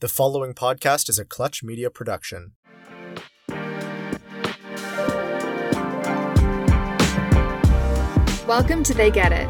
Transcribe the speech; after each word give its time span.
The 0.00 0.08
following 0.08 0.54
podcast 0.54 1.10
is 1.10 1.18
a 1.18 1.26
Clutch 1.26 1.62
Media 1.62 1.90
production. 1.90 2.52
Welcome 8.46 8.82
to 8.84 8.94
They 8.94 9.10
Get 9.10 9.30
It. 9.32 9.46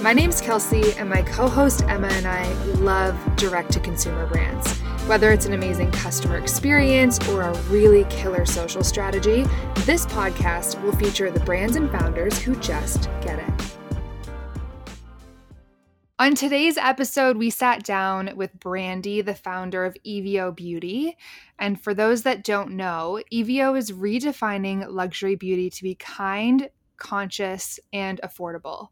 My 0.00 0.14
name's 0.14 0.40
Kelsey, 0.40 0.94
and 0.94 1.10
my 1.10 1.20
co 1.20 1.50
host 1.50 1.82
Emma 1.82 2.08
and 2.12 2.26
I 2.26 2.50
love 2.76 3.14
direct 3.36 3.72
to 3.72 3.80
consumer 3.80 4.24
brands. 4.24 4.72
Whether 5.06 5.32
it's 5.32 5.44
an 5.44 5.52
amazing 5.52 5.90
customer 5.90 6.38
experience 6.38 7.18
or 7.28 7.42
a 7.42 7.54
really 7.64 8.04
killer 8.04 8.46
social 8.46 8.82
strategy, 8.82 9.44
this 9.80 10.06
podcast 10.06 10.82
will 10.82 10.96
feature 10.96 11.30
the 11.30 11.40
brands 11.40 11.76
and 11.76 11.90
founders 11.90 12.38
who 12.38 12.56
just 12.56 13.10
get 13.20 13.38
it. 13.38 13.59
On 16.20 16.34
today's 16.34 16.76
episode, 16.76 17.38
we 17.38 17.48
sat 17.48 17.82
down 17.82 18.32
with 18.36 18.60
Brandy, 18.60 19.22
the 19.22 19.34
founder 19.34 19.86
of 19.86 19.96
Evio 20.06 20.54
Beauty. 20.54 21.16
And 21.58 21.82
for 21.82 21.94
those 21.94 22.24
that 22.24 22.44
don't 22.44 22.72
know, 22.72 23.22
Evio 23.32 23.74
is 23.74 23.90
redefining 23.90 24.84
luxury 24.86 25.34
beauty 25.34 25.70
to 25.70 25.82
be 25.82 25.94
kind, 25.94 26.68
conscious, 26.98 27.80
and 27.90 28.20
affordable. 28.22 28.88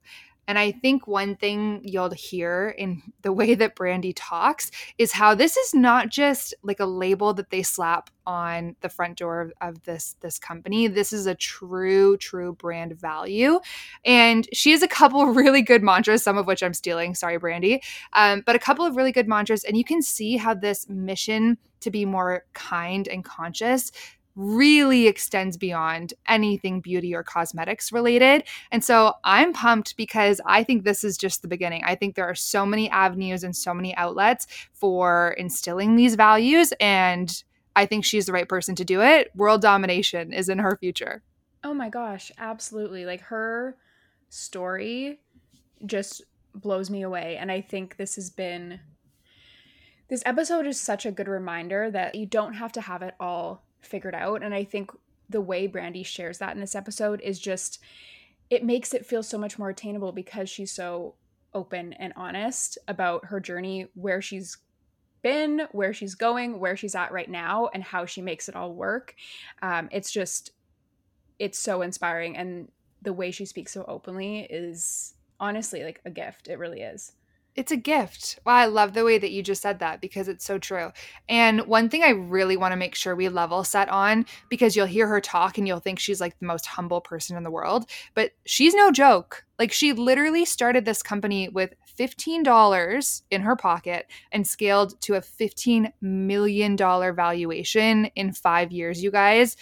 And 0.49 0.59
I 0.59 0.73
think 0.73 1.07
one 1.07 1.37
thing 1.37 1.83
you'll 1.85 2.11
hear 2.11 2.71
in 2.71 3.03
the 3.21 3.33
way 3.33 3.55
that 3.55 3.77
Brandy 3.77 4.15
talks 4.15 4.71
is 4.97 5.13
how 5.13 5.35
this 5.35 5.59
is 5.59 5.75
not 5.75 6.09
just 6.09 6.55
like 6.63 6.81
a 6.81 6.87
label 6.87 7.35
that 7.35 7.51
they 7.51 7.63
slap 7.63 8.09
on 8.27 8.75
the 8.81 8.89
front 8.89 9.19
door 9.19 9.53
of 9.61 9.83
this 9.85 10.17
this 10.21 10.39
company. 10.39 10.87
This 10.87 11.13
is 11.13 11.27
a 11.27 11.35
true 11.35 12.17
true 12.17 12.55
brand 12.55 12.99
value. 12.99 13.61
And 14.07 14.49
she 14.55 14.71
has 14.71 14.83
a 14.83 14.89
couple 14.89 15.27
really 15.35 15.61
good 15.61 15.83
mantras, 15.83 16.23
some 16.23 16.39
of 16.39 16.47
which 16.47 16.63
I'm 16.63 16.75
stealing. 16.75 17.15
Sorry, 17.15 17.37
Brandy. 17.37 17.83
Um, 18.15 18.43
but 18.45 18.57
a 18.57 18.59
couple 18.59 18.87
of 18.87 18.97
really 18.97 19.13
good 19.13 19.29
mantras, 19.29 19.65
and 19.65 19.77
you 19.77 19.85
can 19.85 20.01
see 20.01 20.39
how 20.39 20.55
this 20.55 20.89
mission 20.89 21.59
to 21.81 21.91
be 21.91 22.05
more 22.05 22.45
kind 22.55 23.07
and 23.07 23.25
conscious 23.25 23.93
really 24.39 25.09
extends 25.09 25.57
beyond 25.57 26.15
anything 26.29 26.81
beauty 26.81 27.13
or 27.13 27.25
cosmetics 27.25 27.91
related. 27.91 28.45
And 28.71 28.85
so 28.85 29.15
I'm 29.25 29.53
pumped 29.53 29.97
because 29.97 30.41
I 30.47 30.63
think 30.63 30.85
this 30.85 31.03
is 31.03 31.19
just 31.19 31.43
the 31.43 31.49
beginning. 31.49 31.83
I 31.85 31.97
think 31.97 32.15
there 32.15 32.29
are 32.29 32.37
so 32.37 32.65
many 32.65 32.89
avenues 32.89 33.43
and 33.43 33.55
so 33.55 33.75
many 33.75 33.97
outlets 33.97 34.47
for 34.73 35.35
instilling 35.39 35.97
these 35.97 36.15
values. 36.15 36.73
And 36.79 37.43
I 37.75 37.85
think 37.85 38.05
she's 38.05 38.27
the 38.27 38.33
right 38.33 38.49
person 38.49 38.77
to 38.77 38.85
do 38.85 39.03
it. 39.03 39.33
World 39.35 39.61
domination 39.61 40.33
is 40.33 40.49
in 40.49 40.61
her 40.61 40.77
future. 40.77 41.23
Oh 41.65 41.75
my 41.75 41.89
gosh, 41.89 42.31
absolutely. 42.39 43.05
Like 43.05 43.23
her 43.23 43.77
story 44.29 45.19
just 45.85 46.23
blows 46.55 46.91
me 46.91 47.03
away. 47.03 47.37
And 47.37 47.51
I 47.51 47.61
think 47.61 47.97
this 47.97 48.15
has 48.15 48.31
been. 48.31 48.81
This 50.09 50.23
episode 50.25 50.67
is 50.67 50.81
such 50.81 51.05
a 51.05 51.11
good 51.13 51.29
reminder 51.29 51.91
that 51.91 52.15
you 52.15 52.25
don't 52.25 52.55
have 52.55 52.73
to 52.73 52.81
have 52.81 53.03
it 53.03 53.15
all 53.21 53.68
figured 53.81 54.15
out. 54.15 54.43
And 54.43 54.55
I 54.55 54.65
think 54.65 54.91
the 55.29 55.41
way 55.41 55.67
Brandy 55.67 56.03
shares 56.03 56.39
that 56.39 56.55
in 56.55 56.61
this 56.61 56.75
episode 56.75 57.21
is 57.21 57.39
just, 57.39 57.81
it 58.51 58.65
makes 58.65 58.95
it 58.95 59.07
feel 59.07 59.23
so 59.23 59.39
much 59.39 59.59
more 59.59 59.71
attainable 59.71 60.13
because 60.13 60.49
she's 60.49 60.73
so 60.73 61.15
open 61.55 61.93
and 61.95 62.13
honest 62.17 62.79
about 62.89 63.27
her 63.27 63.41
journey, 63.41 63.89
where 63.95 64.23
she's 64.23 64.59
been, 65.23 65.63
where 65.73 65.93
she's 65.93 66.15
going, 66.15 66.61
where 66.61 66.77
she's 66.77 66.95
at 66.95 67.13
right 67.13 67.31
now, 67.31 67.69
and 67.75 67.83
how 67.83 68.07
she 68.07 68.23
makes 68.23 68.49
it 68.49 68.57
all 68.57 68.73
work. 68.73 69.15
Um, 69.63 69.89
it's 69.93 70.11
just, 70.11 70.53
it's 71.39 71.59
so 71.59 71.83
inspiring. 71.83 72.37
And 72.37 72.71
the 73.03 73.13
way 73.13 73.31
she 73.31 73.45
speaks 73.45 73.73
so 73.73 73.85
openly 73.87 74.41
is 74.51 75.15
honestly 75.41 75.85
like 75.85 76.01
a 76.05 76.11
gift. 76.11 76.49
It 76.49 76.59
really 76.59 76.81
is. 76.81 77.13
It's 77.59 77.73
a 77.73 77.77
gift. 77.77 78.39
I 78.47 78.67
love 78.67 78.95
the 78.95 79.05
way 79.05 79.19
that 79.19 79.33
you 79.33 79.43
just 79.43 79.63
said 79.63 79.81
that 79.81 80.01
because 80.01 80.29
it's 80.29 80.45
so 80.45 80.59
true. 80.59 80.93
And 81.29 81.63
one 81.63 81.89
thing 81.89 82.05
I 82.05 82.11
really 82.11 82.57
want 82.57 82.71
to 82.71 82.77
make 82.77 82.95
sure 82.95 83.17
we 83.17 83.29
level 83.29 83.65
set 83.65 83.89
on 83.89 84.27
because 84.49 84.77
you'll 84.77 84.87
hear 84.87 85.09
her 85.09 85.21
talk 85.21 85.59
and 85.59 85.67
you'll 85.67 85.81
think 85.81 85.99
she's 85.99 86.21
like 86.21 86.39
the 86.39 86.47
most 86.47 86.67
humble 86.67 87.01
person 87.01 87.37
in 87.37 87.43
the 87.43 87.51
world, 87.51 87.91
but 88.15 88.31
she's 88.47 88.75
no 88.75 88.93
joke. 88.93 89.45
Like 89.59 89.73
she 89.73 89.93
literally 89.93 90.45
started 90.45 90.85
this 90.85 91.03
company 91.03 91.49
with 91.49 91.75
$15 91.99 93.23
in 93.33 93.41
her 93.41 93.57
pocket 93.57 94.07
and 94.31 94.47
scaled 94.47 95.01
to 95.01 95.15
a 95.15 95.21
$15 95.21 95.93
million 96.01 96.77
valuation 96.77 98.05
in 98.15 98.33
five 98.35 98.71
years, 98.71 99.03
you 99.03 99.11
guys. 99.11 99.57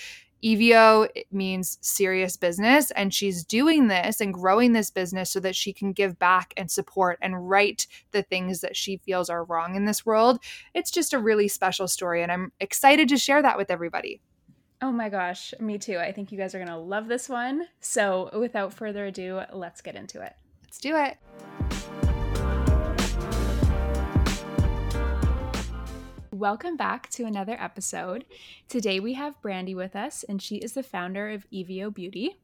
Evio 0.45 1.09
means 1.33 1.79
serious 1.81 2.37
business, 2.37 2.91
and 2.93 3.13
she's 3.13 3.45
doing 3.45 3.89
this 3.89 4.21
and 4.21 4.35
growing 4.35 4.73
this 4.73 4.91
business 4.91 5.31
so 5.31 5.41
that 5.41 5.57
she 5.57 5.73
can 5.73 5.93
give 5.93 6.19
back 6.19 6.53
and 6.57 6.71
support 6.71 7.19
and 7.23 7.49
right 7.49 7.87
the 8.13 8.23
things 8.23 8.61
that 8.61 8.77
she 8.77 8.99
feels 8.99 9.31
are 9.31 9.45
wrong 9.45 9.75
in 9.75 9.85
this 9.85 10.05
world. 10.05 10.39
It's 10.75 10.91
just 10.91 11.13
a 11.13 11.19
really 11.19 11.49
special 11.49 11.89
story, 11.89 12.23
and 12.23 12.31
I'm 12.31 12.53
excited 12.61 13.09
to 13.09 13.17
share 13.17 13.43
that 13.43 13.57
with 13.57 13.71
everybody. 13.71 14.21
Oh 14.83 14.93
my 14.93 15.09
gosh, 15.09 15.55
me 15.59 15.79
too. 15.79 15.99
I 15.99 16.13
think 16.13 16.31
you 16.31 16.39
guys 16.39 16.55
are 16.55 16.59
going 16.59 16.69
to 16.69 16.77
love 16.77 17.09
this 17.09 17.29
one. 17.29 17.67
So, 17.81 18.31
without 18.39 18.75
further 18.75 19.07
ado, 19.07 19.41
let's 19.53 19.81
get 19.81 19.97
into 19.97 20.21
it. 20.21 20.35
Let's 20.63 20.79
do 20.79 20.97
it. 20.97 22.06
Welcome 26.37 26.77
back 26.77 27.09
to 27.13 27.25
another 27.25 27.57
episode. 27.59 28.27
Today 28.69 29.01
we 29.01 29.15
have 29.15 29.41
Brandy 29.41 29.75
with 29.75 29.97
us, 29.97 30.23
and 30.23 30.43
she 30.43 30.57
is 30.57 30.75
the 30.75 30.83
founder 30.83 31.31
of 31.31 31.47
Evio 31.51 31.89
Beauty. 31.89 32.39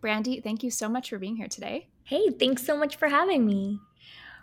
Brandy, 0.00 0.40
thank 0.40 0.62
you 0.62 0.70
so 0.70 0.88
much 0.88 1.10
for 1.10 1.18
being 1.18 1.34
here 1.34 1.48
today. 1.48 1.88
Hey, 2.04 2.30
thanks 2.30 2.64
so 2.64 2.76
much 2.76 2.94
for 2.94 3.08
having 3.08 3.44
me. 3.44 3.80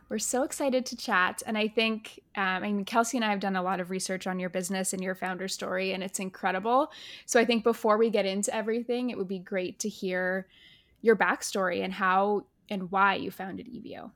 We're 0.09 0.19
so 0.19 0.43
excited 0.43 0.85
to 0.87 0.97
chat. 0.97 1.41
And 1.47 1.57
I 1.57 1.69
think, 1.69 2.19
um, 2.35 2.43
I 2.43 2.59
mean, 2.59 2.83
Kelsey 2.83 3.15
and 3.15 3.23
I 3.23 3.29
have 3.29 3.39
done 3.39 3.55
a 3.55 3.63
lot 3.63 3.79
of 3.79 3.89
research 3.89 4.27
on 4.27 4.37
your 4.37 4.49
business 4.49 4.91
and 4.91 5.01
your 5.01 5.15
founder 5.15 5.47
story, 5.47 5.93
and 5.93 6.03
it's 6.03 6.19
incredible. 6.19 6.91
So 7.25 7.39
I 7.39 7.45
think 7.45 7.63
before 7.63 7.97
we 7.97 8.09
get 8.09 8.25
into 8.25 8.53
everything, 8.53 9.11
it 9.11 9.17
would 9.17 9.29
be 9.29 9.39
great 9.39 9.79
to 9.79 9.87
hear 9.87 10.49
your 11.01 11.15
backstory 11.15 11.85
and 11.85 11.93
how 11.93 12.47
and 12.69 12.91
why 12.91 13.15
you 13.15 13.31
founded 13.31 13.67
Evio. 13.67 14.11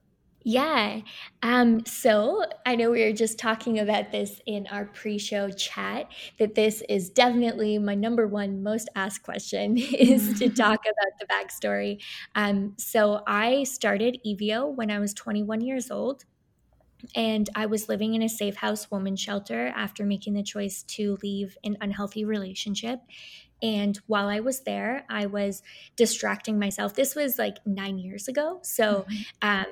Yeah. 0.50 1.02
Um, 1.44 1.86
so 1.86 2.46
I 2.66 2.78
know 2.78 2.90
we 2.90 3.04
were 3.04 3.12
just 3.12 3.38
talking 3.38 3.80
about 3.80 4.14
this 4.14 4.40
in 4.46 4.66
our 4.68 4.86
pre 4.86 5.18
show 5.18 5.50
chat 5.50 6.10
that 6.40 6.56
this 6.56 6.82
is 6.88 7.10
definitely 7.10 7.78
my 7.80 7.96
number 7.96 8.26
one 8.26 8.64
most 8.64 8.88
asked 8.96 9.24
question 9.24 9.78
is 9.78 10.40
to 10.40 10.48
talk 10.64 10.80
about 10.86 11.20
the 11.20 11.26
backstory. 11.26 12.02
Um, 12.34 12.76
so 12.78 13.24
I 13.28 13.66
started 13.66 14.20
Evio 14.26 14.74
when 14.74 14.90
I 14.90 15.00
was 15.00 15.14
21 15.14 15.60
years 15.60 15.92
old. 15.92 16.24
And 17.14 17.50
I 17.54 17.66
was 17.66 17.90
living 17.90 18.16
in 18.16 18.22
a 18.22 18.30
safe 18.30 18.56
house 18.56 18.90
woman 18.90 19.18
shelter 19.18 19.74
after 19.76 20.06
making 20.06 20.34
the 20.34 20.44
choice 20.44 20.82
to 20.84 21.18
leave 21.22 21.58
an 21.66 21.78
unhealthy 21.82 22.24
relationship. 22.24 23.02
And 23.62 23.98
while 24.08 24.30
I 24.30 24.40
was 24.40 24.62
there, 24.62 25.06
I 25.10 25.26
was 25.26 25.62
distracting 25.98 26.58
myself. 26.58 26.96
This 26.96 27.16
was 27.16 27.38
like 27.38 27.58
nine 27.66 28.00
years 28.00 28.30
ago. 28.30 28.60
So, 28.64 29.06
mm-hmm. 29.10 29.48
um, 29.48 29.66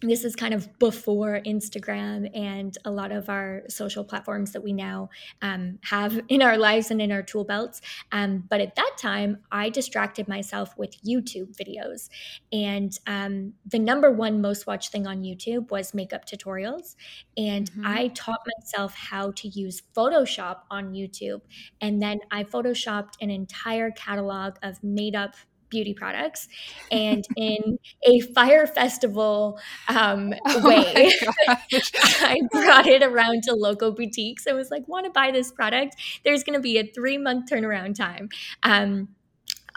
this 0.00 0.24
is 0.24 0.36
kind 0.36 0.54
of 0.54 0.78
before 0.78 1.40
Instagram 1.44 2.30
and 2.36 2.76
a 2.84 2.90
lot 2.90 3.10
of 3.10 3.28
our 3.28 3.62
social 3.68 4.04
platforms 4.04 4.52
that 4.52 4.62
we 4.62 4.72
now 4.72 5.10
um, 5.42 5.78
have 5.82 6.20
in 6.28 6.42
our 6.42 6.56
lives 6.56 6.90
and 6.90 7.02
in 7.02 7.10
our 7.10 7.22
tool 7.22 7.44
belts. 7.44 7.80
Um, 8.12 8.44
but 8.48 8.60
at 8.60 8.76
that 8.76 8.92
time, 8.98 9.38
I 9.50 9.70
distracted 9.70 10.28
myself 10.28 10.76
with 10.76 11.02
YouTube 11.02 11.56
videos. 11.56 12.08
And 12.52 12.96
um, 13.06 13.54
the 13.66 13.78
number 13.78 14.10
one 14.10 14.40
most 14.40 14.66
watched 14.66 14.92
thing 14.92 15.06
on 15.06 15.22
YouTube 15.22 15.70
was 15.70 15.94
makeup 15.94 16.24
tutorials. 16.26 16.94
And 17.36 17.70
mm-hmm. 17.70 17.86
I 17.86 18.08
taught 18.08 18.40
myself 18.58 18.94
how 18.94 19.32
to 19.32 19.48
use 19.48 19.82
Photoshop 19.96 20.58
on 20.70 20.92
YouTube. 20.92 21.40
And 21.80 22.00
then 22.00 22.20
I 22.30 22.44
Photoshopped 22.44 23.14
an 23.20 23.30
entire 23.30 23.90
catalog 23.90 24.56
of 24.62 24.82
made 24.82 25.14
up 25.14 25.34
beauty 25.68 25.94
products 25.94 26.48
and 26.90 27.24
in 27.36 27.78
a 28.04 28.20
Fyre 28.20 28.66
Festival 28.66 29.58
um, 29.88 30.34
oh 30.46 30.68
way. 30.68 31.12
i 31.48 32.40
brought 32.50 32.86
it 32.86 33.02
around 33.02 33.42
to 33.44 33.54
local 33.54 33.92
boutiques. 33.92 34.46
I 34.46 34.52
was 34.52 34.70
like 34.70 34.86
want 34.88 35.06
to 35.06 35.10
buy 35.10 35.30
this 35.30 35.52
product? 35.52 35.96
There's 36.24 36.42
going 36.42 36.58
to 36.58 36.62
be 36.62 36.78
a 36.78 36.86
three 36.86 37.18
month 37.18 37.50
turnaround 37.50 37.94
time. 37.94 38.28
Um, 38.62 39.08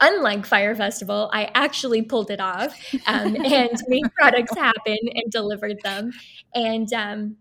unlike 0.01 0.45
Fyre 0.45 0.75
Festival, 0.75 1.29
I 1.31 1.49
actually 1.53 2.01
pulled 2.01 2.31
it 2.31 2.41
off 2.41 2.75
um, 3.07 3.35
and 3.35 3.71
made 3.87 4.11
products 4.17 4.55
happen 4.57 4.97
and 5.13 5.31
delivered 5.31 5.77
them. 5.83 6.11
And 6.53 6.91
um, 6.93 7.37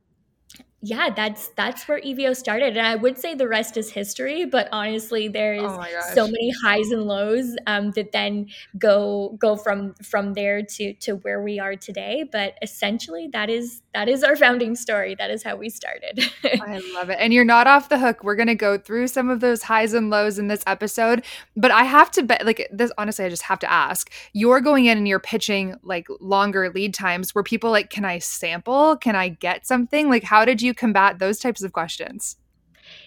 yeah, 0.82 1.10
that's 1.10 1.48
that's 1.56 1.86
where 1.86 2.00
Evio 2.00 2.34
started, 2.34 2.78
and 2.78 2.86
I 2.86 2.96
would 2.96 3.18
say 3.18 3.34
the 3.34 3.46
rest 3.46 3.76
is 3.76 3.90
history. 3.90 4.46
But 4.46 4.66
honestly, 4.72 5.28
there's 5.28 5.60
oh 5.62 5.84
so 6.14 6.24
many 6.24 6.50
highs 6.62 6.90
and 6.90 7.02
lows 7.02 7.54
um, 7.66 7.90
that 7.92 8.12
then 8.12 8.46
go 8.78 9.36
go 9.38 9.56
from 9.56 9.92
from 10.02 10.32
there 10.32 10.62
to 10.62 10.94
to 10.94 11.16
where 11.16 11.42
we 11.42 11.58
are 11.58 11.76
today. 11.76 12.24
But 12.30 12.54
essentially, 12.62 13.28
that 13.34 13.50
is 13.50 13.82
that 13.92 14.08
is 14.08 14.24
our 14.24 14.36
founding 14.36 14.74
story. 14.74 15.14
That 15.14 15.30
is 15.30 15.42
how 15.42 15.56
we 15.56 15.68
started. 15.68 16.24
I 16.44 16.80
love 16.94 17.10
it, 17.10 17.18
and 17.20 17.34
you're 17.34 17.44
not 17.44 17.66
off 17.66 17.90
the 17.90 17.98
hook. 17.98 18.24
We're 18.24 18.36
gonna 18.36 18.54
go 18.54 18.78
through 18.78 19.08
some 19.08 19.28
of 19.28 19.40
those 19.40 19.64
highs 19.64 19.92
and 19.92 20.08
lows 20.08 20.38
in 20.38 20.48
this 20.48 20.62
episode. 20.66 21.26
But 21.56 21.72
I 21.72 21.84
have 21.84 22.10
to 22.12 22.22
bet, 22.22 22.46
like 22.46 22.66
this. 22.72 22.90
Honestly, 22.96 23.26
I 23.26 23.28
just 23.28 23.42
have 23.42 23.58
to 23.58 23.70
ask. 23.70 24.10
You're 24.32 24.62
going 24.62 24.86
in 24.86 24.96
and 24.96 25.06
you're 25.06 25.20
pitching 25.20 25.76
like 25.82 26.06
longer 26.20 26.70
lead 26.70 26.94
times. 26.94 27.34
Where 27.34 27.44
people 27.44 27.70
like, 27.70 27.90
can 27.90 28.06
I 28.06 28.18
sample? 28.18 28.96
Can 28.96 29.14
I 29.14 29.28
get 29.28 29.66
something? 29.66 30.08
Like, 30.08 30.24
how 30.24 30.46
did 30.46 30.62
you 30.62 30.69
you 30.70 30.74
combat 30.74 31.18
those 31.18 31.38
types 31.38 31.62
of 31.62 31.72
questions? 31.72 32.36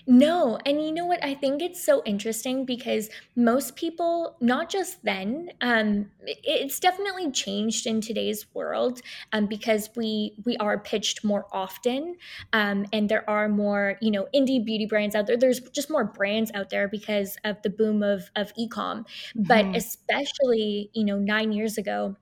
No, 0.05 0.57
and 0.65 0.81
you 0.81 0.91
know 0.91 1.05
what? 1.05 1.23
I 1.23 1.33
think 1.33 1.61
it's 1.61 1.83
so 1.83 2.03
interesting 2.05 2.65
because 2.65 3.09
most 3.35 3.75
people, 3.75 4.35
not 4.41 4.69
just 4.69 5.03
then, 5.03 5.49
um, 5.61 6.09
it's 6.21 6.79
definitely 6.79 7.31
changed 7.31 7.87
in 7.87 8.01
today's 8.01 8.45
world 8.53 9.01
um, 9.31 9.47
because 9.47 9.89
we 9.95 10.35
we 10.45 10.57
are 10.57 10.79
pitched 10.79 11.23
more 11.23 11.45
often, 11.51 12.15
um, 12.51 12.85
and 12.91 13.07
there 13.07 13.27
are 13.29 13.47
more 13.47 13.97
you 14.01 14.11
know 14.11 14.27
indie 14.35 14.63
beauty 14.63 14.85
brands 14.85 15.15
out 15.15 15.27
there. 15.27 15.37
There's 15.37 15.59
just 15.59 15.89
more 15.89 16.05
brands 16.05 16.51
out 16.53 16.69
there 16.69 16.87
because 16.87 17.37
of 17.43 17.61
the 17.61 17.69
boom 17.69 18.03
of 18.03 18.29
of 18.35 18.53
ecom. 18.55 19.05
Mm-hmm. 19.05 19.43
But 19.43 19.75
especially 19.75 20.89
you 20.93 21.05
know 21.05 21.17
nine 21.17 21.51
years 21.51 21.77
ago, 21.77 22.15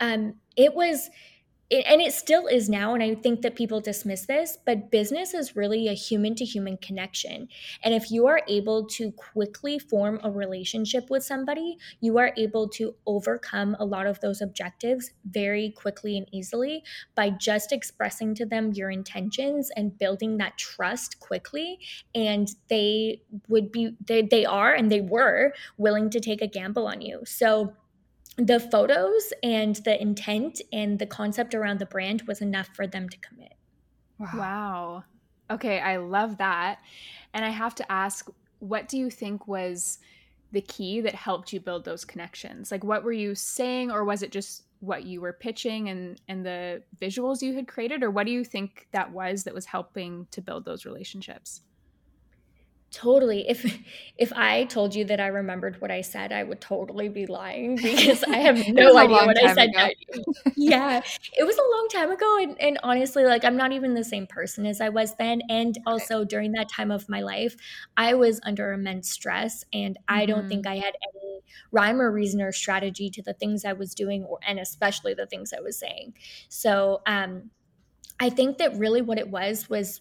um, 0.00 0.34
it 0.56 0.74
was 0.74 1.10
and 1.70 2.00
it 2.00 2.12
still 2.12 2.46
is 2.46 2.68
now 2.68 2.94
and 2.94 3.02
i 3.02 3.14
think 3.14 3.42
that 3.42 3.54
people 3.54 3.80
dismiss 3.80 4.26
this 4.26 4.58
but 4.64 4.90
business 4.90 5.34
is 5.34 5.56
really 5.56 5.88
a 5.88 5.92
human 5.92 6.34
to 6.34 6.44
human 6.44 6.76
connection. 6.76 7.48
And 7.82 7.94
if 7.94 8.10
you 8.10 8.26
are 8.26 8.42
able 8.48 8.86
to 8.86 9.12
quickly 9.12 9.78
form 9.78 10.20
a 10.22 10.30
relationship 10.30 11.10
with 11.10 11.22
somebody 11.24 11.78
you 12.00 12.18
are 12.18 12.32
able 12.36 12.68
to 12.70 12.94
overcome 13.06 13.76
a 13.78 13.84
lot 13.84 14.06
of 14.06 14.20
those 14.20 14.40
objectives 14.40 15.12
very 15.24 15.70
quickly 15.70 16.16
and 16.16 16.26
easily 16.32 16.82
by 17.14 17.30
just 17.30 17.72
expressing 17.72 18.34
to 18.34 18.46
them 18.46 18.72
your 18.72 18.90
intentions 18.90 19.70
and 19.76 19.98
building 19.98 20.38
that 20.38 20.56
trust 20.58 21.20
quickly. 21.20 21.78
And 22.14 22.48
they 22.68 23.22
would 23.48 23.72
be 23.72 23.96
they, 24.04 24.22
they 24.22 24.44
are 24.44 24.74
and 24.74 24.90
they 24.90 25.00
were 25.00 25.52
willing 25.76 26.10
to 26.10 26.20
take 26.20 26.42
a 26.42 26.46
gamble 26.46 26.86
on 26.86 27.00
you. 27.00 27.22
So 27.24 27.74
the 28.38 28.60
photos 28.60 29.32
and 29.42 29.76
the 29.76 30.00
intent 30.00 30.62
and 30.72 30.98
the 30.98 31.06
concept 31.06 31.54
around 31.54 31.80
the 31.80 31.86
brand 31.86 32.22
was 32.22 32.40
enough 32.40 32.68
for 32.72 32.86
them 32.86 33.08
to 33.08 33.18
commit. 33.18 33.54
Wow. 34.18 34.28
wow. 34.34 35.04
Okay, 35.50 35.80
I 35.80 35.96
love 35.96 36.38
that. 36.38 36.78
And 37.34 37.44
I 37.44 37.50
have 37.50 37.74
to 37.76 37.92
ask, 37.92 38.28
what 38.60 38.88
do 38.88 38.96
you 38.96 39.10
think 39.10 39.48
was 39.48 39.98
the 40.52 40.60
key 40.60 41.00
that 41.00 41.14
helped 41.14 41.52
you 41.52 41.60
build 41.60 41.84
those 41.84 42.04
connections? 42.04 42.70
Like 42.70 42.84
what 42.84 43.04
were 43.04 43.12
you 43.12 43.34
saying 43.34 43.90
or 43.90 44.04
was 44.04 44.22
it 44.22 44.30
just 44.30 44.64
what 44.80 45.04
you 45.04 45.20
were 45.20 45.32
pitching 45.32 45.88
and 45.88 46.20
and 46.28 46.46
the 46.46 46.82
visuals 47.00 47.42
you 47.42 47.52
had 47.54 47.66
created 47.66 48.04
or 48.04 48.10
what 48.10 48.26
do 48.26 48.32
you 48.32 48.44
think 48.44 48.86
that 48.92 49.10
was 49.10 49.42
that 49.44 49.52
was 49.52 49.66
helping 49.66 50.26
to 50.30 50.40
build 50.40 50.64
those 50.64 50.86
relationships? 50.86 51.62
Totally. 52.90 53.46
If 53.46 53.78
if 54.16 54.32
I 54.32 54.64
told 54.64 54.94
you 54.94 55.04
that 55.04 55.20
I 55.20 55.26
remembered 55.26 55.78
what 55.80 55.90
I 55.90 56.00
said, 56.00 56.32
I 56.32 56.42
would 56.42 56.60
totally 56.60 57.10
be 57.10 57.26
lying 57.26 57.76
because 57.76 58.24
I 58.24 58.38
have 58.38 58.66
no 58.68 58.96
idea 58.96 59.26
what 59.26 59.44
I 59.44 59.52
said. 59.52 59.70
yeah, 60.56 61.02
it 61.36 61.44
was 61.44 61.56
a 61.56 61.76
long 61.76 61.88
time 61.92 62.10
ago, 62.10 62.38
and, 62.40 62.58
and 62.58 62.78
honestly, 62.82 63.24
like 63.24 63.44
I'm 63.44 63.58
not 63.58 63.72
even 63.72 63.92
the 63.92 64.04
same 64.04 64.26
person 64.26 64.64
as 64.64 64.80
I 64.80 64.88
was 64.88 65.14
then. 65.16 65.42
And 65.50 65.76
also 65.86 66.24
during 66.24 66.52
that 66.52 66.70
time 66.70 66.90
of 66.90 67.06
my 67.10 67.20
life, 67.20 67.56
I 67.98 68.14
was 68.14 68.40
under 68.44 68.72
immense 68.72 69.10
stress, 69.10 69.66
and 69.70 69.96
mm-hmm. 69.96 70.14
I 70.14 70.24
don't 70.24 70.48
think 70.48 70.64
mm-hmm. 70.64 70.72
I 70.72 70.84
had 70.86 70.94
any 71.14 71.40
rhyme 71.70 72.00
or 72.00 72.10
reason 72.10 72.40
or 72.40 72.52
strategy 72.52 73.10
to 73.10 73.22
the 73.22 73.34
things 73.34 73.66
I 73.66 73.74
was 73.74 73.94
doing, 73.94 74.24
or 74.24 74.38
and 74.46 74.58
especially 74.58 75.12
the 75.12 75.26
things 75.26 75.52
I 75.52 75.60
was 75.60 75.78
saying. 75.78 76.14
So, 76.48 77.02
um, 77.06 77.50
I 78.18 78.30
think 78.30 78.58
that 78.58 78.78
really 78.78 79.02
what 79.02 79.18
it 79.18 79.28
was 79.28 79.68
was 79.68 80.00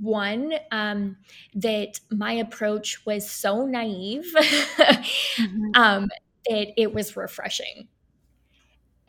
one 0.00 0.54
um, 0.70 1.16
that 1.54 2.00
my 2.10 2.32
approach 2.32 3.04
was 3.04 3.28
so 3.28 3.66
naive 3.66 4.32
mm-hmm. 4.34 5.70
um, 5.74 6.08
that 6.48 6.80
it 6.80 6.92
was 6.92 7.16
refreshing 7.16 7.88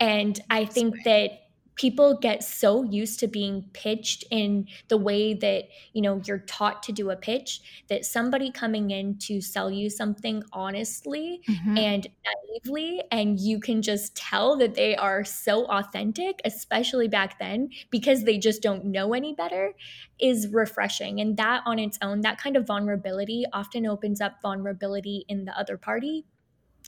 and 0.00 0.40
i 0.50 0.64
think 0.64 0.94
that 1.04 1.45
people 1.76 2.18
get 2.18 2.42
so 2.42 2.82
used 2.84 3.20
to 3.20 3.28
being 3.28 3.64
pitched 3.72 4.24
in 4.30 4.66
the 4.88 4.96
way 4.96 5.34
that 5.34 5.64
you 5.92 6.02
know 6.02 6.20
you're 6.24 6.38
taught 6.38 6.82
to 6.82 6.92
do 6.92 7.10
a 7.10 7.16
pitch 7.16 7.60
that 7.88 8.04
somebody 8.04 8.50
coming 8.50 8.90
in 8.90 9.16
to 9.18 9.40
sell 9.40 9.70
you 9.70 9.88
something 9.88 10.42
honestly 10.52 11.40
mm-hmm. 11.48 11.78
and 11.78 12.06
naively 12.24 13.02
and 13.12 13.38
you 13.38 13.60
can 13.60 13.82
just 13.82 14.16
tell 14.16 14.56
that 14.56 14.74
they 14.74 14.96
are 14.96 15.24
so 15.24 15.66
authentic 15.66 16.40
especially 16.44 17.08
back 17.08 17.38
then 17.38 17.68
because 17.90 18.24
they 18.24 18.38
just 18.38 18.62
don't 18.62 18.84
know 18.84 19.12
any 19.12 19.34
better 19.34 19.72
is 20.18 20.48
refreshing 20.48 21.20
and 21.20 21.36
that 21.36 21.62
on 21.66 21.78
its 21.78 21.98
own 22.02 22.22
that 22.22 22.38
kind 22.38 22.56
of 22.56 22.66
vulnerability 22.66 23.44
often 23.52 23.86
opens 23.86 24.20
up 24.20 24.40
vulnerability 24.42 25.24
in 25.28 25.44
the 25.44 25.58
other 25.58 25.76
party 25.76 26.24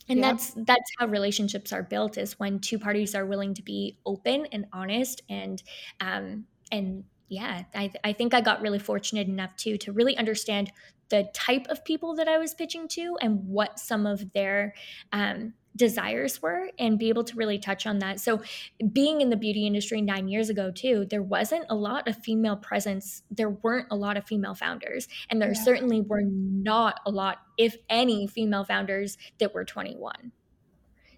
and 0.09 0.19
yep. 0.19 0.31
that's 0.33 0.55
that's 0.57 0.91
how 0.99 1.07
relationships 1.07 1.73
are 1.73 1.83
built 1.83 2.19
is 2.19 2.39
when 2.39 2.59
two 2.59 2.79
parties 2.79 3.15
are 3.15 3.27
willing 3.27 3.55
to 3.55 3.63
be 3.63 3.99
open 4.07 4.47
and 4.53 4.67
honest 4.73 5.23
and 5.29 5.63
um 6.01 6.45
and 6.73 7.05
yeah 7.29 7.63
i 7.75 7.91
i 8.05 8.13
think 8.13 8.35
i 8.35 8.41
got 8.41 8.61
really 8.61 8.79
fortunate 8.79 9.29
enough 9.29 9.55
too 9.57 9.77
to 9.77 9.93
really 9.93 10.17
understand 10.17 10.73
the 11.11 11.29
type 11.35 11.67
of 11.69 11.85
people 11.85 12.15
that 12.15 12.29
i 12.29 12.39
was 12.39 12.55
pitching 12.55 12.89
to 12.89 13.17
and 13.21 13.45
what 13.47 13.79
some 13.79 14.07
of 14.07 14.33
their 14.33 14.75
um 15.13 15.53
desires 15.77 16.43
were 16.43 16.71
and 16.79 16.99
be 16.99 17.09
able 17.09 17.25
to 17.25 17.37
really 17.37 17.59
touch 17.59 17.87
on 17.87 17.99
that. 18.01 18.21
So, 18.21 18.43
being 18.93 19.21
in 19.21 19.31
the 19.31 19.37
beauty 19.37 19.67
industry 19.67 20.03
nine 20.03 20.29
years 20.29 20.51
ago, 20.51 20.71
too, 20.71 21.07
there 21.09 21.23
wasn't 21.23 21.67
a 21.71 21.75
lot 21.75 22.09
of 22.09 22.17
female 22.23 22.57
presence. 22.57 23.23
There 23.31 23.51
weren't 23.51 23.89
a 23.91 23.97
lot 23.97 24.17
of 24.17 24.25
female 24.25 24.55
founders, 24.55 25.09
and 25.31 25.41
there 25.41 25.53
yeah. 25.53 25.63
certainly 25.63 26.01
were 26.01 26.25
not 26.25 27.01
a 27.07 27.11
lot, 27.11 27.39
if 27.57 27.77
any, 27.89 28.27
female 28.27 28.65
founders 28.65 29.17
that 29.39 29.55
were 29.55 29.65
21. 29.65 30.33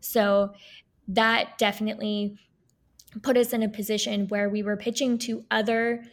So, 0.00 0.52
that 1.08 1.58
definitely 1.58 2.37
put 3.23 3.37
us 3.37 3.52
in 3.52 3.62
a 3.62 3.69
position 3.69 4.29
where 4.29 4.49
we 4.49 4.62
were 4.62 4.76
pitching 4.76 5.19
to 5.19 5.44
other 5.50 6.05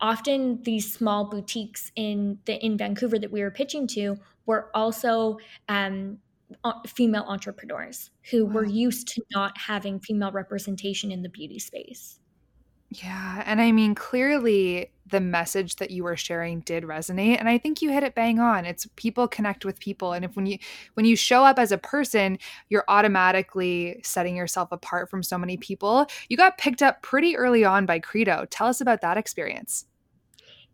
often 0.00 0.62
these 0.62 0.90
small 0.90 1.26
boutiques 1.26 1.92
in 1.94 2.38
the 2.46 2.54
in 2.64 2.78
Vancouver 2.78 3.18
that 3.18 3.30
we 3.30 3.42
were 3.42 3.50
pitching 3.50 3.86
to 3.86 4.16
were 4.46 4.70
also 4.74 5.38
um, 5.68 6.18
Uh, 6.64 6.72
female 6.86 7.24
entrepreneurs 7.28 8.10
who 8.30 8.44
wow. 8.44 8.54
were 8.54 8.64
used 8.64 9.08
to 9.08 9.22
not 9.32 9.56
having 9.56 10.00
female 10.00 10.32
representation 10.32 11.10
in 11.12 11.22
the 11.22 11.28
beauty 11.28 11.58
space. 11.58 12.20
Yeah, 12.90 13.44
and 13.46 13.60
I 13.60 13.70
mean 13.70 13.94
clearly 13.94 14.90
the 15.06 15.20
message 15.20 15.76
that 15.76 15.90
you 15.90 16.02
were 16.02 16.16
sharing 16.16 16.60
did 16.60 16.84
resonate 16.84 17.38
and 17.38 17.48
I 17.48 17.56
think 17.56 17.82
you 17.82 17.92
hit 17.92 18.02
it 18.02 18.16
bang 18.16 18.40
on. 18.40 18.64
It's 18.64 18.86
people 18.96 19.28
connect 19.28 19.64
with 19.64 19.78
people 19.78 20.12
and 20.12 20.24
if 20.24 20.34
when 20.34 20.46
you 20.46 20.58
when 20.94 21.06
you 21.06 21.14
show 21.14 21.44
up 21.44 21.58
as 21.58 21.70
a 21.70 21.78
person, 21.78 22.38
you're 22.68 22.84
automatically 22.88 24.00
setting 24.02 24.36
yourself 24.36 24.72
apart 24.72 25.08
from 25.08 25.22
so 25.22 25.38
many 25.38 25.56
people. 25.56 26.06
You 26.28 26.36
got 26.36 26.58
picked 26.58 26.82
up 26.82 27.00
pretty 27.02 27.36
early 27.36 27.64
on 27.64 27.86
by 27.86 28.00
Credo. 28.00 28.46
Tell 28.50 28.66
us 28.66 28.80
about 28.80 29.02
that 29.02 29.16
experience. 29.16 29.86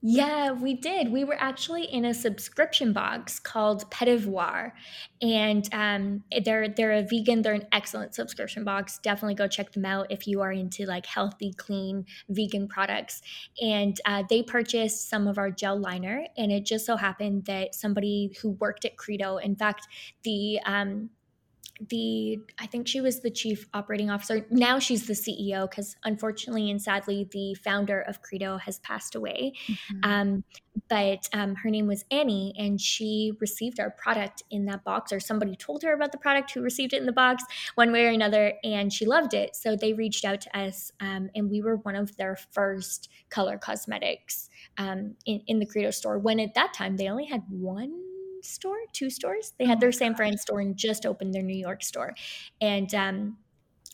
Yeah, 0.03 0.53
we 0.53 0.75
did. 0.75 1.11
We 1.11 1.25
were 1.25 1.37
actually 1.41 1.85
in 1.85 2.05
a 2.05 2.13
subscription 2.15 2.93
box 2.93 3.41
called 3.41 3.91
Petit 3.91 4.19
Vour, 4.19 4.75
and 5.23 5.69
um, 5.73 6.23
they're 6.45 6.69
they're 6.69 6.93
a 6.93 7.03
vegan. 7.03 7.43
They're 7.43 7.55
an 7.55 7.67
excellent 7.73 8.15
subscription 8.15 8.63
box. 8.63 8.99
Definitely 8.99 9.35
go 9.35 9.49
check 9.49 9.73
them 9.73 9.87
out 9.87 10.07
if 10.11 10.29
you 10.29 10.43
are 10.43 10.53
into 10.53 10.85
like 10.85 11.07
healthy, 11.07 11.55
clean, 11.55 12.05
vegan 12.29 12.69
products. 12.69 13.23
And 13.61 13.99
uh, 14.05 14.23
they 14.29 14.43
purchased 14.43 15.09
some 15.09 15.27
of 15.27 15.39
our 15.39 15.51
gel 15.51 15.79
liner, 15.79 16.27
and 16.37 16.53
it 16.53 16.67
just 16.67 16.85
so 16.85 16.97
happened 16.97 17.47
that 17.47 17.75
somebody 17.75 18.37
who 18.41 18.51
worked 18.51 18.85
at 18.85 18.99
Credo, 18.99 19.39
in 19.39 19.57
fact, 19.57 19.89
the 20.25 20.61
um, 20.67 21.09
the 21.81 22.39
I 22.59 22.67
think 22.67 22.89
she 22.89 23.01
was 23.01 23.21
the 23.21 23.31
chief 23.31 23.67
operating 23.75 24.11
officer. 24.11 24.47
Now 24.51 24.79
she's 24.79 25.07
the 25.07 25.13
CEO 25.13 25.69
because 25.69 25.97
unfortunately 26.05 26.71
and 26.71 26.81
sadly 26.81 27.29
the 27.31 27.55
founder 27.55 28.01
of 28.01 28.23
Credo 28.23 28.59
has 28.59 28.79
passed 28.81 29.15
away. 29.15 29.53
Mm-hmm. 29.67 30.11
Um, 30.11 30.45
but 30.89 31.29
um, 31.33 31.55
her 31.57 31.71
name 31.71 31.87
was 31.87 32.05
Annie, 32.11 32.55
and 32.59 32.81
she 32.81 33.33
received 33.41 33.81
our 33.81 33.91
product 33.91 34.43
in 34.51 34.67
that 34.67 34.85
box, 34.85 35.13
or 35.13 35.21
somebody 35.21 35.57
told 35.57 35.83
her 35.83 35.95
about 35.95 36.13
the 36.13 36.19
product 36.19 36.53
who 36.53 36.61
received 36.61 36.93
it 36.93 37.01
in 37.01 37.07
the 37.07 37.13
box, 37.13 37.43
one 37.75 37.93
way 37.93 38.07
or 38.07 38.11
another, 38.11 38.53
and 38.63 38.93
she 38.93 39.07
loved 39.07 39.35
it. 39.35 39.57
So 39.57 39.75
they 39.75 39.95
reached 39.95 40.25
out 40.25 40.43
to 40.43 40.59
us, 40.59 40.93
um, 41.01 41.31
and 41.35 41.51
we 41.51 41.63
were 41.63 41.77
one 41.77 41.97
of 41.97 42.17
their 42.17 42.37
first 42.53 43.09
color 43.31 43.59
cosmetics 43.59 44.51
um, 44.79 45.15
in, 45.25 45.43
in 45.47 45.59
the 45.59 45.67
Credo 45.67 45.91
store. 45.91 46.19
When 46.19 46.39
at 46.41 46.55
that 46.55 46.75
time 46.75 46.97
they 46.97 47.09
only 47.09 47.27
had 47.27 47.43
one 47.49 48.06
store, 48.47 48.79
two 48.93 49.11
stores. 49.11 49.53
They 49.59 49.67
had 49.67 49.81
their 49.81 49.93
San 49.93 50.15
Fran 50.15 50.37
store 50.39 50.61
and 50.61 50.77
just 50.77 51.07
opened 51.07 51.35
their 51.35 51.43
New 51.43 51.57
York 51.57 51.83
store. 51.83 52.15
And 52.61 52.93
um, 52.95 53.37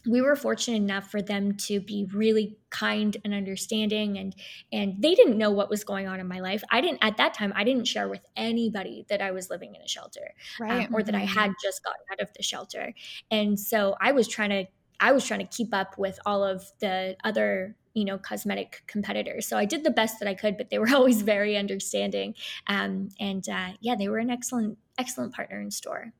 we 0.07 0.21
were 0.21 0.35
fortunate 0.35 0.77
enough 0.77 1.11
for 1.11 1.23
them 1.23 1.55
to 1.55 1.81
be 1.81 2.09
really 2.13 2.57
kind 2.71 3.17
and 3.25 3.33
understanding 3.33 4.19
and 4.19 4.35
and 4.73 5.01
they 5.01 5.15
didn't 5.15 5.39
know 5.39 5.51
what 5.51 5.71
was 5.71 5.85
going 5.85 6.09
on 6.09 6.19
in 6.19 6.27
my 6.27 6.41
life 6.41 6.63
i 6.71 6.81
didn't 6.81 6.99
at 7.03 7.17
that 7.19 7.35
time 7.35 7.53
i 7.55 7.63
didn't 7.63 7.87
share 7.87 8.09
with 8.09 8.25
anybody 8.37 9.05
that 9.09 9.21
i 9.21 9.31
was 9.31 9.51
living 9.51 9.75
in 9.75 9.83
a 9.83 9.89
shelter 9.89 10.33
right. 10.59 10.87
um, 10.87 10.95
or 10.95 11.03
that 11.03 11.15
i 11.15 11.25
mm-hmm. 11.25 11.39
had 11.39 11.53
just 11.63 11.85
gotten 11.85 12.01
out 12.11 12.21
of 12.21 12.29
the 12.37 12.43
shelter 12.43 12.93
and 13.31 13.59
so 13.59 13.95
i 14.01 14.11
was 14.13 14.27
trying 14.27 14.51
to 14.51 14.65
i 14.99 15.13
was 15.13 15.25
trying 15.25 15.41
to 15.41 15.57
keep 15.57 15.73
up 15.73 15.97
with 15.99 16.19
all 16.27 16.43
of 16.43 16.65
the 16.81 17.17
other 17.23 17.77
you 17.95 18.05
know 18.05 18.19
cosmetic 18.19 18.83
competitors. 18.87 19.47
So 19.47 19.57
i 19.57 19.65
did 19.65 19.85
the 19.85 19.91
best 19.91 20.19
that 20.19 20.29
i 20.29 20.35
could 20.35 20.57
but 20.57 20.71
they 20.71 20.79
were 20.79 20.91
always 20.95 21.23
very 21.23 21.57
understanding. 21.57 22.35
Um, 22.67 23.09
and 23.21 23.49
uh, 23.49 23.71
yeah 23.81 23.95
they 23.97 24.09
were 24.09 24.19
an 24.19 24.31
excellent 24.31 24.79
excellent 24.99 25.35
partner 25.35 25.61
in 25.61 25.71
store. 25.71 26.13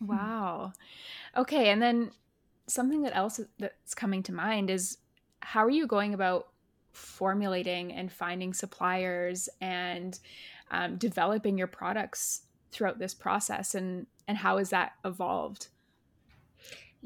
Wow. 0.00 0.72
Okay 1.36 1.70
and 1.70 1.80
then 1.82 2.10
something 2.68 3.02
that 3.02 3.16
else 3.16 3.40
that's 3.58 3.94
coming 3.94 4.22
to 4.24 4.32
mind 4.32 4.70
is 4.70 4.98
how 5.40 5.64
are 5.64 5.70
you 5.70 5.86
going 5.86 6.14
about 6.14 6.48
formulating 6.92 7.92
and 7.92 8.10
finding 8.10 8.52
suppliers 8.52 9.48
and 9.60 10.18
um, 10.70 10.96
developing 10.96 11.56
your 11.56 11.66
products 11.66 12.42
throughout 12.72 12.98
this 12.98 13.14
process? 13.14 13.74
And 13.74 14.06
and 14.26 14.36
how 14.36 14.58
has 14.58 14.70
that 14.70 14.92
evolved 15.04 15.68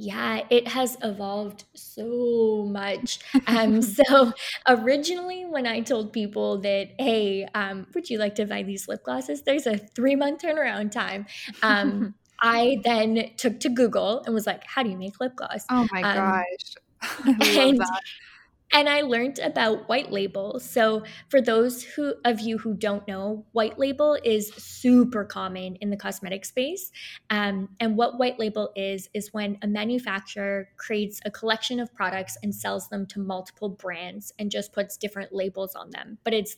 yeah, 0.03 0.47
it 0.49 0.67
has 0.69 0.97
evolved 1.03 1.65
so 1.75 2.67
much. 2.69 3.19
Um, 3.47 3.83
so 3.83 4.33
originally, 4.67 5.45
when 5.45 5.67
I 5.67 5.81
told 5.81 6.13
people 6.13 6.59
that, 6.61 6.91
hey, 6.99 7.47
um, 7.55 7.87
would 7.95 8.09
you 8.09 8.19
like 8.19 8.35
to 8.37 8.47
buy 8.47 8.63
these 8.63 8.89
lip 8.89 9.05
glosses? 9.05 9.43
There's 9.43 9.67
a 9.67 9.77
three 9.77 10.17
month 10.17 10.43
turnaround 10.43 10.91
time. 10.93 11.27
Um, 11.63 12.09
I 12.41 12.79
then 12.85 13.33
took 13.37 13.61
to 13.61 13.69
Google 13.69 14.23
and 14.25 14.35
was 14.35 14.47
like, 14.47 14.63
how 14.67 14.83
do 14.83 14.89
you 14.91 14.97
make 14.97 15.21
lip 15.21 15.37
gloss? 15.37 15.67
Oh 15.71 15.87
my 15.93 16.03
Um, 16.03 16.15
gosh. 16.15 16.75
I 17.43 17.53
love 17.53 17.73
and 17.73 17.79
that. 17.79 18.03
And 18.73 18.89
I 18.89 19.01
learned 19.03 19.39
about 19.41 19.89
white 19.89 20.13
label. 20.13 20.61
So 20.61 21.05
for 21.29 21.41
those 21.41 21.83
who 21.83 22.15
of 22.25 22.41
you 22.41 22.59
who 22.59 22.75
don't 22.75 23.07
know, 23.09 23.45
white 23.53 23.79
label 23.79 24.19
is 24.25 24.53
super 24.55 25.25
common 25.25 25.77
in 25.77 25.91
the 25.91 25.97
cosmetic 25.97 26.45
space. 26.45 26.91
Um, 27.31 27.69
and 27.81 27.97
what 27.97 28.19
white 28.19 28.39
label 28.39 28.71
is 28.77 29.09
is 29.13 29.33
when 29.33 29.59
a 29.63 29.67
manufacturer 29.67 30.69
creates 30.77 31.21
a 31.25 31.31
collection 31.31 31.81
of 31.81 31.93
products 31.95 32.37
and 32.43 32.55
sells 32.55 32.89
them 32.89 33.07
to 33.07 33.21
multiple 33.21 33.69
brands 33.69 34.33
and 34.39 34.51
just 34.51 34.73
puts 34.73 34.97
different 34.97 35.33
labels 35.33 35.75
on 35.75 35.91
them, 35.91 36.19
but 36.25 36.33
it's 36.33 36.57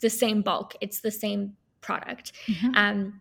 the 0.00 0.10
same 0.10 0.42
bulk. 0.42 0.74
It's 0.80 1.00
the 1.00 1.10
same 1.10 1.56
product. 1.80 2.32
Mhm. 2.46 2.76
Um, 2.76 3.20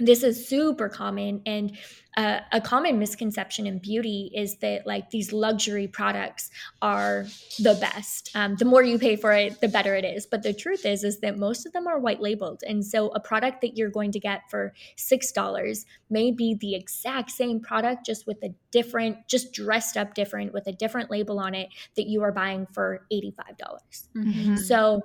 this 0.00 0.22
is 0.22 0.46
super 0.46 0.88
common 0.88 1.42
and 1.46 1.76
uh, 2.16 2.40
a 2.52 2.60
common 2.62 2.98
misconception 2.98 3.66
in 3.66 3.78
beauty 3.78 4.30
is 4.34 4.56
that 4.56 4.86
like 4.86 5.10
these 5.10 5.34
luxury 5.34 5.86
products 5.86 6.50
are 6.80 7.26
the 7.58 7.74
best. 7.78 8.30
Um, 8.34 8.56
the 8.56 8.64
more 8.64 8.82
you 8.82 8.98
pay 8.98 9.16
for 9.16 9.32
it 9.34 9.60
the 9.60 9.68
better 9.68 9.94
it 9.94 10.04
is. 10.04 10.24
But 10.26 10.42
the 10.42 10.54
truth 10.54 10.86
is 10.86 11.04
is 11.04 11.20
that 11.20 11.36
most 11.36 11.66
of 11.66 11.74
them 11.74 11.86
are 11.86 11.98
white 11.98 12.20
labeled. 12.22 12.62
And 12.66 12.84
so 12.84 13.08
a 13.08 13.20
product 13.20 13.60
that 13.60 13.76
you're 13.76 13.90
going 13.90 14.12
to 14.12 14.20
get 14.20 14.48
for 14.48 14.72
six 14.96 15.30
dollars 15.30 15.84
may 16.08 16.30
be 16.30 16.54
the 16.54 16.74
exact 16.74 17.30
same 17.32 17.60
product 17.60 18.06
just 18.06 18.26
with 18.26 18.42
a 18.42 18.54
different 18.70 19.28
just 19.28 19.52
dressed 19.52 19.98
up 19.98 20.14
different 20.14 20.54
with 20.54 20.66
a 20.68 20.72
different 20.72 21.10
label 21.10 21.38
on 21.38 21.54
it 21.54 21.68
that 21.96 22.06
you 22.06 22.22
are 22.22 22.32
buying 22.32 22.66
for 22.72 23.06
$85 23.12 24.08
Mhm. 24.16 24.58
so 24.58 25.02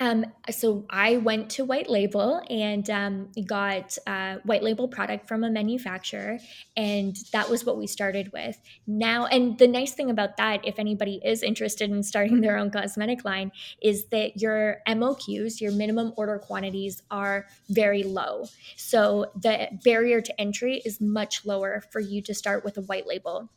um, 0.00 0.24
so 0.50 0.86
I 0.88 1.18
went 1.18 1.50
to 1.50 1.64
White 1.64 1.90
Label 1.90 2.40
and 2.48 2.88
um, 2.88 3.28
got 3.46 3.98
uh, 4.06 4.36
White 4.44 4.62
Label 4.62 4.88
product 4.88 5.28
from 5.28 5.44
a 5.44 5.50
manufacturer, 5.50 6.38
and 6.74 7.14
that 7.32 7.50
was 7.50 7.66
what 7.66 7.76
we 7.76 7.86
started 7.86 8.32
with. 8.32 8.58
Now, 8.86 9.26
and 9.26 9.58
the 9.58 9.68
nice 9.68 9.92
thing 9.92 10.10
about 10.10 10.38
that, 10.38 10.66
if 10.66 10.78
anybody 10.78 11.20
is 11.22 11.42
interested 11.42 11.90
in 11.90 12.02
starting 12.02 12.40
their 12.40 12.56
own 12.56 12.70
cosmetic 12.70 13.26
line, 13.26 13.52
is 13.82 14.06
that 14.06 14.40
your 14.40 14.78
MOQs, 14.88 15.60
your 15.60 15.72
minimum 15.72 16.14
order 16.16 16.38
quantities, 16.38 17.02
are 17.10 17.46
very 17.68 18.02
low. 18.02 18.46
So 18.76 19.26
the 19.36 19.68
barrier 19.84 20.22
to 20.22 20.40
entry 20.40 20.80
is 20.84 21.00
much 21.00 21.44
lower 21.44 21.84
for 21.90 22.00
you 22.00 22.22
to 22.22 22.32
start 22.32 22.64
with 22.64 22.78
a 22.78 22.82
White 22.82 23.06
Label. 23.06 23.50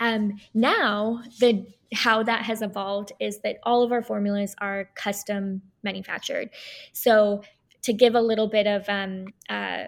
Um, 0.00 0.40
now, 0.52 1.22
the 1.38 1.64
how 1.92 2.22
that 2.22 2.44
has 2.44 2.62
evolved 2.62 3.12
is 3.20 3.40
that 3.40 3.58
all 3.62 3.82
of 3.82 3.92
our 3.92 4.02
formulas 4.02 4.54
are 4.58 4.88
custom 4.94 5.62
manufactured. 5.82 6.50
So, 6.92 7.42
to 7.82 7.92
give 7.92 8.14
a 8.14 8.20
little 8.20 8.46
bit 8.46 8.68
of 8.68 8.88
um, 8.88 9.26
uh, 9.48 9.86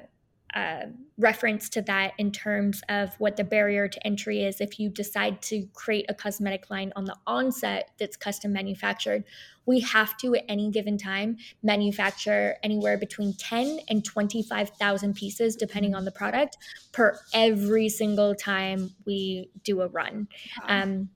uh, 0.55 0.87
reference 1.19 1.69
to 1.69 1.83
that 1.83 2.13
in 2.19 2.31
terms 2.31 2.83
of 2.89 3.15
what 3.19 3.37
the 3.37 3.45
barrier 3.45 3.89
to 3.89 4.07
entry 4.07 4.43
is, 4.45 4.61
if 4.61 4.79
you 4.79 4.89
decide 4.89 5.43
to 5.43 5.67
create 5.73 6.07
a 6.09 6.15
cosmetic 6.15 6.71
line 6.71 6.93
on 6.97 7.05
the 7.05 7.17
onset 7.27 7.91
that's 7.99 8.17
custom 8.17 8.53
manufactured, 8.53 9.25
we 9.67 9.81
have 9.81 10.17
to 10.19 10.35
at 10.35 10.45
any 10.49 10.71
given 10.71 10.97
time 10.97 11.37
manufacture 11.63 12.57
anywhere 12.63 12.97
between 12.99 13.33
10 13.35 13.81
and 13.89 14.05
25,000 14.05 15.15
pieces, 15.15 15.57
depending 15.57 15.95
on 15.95 16.05
the 16.05 16.13
product, 16.13 16.57
per 16.93 17.19
every 17.33 17.89
single 17.89 18.35
time 18.35 18.91
we 19.07 19.51
do 19.65 19.81
a 19.83 19.89
run. 19.89 20.29
Wow. 20.63 20.83
Um, 20.83 21.09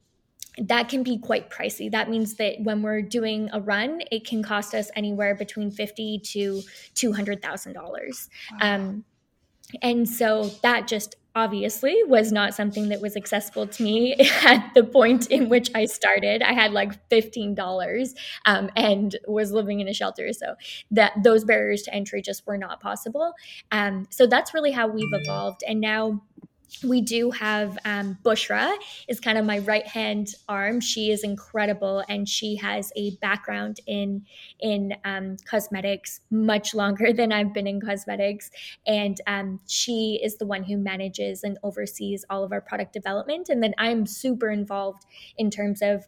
that 0.61 0.89
can 0.89 1.03
be 1.03 1.19
quite 1.19 1.51
pricey. 1.51 1.91
That 1.91 2.11
means 2.11 2.35
that 2.35 2.57
when 2.63 2.83
we're 2.83 3.03
doing 3.03 3.49
a 3.53 3.61
run, 3.61 4.01
it 4.11 4.27
can 4.27 4.43
cost 4.43 4.75
us 4.75 4.91
anywhere 4.97 5.35
between 5.35 5.71
fifty 5.71 6.19
to 6.25 6.63
two 6.95 7.13
hundred 7.13 7.43
thousand 7.43 7.75
dollars. 7.75 8.29
Wow. 8.61 8.77
Um, 8.77 9.05
and 9.83 10.09
so 10.09 10.45
that 10.63 10.89
just 10.89 11.17
obviously 11.35 12.03
was 12.05 12.33
not 12.33 12.55
something 12.55 12.89
that 12.89 13.01
was 13.01 13.17
accessible 13.17 13.67
to 13.67 13.83
me 13.83 14.15
at 14.45 14.73
the 14.75 14.83
point 14.83 15.31
in 15.31 15.49
which 15.49 15.71
I 15.75 15.85
started. 15.85 16.43
I 16.43 16.53
had 16.53 16.73
like 16.73 17.09
fifteen 17.09 17.55
dollars 17.55 18.15
um, 18.45 18.71
and 18.77 19.17
was 19.27 19.53
living 19.53 19.81
in 19.81 19.89
a 19.89 19.95
shelter, 19.95 20.33
so 20.33 20.55
that 20.91 21.13
those 21.23 21.45
barriers 21.45 21.83
to 21.83 21.95
entry 21.95 22.23
just 22.23 22.47
were 22.47 22.59
not 22.59 22.81
possible. 22.81 23.35
Um, 23.71 24.07
so 24.11 24.27
that's 24.27 24.55
really 24.55 24.73
how 24.73 24.89
we've 24.89 25.13
evolved, 25.13 25.63
and 25.67 25.81
now 25.81 26.23
we 26.85 27.01
do 27.01 27.31
have 27.31 27.79
um, 27.85 28.19
Bushra 28.23 28.75
is 29.09 29.21
kind 29.21 29.39
of 29.39 29.45
my 29.45 29.59
right 29.61 29.87
hand 29.87 30.35
arm. 30.49 30.81
She 30.81 31.11
is 31.11 31.25
incredible, 31.25 32.05
and 32.09 32.29
she 32.29 32.57
has 32.57 32.93
a 32.97 33.17
background 33.17 33.81
in 33.87 34.25
in 34.61 34.95
um, 35.05 35.37
cosmetics 35.49 36.21
much 36.31 36.75
longer 36.75 37.13
than 37.19 37.33
I've 37.33 37.53
been 37.53 37.67
in 37.67 37.81
cosmetics, 37.81 38.51
and 38.87 39.21
um, 39.27 39.61
she 39.67 40.21
is 40.23 40.37
the 40.37 40.47
one 40.47 40.65
who 40.65 40.77
manages 40.77 41.45
and 41.45 41.59
oversees 41.63 42.25
all 42.31 42.45
of 42.45 42.53
our 42.53 42.61
product 42.61 42.93
development. 42.93 43.49
And 43.49 43.63
then 43.63 43.75
I'm 43.79 44.07
super 44.07 44.51
involved 44.51 45.05
in 45.37 45.51
terms 45.51 45.83
of 45.83 46.07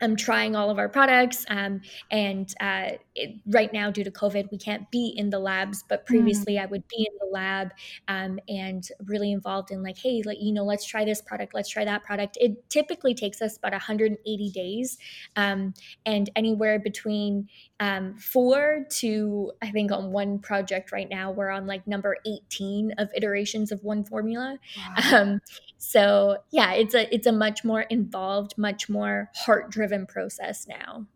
I'm 0.00 0.16
trying 0.16 0.56
all 0.56 0.70
of 0.70 0.78
our 0.78 0.88
products. 0.88 1.44
Um, 1.48 1.82
and 2.10 2.52
uh, 2.60 2.92
it, 3.20 3.36
right 3.46 3.72
now, 3.72 3.90
due 3.90 4.04
to 4.04 4.10
COVID, 4.10 4.50
we 4.50 4.58
can't 4.58 4.90
be 4.90 5.14
in 5.16 5.30
the 5.30 5.38
labs. 5.38 5.84
But 5.88 6.06
previously, 6.06 6.58
I 6.58 6.66
would 6.66 6.86
be 6.88 7.08
in 7.10 7.18
the 7.20 7.26
lab 7.32 7.70
um, 8.08 8.38
and 8.48 8.86
really 9.04 9.32
involved 9.32 9.70
in 9.70 9.82
like, 9.82 9.98
hey, 9.98 10.22
like 10.24 10.38
you 10.40 10.52
know, 10.52 10.64
let's 10.64 10.84
try 10.84 11.04
this 11.04 11.20
product, 11.20 11.54
let's 11.54 11.68
try 11.68 11.84
that 11.84 12.02
product. 12.02 12.38
It 12.40 12.68
typically 12.70 13.14
takes 13.14 13.42
us 13.42 13.56
about 13.56 13.72
180 13.72 14.50
days, 14.50 14.98
um, 15.36 15.74
and 16.06 16.30
anywhere 16.36 16.78
between 16.78 17.48
um, 17.78 18.16
four 18.16 18.86
to 18.90 19.52
I 19.62 19.70
think 19.70 19.92
on 19.92 20.12
one 20.12 20.38
project 20.38 20.92
right 20.92 21.08
now, 21.08 21.30
we're 21.30 21.50
on 21.50 21.66
like 21.66 21.86
number 21.86 22.16
18 22.26 22.92
of 22.98 23.08
iterations 23.14 23.72
of 23.72 23.82
one 23.82 24.04
formula. 24.04 24.58
Wow. 24.76 24.94
Um, 25.20 25.40
so 25.78 26.36
yeah, 26.52 26.74
it's 26.74 26.94
a 26.94 27.12
it's 27.12 27.26
a 27.26 27.32
much 27.32 27.64
more 27.64 27.82
involved, 27.82 28.56
much 28.56 28.88
more 28.88 29.30
heart 29.34 29.70
driven 29.70 30.06
process 30.06 30.68
now. 30.68 31.06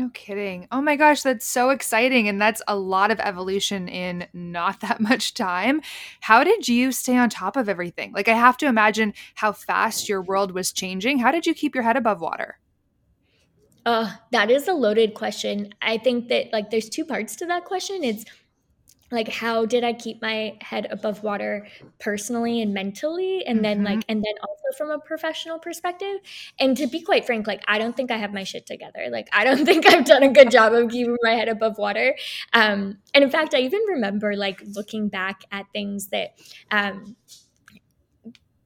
No 0.00 0.08
kidding. 0.14 0.66
Oh 0.72 0.80
my 0.80 0.96
gosh, 0.96 1.20
that's 1.20 1.44
so 1.44 1.68
exciting. 1.68 2.26
And 2.26 2.40
that's 2.40 2.62
a 2.66 2.74
lot 2.74 3.10
of 3.10 3.20
evolution 3.20 3.86
in 3.86 4.26
not 4.32 4.80
that 4.80 4.98
much 4.98 5.34
time. 5.34 5.82
How 6.20 6.42
did 6.42 6.68
you 6.68 6.90
stay 6.90 7.18
on 7.18 7.28
top 7.28 7.54
of 7.54 7.68
everything? 7.68 8.12
Like, 8.12 8.26
I 8.26 8.32
have 8.32 8.56
to 8.58 8.66
imagine 8.66 9.12
how 9.34 9.52
fast 9.52 10.08
your 10.08 10.22
world 10.22 10.52
was 10.52 10.72
changing. 10.72 11.18
How 11.18 11.30
did 11.30 11.46
you 11.46 11.52
keep 11.52 11.74
your 11.74 11.84
head 11.84 11.98
above 11.98 12.22
water? 12.22 12.58
Uh, 13.84 14.10
that 14.32 14.50
is 14.50 14.68
a 14.68 14.72
loaded 14.72 15.12
question. 15.12 15.74
I 15.82 15.98
think 15.98 16.28
that 16.28 16.50
like 16.50 16.70
there's 16.70 16.88
two 16.88 17.04
parts 17.04 17.36
to 17.36 17.46
that 17.46 17.66
question. 17.66 18.02
It's 18.02 18.24
like 19.12 19.28
how 19.28 19.66
did 19.66 19.82
I 19.84 19.92
keep 19.92 20.22
my 20.22 20.56
head 20.60 20.86
above 20.90 21.22
water 21.22 21.66
personally 21.98 22.62
and 22.62 22.72
mentally 22.72 23.44
and 23.44 23.64
then 23.64 23.80
Mhm. 23.80 23.84
like 23.84 24.04
and 24.08 24.22
then 24.22 24.34
also 24.42 24.76
from 24.78 24.90
a 24.90 24.98
professional 24.98 25.58
perspective. 25.58 26.18
And 26.58 26.76
to 26.76 26.86
be 26.86 27.00
quite 27.00 27.26
frank, 27.26 27.46
like 27.46 27.62
I 27.66 27.78
don't 27.78 27.96
think 27.96 28.10
I 28.10 28.16
have 28.18 28.32
my 28.32 28.44
shit 28.44 28.66
together. 28.66 29.08
Like 29.10 29.28
I 29.32 29.44
don't 29.44 29.64
think 29.66 29.86
I've 29.86 30.04
done 30.04 30.22
a 30.22 30.32
good 30.32 30.50
job 30.50 30.72
of 30.72 30.90
keeping 30.90 31.16
my 31.22 31.32
head 31.32 31.48
above 31.48 31.76
water. 31.78 32.16
Um 32.52 32.98
and 33.14 33.24
in 33.24 33.30
fact, 33.30 33.54
I 33.54 33.58
even 33.60 33.80
remember 33.88 34.36
like 34.36 34.62
looking 34.74 35.08
back 35.08 35.42
at 35.50 35.66
things 35.72 36.08
that 36.08 36.34
um 36.70 37.16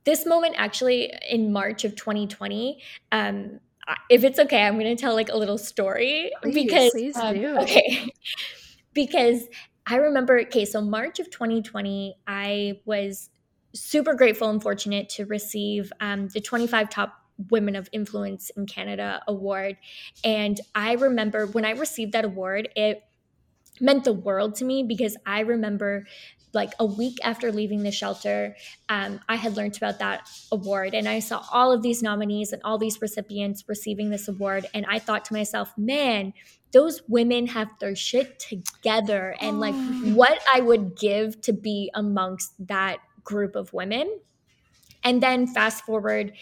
this 0.04 0.26
moment 0.26 0.54
actually 0.58 1.12
in 1.28 1.52
March 1.52 1.84
of 1.84 1.96
2020 1.96 2.82
um 3.12 3.60
if 4.08 4.24
it's 4.24 4.38
okay, 4.38 4.62
I'm 4.62 4.78
going 4.78 4.96
to 4.96 5.00
tell 5.00 5.12
like 5.14 5.28
a 5.28 5.36
little 5.36 5.58
story 5.58 6.32
Please, 6.42 6.54
because 6.54 6.90
please 6.92 7.16
um, 7.18 7.34
do. 7.34 7.58
okay. 7.58 8.08
because 8.94 9.42
I 9.86 9.96
remember 9.96 10.38
okay, 10.40 10.64
so 10.64 10.80
March 10.80 11.20
of 11.20 11.30
2020, 11.30 12.16
I 12.26 12.80
was 12.84 13.30
super 13.74 14.14
grateful 14.14 14.48
and 14.48 14.62
fortunate 14.62 15.08
to 15.10 15.26
receive 15.26 15.92
um, 16.00 16.28
the 16.28 16.40
25 16.40 16.88
top 16.88 17.20
women 17.50 17.74
of 17.76 17.88
influence 17.92 18.50
in 18.56 18.66
Canada 18.66 19.20
award. 19.26 19.76
And 20.22 20.60
I 20.74 20.94
remember 20.94 21.46
when 21.46 21.64
I 21.64 21.72
received 21.72 22.12
that 22.12 22.24
award 22.24 22.68
it 22.76 23.02
meant 23.80 24.04
the 24.04 24.12
world 24.12 24.54
to 24.56 24.64
me 24.64 24.84
because 24.84 25.16
I 25.26 25.40
remember 25.40 26.06
like 26.54 26.72
a 26.78 26.84
week 26.86 27.18
after 27.22 27.50
leaving 27.52 27.82
the 27.82 27.90
shelter, 27.90 28.56
um, 28.88 29.20
I 29.28 29.36
had 29.36 29.56
learned 29.56 29.76
about 29.76 29.98
that 29.98 30.28
award 30.52 30.94
and 30.94 31.08
I 31.08 31.18
saw 31.20 31.42
all 31.52 31.72
of 31.72 31.82
these 31.82 32.02
nominees 32.02 32.52
and 32.52 32.62
all 32.62 32.78
these 32.78 33.00
recipients 33.02 33.64
receiving 33.68 34.10
this 34.10 34.28
award. 34.28 34.66
And 34.74 34.86
I 34.88 34.98
thought 34.98 35.24
to 35.26 35.32
myself, 35.34 35.72
man, 35.76 36.32
those 36.72 37.02
women 37.08 37.46
have 37.48 37.68
their 37.80 37.94
shit 37.94 38.38
together. 38.38 39.36
And 39.40 39.60
like 39.60 39.74
Oh. 39.76 40.14
what 40.14 40.40
I 40.52 40.60
would 40.60 40.96
give 40.96 41.40
to 41.42 41.52
be 41.52 41.90
amongst 41.94 42.54
that 42.66 42.98
group 43.22 43.54
of 43.56 43.72
women. 43.72 44.20
And 45.02 45.22
then 45.22 45.46
fast 45.46 45.84
forward 45.84 46.32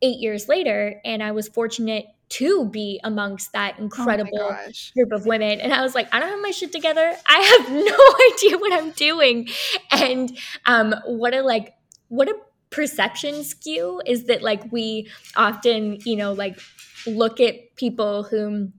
eight 0.00 0.18
years 0.18 0.48
later, 0.48 1.00
and 1.04 1.22
I 1.22 1.32
was 1.32 1.48
fortunate 1.48 2.06
to 2.32 2.66
be 2.66 3.00
amongst 3.04 3.52
that 3.52 3.76
Oh 3.78 3.82
incredible 3.82 4.38
gosh. 4.48 4.92
group 4.94 5.12
of 5.12 5.26
women. 5.26 5.60
And 5.60 5.72
I 5.72 5.82
was 5.82 5.94
like, 5.94 6.08
I 6.14 6.20
don't 6.20 6.30
have 6.30 6.42
my 6.42 6.50
shit 6.50 6.72
together. 6.72 7.14
I 7.26 7.38
have 7.58 7.70
no 7.72 8.34
idea 8.34 8.58
what 8.58 8.72
I'm 8.72 8.90
doing. 8.92 9.48
And 9.90 10.36
um, 10.66 10.94
what 11.06 11.34
a 11.34 11.42
like, 11.42 11.74
what 12.08 12.28
a 12.28 12.34
perception 12.70 13.44
skew 13.44 14.00
is 14.06 14.24
that 14.24 14.42
like 14.42 14.72
we 14.72 15.08
often, 15.36 15.98
you 16.04 16.16
know, 16.16 16.32
like 16.32 16.58
look 17.06 17.40
at 17.40 17.76
people 17.76 18.22
whom 18.24 18.72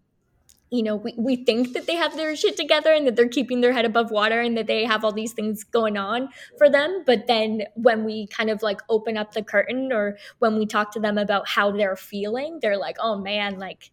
you 0.73 0.81
know, 0.81 0.95
we, 0.95 1.13
we 1.19 1.35
think 1.35 1.73
that 1.73 1.85
they 1.85 1.93
have 1.93 2.17
their 2.17 2.35
shit 2.35 2.57
together 2.57 2.91
and 2.91 3.05
that 3.05 3.15
they're 3.15 3.27
keeping 3.27 3.61
their 3.61 3.73
head 3.73 3.85
above 3.85 4.09
water 4.09 4.41
and 4.41 4.57
that 4.57 4.65
they 4.65 4.85
have 4.85 5.05
all 5.05 5.11
these 5.11 5.31
things 5.31 5.63
going 5.63 5.97
on 5.97 6.29
for 6.57 6.67
them. 6.67 7.03
But 7.05 7.27
then 7.27 7.65
when 7.75 8.03
we 8.03 8.25
kind 8.25 8.49
of 8.49 8.63
like 8.63 8.81
open 8.89 9.15
up 9.15 9.33
the 9.33 9.43
curtain 9.43 9.93
or 9.93 10.17
when 10.39 10.57
we 10.57 10.65
talk 10.65 10.91
to 10.93 10.99
them 10.99 11.19
about 11.19 11.47
how 11.47 11.71
they're 11.71 11.95
feeling, 11.95 12.57
they're 12.59 12.79
like, 12.79 12.97
oh 12.99 13.19
man, 13.19 13.59
like, 13.59 13.91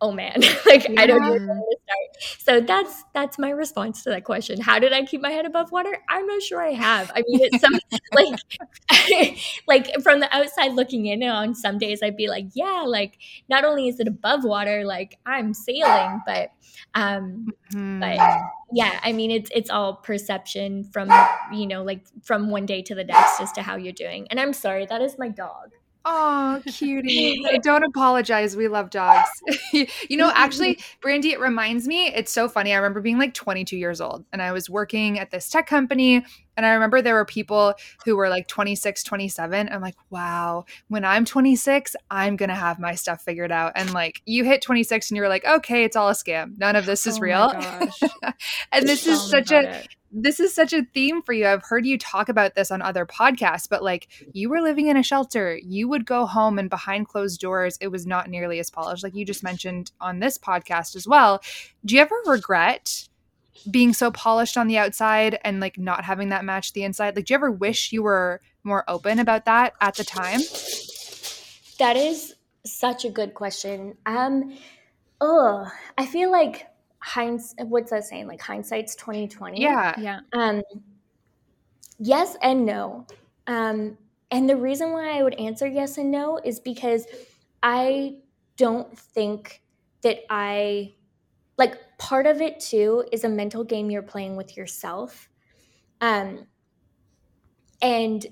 oh 0.00 0.12
man, 0.12 0.40
like 0.66 0.86
I 0.96 1.06
don't 1.06 1.22
know 1.22 1.30
where 1.30 1.38
to 1.38 1.76
start. 1.82 2.38
So 2.40 2.60
that's 2.60 3.04
that's 3.14 3.38
my 3.38 3.50
response 3.50 4.02
to 4.04 4.10
that 4.10 4.24
question. 4.24 4.60
How 4.60 4.78
did 4.78 4.92
I 4.92 5.04
keep 5.04 5.20
my 5.20 5.30
head 5.30 5.46
above 5.46 5.72
water? 5.72 5.98
I'm 6.08 6.26
not 6.26 6.42
sure 6.42 6.62
I 6.62 6.72
have. 6.72 7.10
I 7.14 7.22
mean, 7.26 7.40
it's 7.42 7.60
some 7.60 7.72
like 8.12 9.38
like 9.68 10.02
from 10.02 10.20
the 10.20 10.34
outside 10.34 10.72
looking 10.74 11.06
in 11.06 11.22
on 11.22 11.54
some 11.54 11.78
days 11.78 12.02
I'd 12.02 12.16
be 12.16 12.28
like, 12.28 12.46
yeah, 12.54 12.84
like 12.86 13.18
not 13.48 13.64
only 13.64 13.88
is 13.88 14.00
it 14.00 14.08
above 14.08 14.44
water, 14.44 14.84
like 14.84 15.18
I'm 15.26 15.54
sailing, 15.54 16.22
but 16.26 16.50
um 16.94 17.48
Hmm. 17.72 18.00
but 18.00 18.18
yeah, 18.72 18.98
I 19.02 19.12
mean 19.12 19.30
it's 19.30 19.50
it's 19.54 19.70
all 19.70 19.96
perception 19.96 20.84
from 20.84 21.10
you 21.52 21.66
know 21.66 21.82
like 21.82 22.06
from 22.22 22.50
one 22.50 22.66
day 22.66 22.82
to 22.82 22.94
the 22.94 23.04
next 23.04 23.40
as 23.40 23.52
to 23.52 23.62
how 23.62 23.76
you're 23.76 23.92
doing. 23.92 24.26
And 24.30 24.40
I'm 24.40 24.52
sorry, 24.52 24.86
that 24.86 25.02
is 25.02 25.18
my 25.18 25.28
dog. 25.28 25.72
Oh, 26.10 26.62
cutie. 26.66 27.38
No, 27.42 27.58
Don't 27.60 27.84
apologize. 27.84 28.56
We 28.56 28.68
love 28.68 28.88
dogs. 28.88 29.28
you 29.72 30.16
know, 30.16 30.32
actually, 30.34 30.78
Brandy, 31.02 31.32
it 31.32 31.40
reminds 31.40 31.86
me, 31.86 32.06
it's 32.08 32.32
so 32.32 32.48
funny. 32.48 32.72
I 32.72 32.76
remember 32.76 33.00
being 33.00 33.18
like 33.18 33.34
22 33.34 33.76
years 33.76 34.00
old 34.00 34.24
and 34.32 34.40
I 34.40 34.52
was 34.52 34.70
working 34.70 35.18
at 35.18 35.30
this 35.30 35.50
tech 35.50 35.66
company. 35.66 36.24
And 36.58 36.66
I 36.66 36.72
remember 36.72 37.00
there 37.00 37.14
were 37.14 37.24
people 37.24 37.74
who 38.04 38.16
were 38.16 38.28
like 38.28 38.48
26, 38.48 39.04
27. 39.04 39.68
I'm 39.68 39.80
like, 39.80 39.94
wow, 40.10 40.64
when 40.88 41.04
I'm 41.04 41.24
26, 41.24 41.94
I'm 42.10 42.34
going 42.34 42.48
to 42.48 42.54
have 42.56 42.80
my 42.80 42.96
stuff 42.96 43.22
figured 43.22 43.52
out. 43.52 43.74
And 43.76 43.94
like, 43.94 44.22
you 44.26 44.42
hit 44.42 44.60
26 44.60 45.08
and 45.08 45.16
you're 45.16 45.28
like, 45.28 45.44
okay, 45.44 45.84
it's 45.84 45.94
all 45.94 46.08
a 46.08 46.14
scam. 46.14 46.58
None 46.58 46.74
of 46.74 46.84
this 46.84 47.06
is 47.06 47.18
Oh 47.18 47.20
real. 47.20 47.52
and 48.72 48.88
this 48.88 49.06
is 49.06 49.18
Tell 49.18 49.24
me 49.24 49.30
such 49.30 49.52
a, 49.52 49.78
it. 49.78 49.88
this 50.10 50.40
is 50.40 50.52
such 50.52 50.72
a 50.72 50.84
theme 50.92 51.22
for 51.22 51.32
you. 51.32 51.46
I've 51.46 51.62
heard 51.62 51.86
you 51.86 51.96
talk 51.96 52.28
about 52.28 52.56
this 52.56 52.72
on 52.72 52.82
other 52.82 53.06
podcasts, 53.06 53.68
but 53.68 53.84
like 53.84 54.08
you 54.32 54.50
were 54.50 54.60
living 54.60 54.88
in 54.88 54.96
a 54.96 55.02
shelter. 55.04 55.56
You 55.62 55.88
would 55.88 56.06
go 56.06 56.26
home 56.26 56.58
and 56.58 56.68
behind 56.68 57.06
closed 57.06 57.40
doors, 57.40 57.78
it 57.80 57.88
was 57.88 58.04
not 58.04 58.28
nearly 58.28 58.58
as 58.58 58.68
polished, 58.68 59.04
like 59.04 59.14
you 59.14 59.24
just 59.24 59.44
mentioned 59.44 59.92
on 60.00 60.18
this 60.18 60.36
podcast 60.36 60.96
as 60.96 61.06
well. 61.06 61.40
Do 61.84 61.94
you 61.94 62.00
ever 62.00 62.16
regret 62.26 63.08
being 63.70 63.92
so 63.92 64.10
polished 64.10 64.56
on 64.56 64.66
the 64.66 64.78
outside 64.78 65.38
and 65.44 65.60
like 65.60 65.78
not 65.78 66.04
having 66.04 66.30
that 66.30 66.44
match 66.44 66.72
the 66.72 66.82
inside? 66.82 67.16
Like, 67.16 67.26
do 67.26 67.34
you 67.34 67.36
ever 67.36 67.50
wish 67.50 67.92
you 67.92 68.02
were 68.02 68.40
more 68.64 68.84
open 68.88 69.18
about 69.18 69.44
that 69.46 69.74
at 69.80 69.94
the 69.94 70.04
time? 70.04 70.40
That 71.78 71.96
is 71.96 72.34
such 72.64 73.04
a 73.04 73.10
good 73.10 73.34
question. 73.34 73.96
Um 74.06 74.56
oh, 75.20 75.66
I 75.96 76.06
feel 76.06 76.30
like 76.30 76.66
hinds 77.00 77.54
what's 77.58 77.90
that 77.90 78.04
saying? 78.04 78.26
Like 78.26 78.40
hindsight's 78.40 78.94
2020. 78.96 79.60
Yeah. 79.60 79.94
Yeah. 79.98 80.20
Um, 80.32 80.62
yes 81.98 82.36
and 82.42 82.64
no. 82.66 83.06
Um, 83.46 83.96
and 84.30 84.48
the 84.48 84.56
reason 84.56 84.92
why 84.92 85.18
I 85.18 85.22
would 85.22 85.34
answer 85.34 85.66
yes 85.66 85.98
and 85.98 86.10
no 86.10 86.38
is 86.44 86.60
because 86.60 87.06
I 87.62 88.18
don't 88.56 88.96
think 88.96 89.62
that 90.02 90.18
I 90.28 90.94
like 91.58 91.98
part 91.98 92.26
of 92.26 92.40
it 92.40 92.60
too 92.60 93.04
is 93.12 93.24
a 93.24 93.28
mental 93.28 93.64
game 93.64 93.90
you're 93.90 94.02
playing 94.02 94.36
with 94.36 94.56
yourself. 94.56 95.28
Um, 96.00 96.46
and 97.82 98.24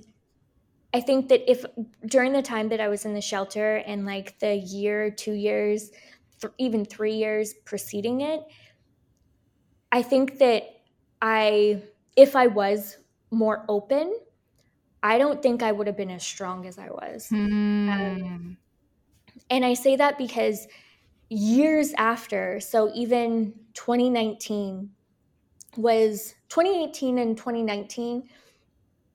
I 0.94 1.00
think 1.00 1.28
that 1.28 1.50
if 1.50 1.64
during 2.06 2.32
the 2.32 2.42
time 2.42 2.68
that 2.68 2.80
I 2.80 2.88
was 2.88 3.04
in 3.04 3.12
the 3.12 3.20
shelter 3.20 3.76
and 3.76 4.06
like 4.06 4.38
the 4.38 4.54
year, 4.54 5.10
two 5.10 5.32
years, 5.32 5.90
th- 6.40 6.52
even 6.58 6.84
three 6.84 7.14
years 7.14 7.52
preceding 7.64 8.22
it, 8.22 8.40
I 9.92 10.02
think 10.02 10.38
that 10.38 10.62
I, 11.20 11.82
if 12.16 12.36
I 12.36 12.46
was 12.46 12.96
more 13.30 13.64
open, 13.68 14.16
I 15.02 15.18
don't 15.18 15.42
think 15.42 15.62
I 15.62 15.72
would 15.72 15.86
have 15.86 15.96
been 15.96 16.10
as 16.10 16.24
strong 16.24 16.66
as 16.66 16.78
I 16.78 16.90
was. 16.90 17.28
Hmm. 17.28 18.52
And 19.50 19.64
I 19.64 19.74
say 19.74 19.96
that 19.96 20.18
because 20.18 20.66
years 21.28 21.92
after, 21.98 22.60
so 22.60 22.90
even 22.94 23.54
2019 23.74 24.90
was 25.76 26.34
2018 26.48 27.18
and 27.18 27.36
2019 27.36 28.28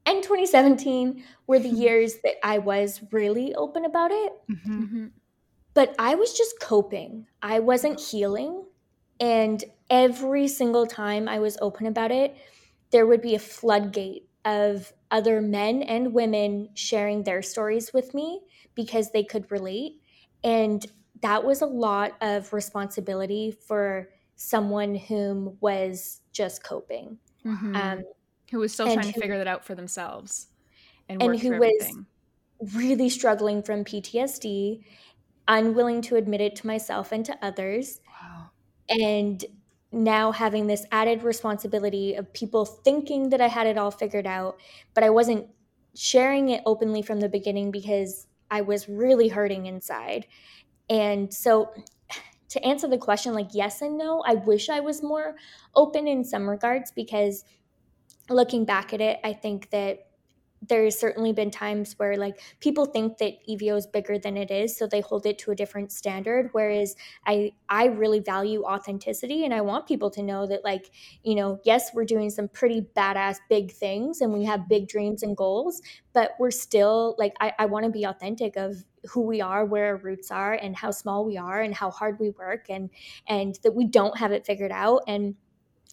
and 0.06 0.24
2017 0.24 1.24
were 1.47 1.60
the 1.60 1.69
years 1.69 2.15
that 2.24 2.36
I 2.43 2.60
was 2.60 3.02
really 3.12 3.54
open 3.56 3.86
about 3.86 4.12
it 4.12 4.34
Mhm. 4.50 4.89
Mhm. 4.89 5.12
but 5.74 5.95
I 6.00 6.15
was 6.15 6.34
just 6.34 6.60
coping. 6.60 7.28
I 7.41 7.60
wasn't 7.60 8.00
healing. 8.00 8.65
And 9.19 9.63
every 9.89 10.47
single 10.47 10.88
time 10.88 11.28
I 11.30 11.39
was 11.39 11.58
open 11.62 11.86
about 11.88 12.12
it, 12.12 12.36
there 12.91 13.06
would 13.08 13.21
be 13.21 13.36
a 13.36 13.39
floodgate 13.39 14.28
of 14.45 14.93
other 15.12 15.41
men 15.41 15.84
and 15.84 16.13
women 16.13 16.69
sharing 16.76 17.24
their 17.24 17.41
stories 17.41 17.93
with 17.93 18.13
me 18.13 18.41
because 18.76 19.12
they 19.12 19.24
could 19.24 19.52
relate. 19.52 20.02
And 20.43 20.86
that 21.21 21.43
was 21.43 21.62
a 21.62 21.65
lot 21.65 22.13
of 22.21 22.54
responsibility 22.54 23.52
for 23.52 24.10
someone 24.36 24.95
whom 24.95 25.58
was 25.62 26.21
just 26.32 26.63
coping. 26.63 27.19
Mhm. 27.45 27.76
Um, 27.76 28.04
who 28.50 28.60
was 28.60 28.74
still 28.74 28.91
trying 28.91 29.12
to 29.12 29.19
figure 29.19 29.38
that 29.38 29.47
out 29.47 29.63
for 29.65 29.76
themselves 29.76 30.47
and, 31.10 31.21
and 31.21 31.39
who 31.39 31.58
was- 31.60 31.97
really 32.76 33.10
struggling 33.10 33.63
from 33.63 33.84
PTSD, 33.84 34.86
unwilling 35.47 36.02
to 36.04 36.15
admit 36.15 36.41
it 36.41 36.56
to 36.58 36.67
myself 36.67 37.12
and 37.12 37.26
to 37.26 37.38
others. 37.45 38.00
Wow. 38.21 38.50
and 38.89 39.45
now 39.93 40.32
having 40.32 40.67
this 40.67 40.86
added 40.91 41.24
responsibility 41.24 42.13
of 42.15 42.32
people 42.34 42.65
thinking 42.65 43.30
that 43.30 43.41
I 43.41 43.47
had 43.47 43.67
it 43.67 43.78
all 43.78 43.91
figured 43.91 44.26
out, 44.28 44.60
but 44.93 45.04
I 45.04 45.10
wasn't 45.10 45.47
sharing 45.95 46.50
it 46.50 46.62
openly 46.65 47.02
from 47.02 47.19
the 47.19 47.28
beginning 47.30 47.71
because 47.71 48.28
I 48.50 48.62
was 48.62 48.88
really 48.89 49.28
hurting 49.30 49.65
inside. 49.65 50.28
And 50.91 51.34
so 51.34 51.73
to 52.49 52.65
answer 52.65 52.88
the 52.88 52.97
question 52.97 53.34
like 53.34 53.49
yes 53.54 53.82
and 53.82 53.97
no, 53.97 54.21
I 54.27 54.36
wish 54.36 54.69
I 54.69 54.82
was 54.82 55.01
more 55.01 55.38
open 55.73 56.06
in 56.08 56.25
some 56.25 56.49
regards 56.49 56.91
because 56.91 57.45
looking 58.30 58.65
back 58.65 58.93
at 58.93 59.01
it, 59.01 59.19
I 59.23 59.34
think 59.34 59.69
that 59.71 60.11
there's 60.67 60.97
certainly 60.97 61.34
been 61.34 61.50
times 61.50 61.93
where 61.97 62.17
like 62.17 62.39
people 62.60 62.86
think 62.86 63.17
that 63.17 63.34
Evio 63.50 63.78
is 63.78 63.88
bigger 63.88 64.19
than 64.19 64.38
it 64.38 64.52
is, 64.52 64.78
so 64.78 64.86
they 64.86 65.02
hold 65.02 65.26
it 65.26 65.39
to 65.39 65.52
a 65.52 65.56
different 65.56 65.91
standard. 65.91 66.50
Whereas 66.52 66.95
I 67.26 67.54
I 67.67 67.86
really 67.86 68.19
value 68.19 68.63
authenticity, 68.63 69.43
and 69.43 69.54
I 69.54 69.62
want 69.62 69.88
people 69.88 70.12
to 70.12 70.21
know 70.21 70.45
that 70.47 70.63
like 70.63 70.91
you 71.24 71.36
know 71.36 71.60
yes 71.65 71.91
we're 71.93 72.06
doing 72.06 72.30
some 72.30 72.47
pretty 72.47 72.82
badass 72.95 73.38
big 73.50 73.71
things, 73.71 74.21
and 74.21 74.34
we 74.34 74.45
have 74.45 74.69
big 74.69 74.88
dreams 74.88 75.24
and 75.24 75.36
goals, 75.36 75.82
but 76.13 76.32
we're 76.39 76.52
still 76.52 77.15
like 77.17 77.34
I, 77.39 77.54
I 77.60 77.65
want 77.65 77.86
to 77.86 77.91
be 77.91 78.04
authentic 78.04 78.56
of 78.56 78.84
who 79.10 79.21
we 79.21 79.41
are, 79.41 79.65
where 79.65 79.88
our 79.88 79.97
roots 79.97 80.30
are, 80.30 80.54
and 80.54 80.76
how 80.76 80.91
small 80.91 81.26
we 81.26 81.38
are, 81.38 81.60
and 81.62 81.74
how 81.74 81.89
hard 81.89 82.19
we 82.19 82.30
work, 82.32 82.69
and 82.69 82.89
and 83.28 83.58
that 83.63 83.74
we 83.74 83.86
don't 83.88 84.17
have 84.17 84.32
it 84.32 84.45
figured 84.45 84.71
out, 84.71 85.02
and 85.08 85.36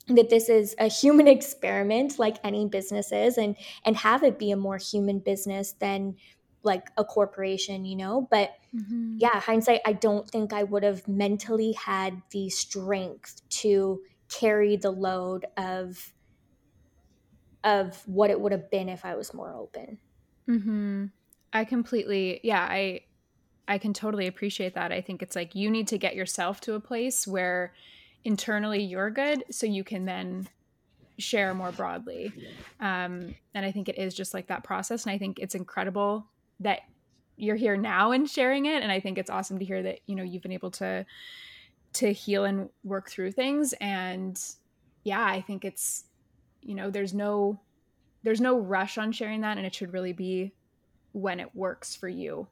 that 0.08 0.30
this 0.30 0.48
is 0.48 0.74
a 0.78 0.88
human 0.88 1.28
experiment 1.36 2.18
like 2.18 2.36
any 2.44 2.66
business 2.66 3.12
is 3.12 3.38
and 3.38 3.56
and 3.84 3.96
have 3.96 4.22
it 4.22 4.38
be 4.38 4.50
a 4.50 4.56
more 4.56 4.78
human 4.78 5.18
business 5.18 5.72
than 5.72 6.16
like 6.62 6.88
a 6.96 7.04
corporation 7.04 7.84
you 7.84 7.96
know 7.96 8.26
but 8.30 8.50
Mhm. 8.74 9.16
yeah 9.18 9.40
hindsight 9.40 9.80
i 9.86 9.92
don't 9.92 10.28
think 10.28 10.52
i 10.52 10.62
would 10.62 10.82
have 10.82 11.06
mentally 11.08 11.72
had 11.72 12.20
the 12.30 12.50
strength 12.50 13.40
to 13.48 14.02
carry 14.28 14.76
the 14.76 14.90
load 14.90 15.46
of 15.56 16.12
of 17.64 18.06
what 18.06 18.30
it 18.30 18.40
would 18.40 18.52
have 18.52 18.70
been 18.70 18.88
if 18.88 19.04
i 19.04 19.14
was 19.14 19.34
more 19.34 19.54
open 19.54 19.98
Mm-hmm. 20.48 21.06
I 21.52 21.64
completely, 21.66 22.40
yeah, 22.42 22.62
I, 22.62 23.02
I 23.66 23.76
can 23.78 23.92
totally 23.92 24.26
appreciate 24.26 24.74
that. 24.74 24.92
I 24.92 25.02
think 25.02 25.22
it's 25.22 25.36
like 25.36 25.54
you 25.54 25.70
need 25.70 25.88
to 25.88 25.98
get 25.98 26.14
yourself 26.14 26.60
to 26.62 26.74
a 26.74 26.80
place 26.80 27.26
where 27.26 27.74
internally 28.24 28.82
you're 28.82 29.10
good, 29.10 29.44
so 29.50 29.66
you 29.66 29.84
can 29.84 30.04
then 30.04 30.48
share 31.18 31.52
more 31.54 31.72
broadly. 31.72 32.32
Um, 32.80 33.34
and 33.54 33.66
I 33.66 33.72
think 33.72 33.88
it 33.88 33.98
is 33.98 34.14
just 34.14 34.34
like 34.34 34.46
that 34.48 34.64
process. 34.64 35.04
And 35.04 35.12
I 35.12 35.18
think 35.18 35.38
it's 35.38 35.54
incredible 35.54 36.26
that 36.60 36.80
you're 37.36 37.56
here 37.56 37.76
now 37.76 38.12
and 38.12 38.28
sharing 38.28 38.66
it. 38.66 38.82
And 38.82 38.90
I 38.90 39.00
think 39.00 39.18
it's 39.18 39.30
awesome 39.30 39.58
to 39.58 39.64
hear 39.64 39.82
that 39.82 40.00
you 40.06 40.14
know 40.14 40.22
you've 40.22 40.42
been 40.42 40.52
able 40.52 40.70
to 40.72 41.04
to 41.94 42.12
heal 42.12 42.44
and 42.44 42.68
work 42.84 43.08
through 43.08 43.32
things. 43.32 43.74
And 43.80 44.40
yeah, 45.04 45.24
I 45.24 45.40
think 45.40 45.64
it's 45.64 46.04
you 46.62 46.74
know 46.74 46.90
there's 46.90 47.14
no 47.14 47.60
there's 48.22 48.40
no 48.40 48.58
rush 48.58 48.98
on 48.98 49.12
sharing 49.12 49.40
that 49.42 49.56
and 49.56 49.66
it 49.66 49.74
should 49.74 49.92
really 49.92 50.12
be 50.12 50.52
when 51.12 51.40
it 51.40 51.54
works 51.54 51.96
for 51.96 52.08
you 52.08 52.46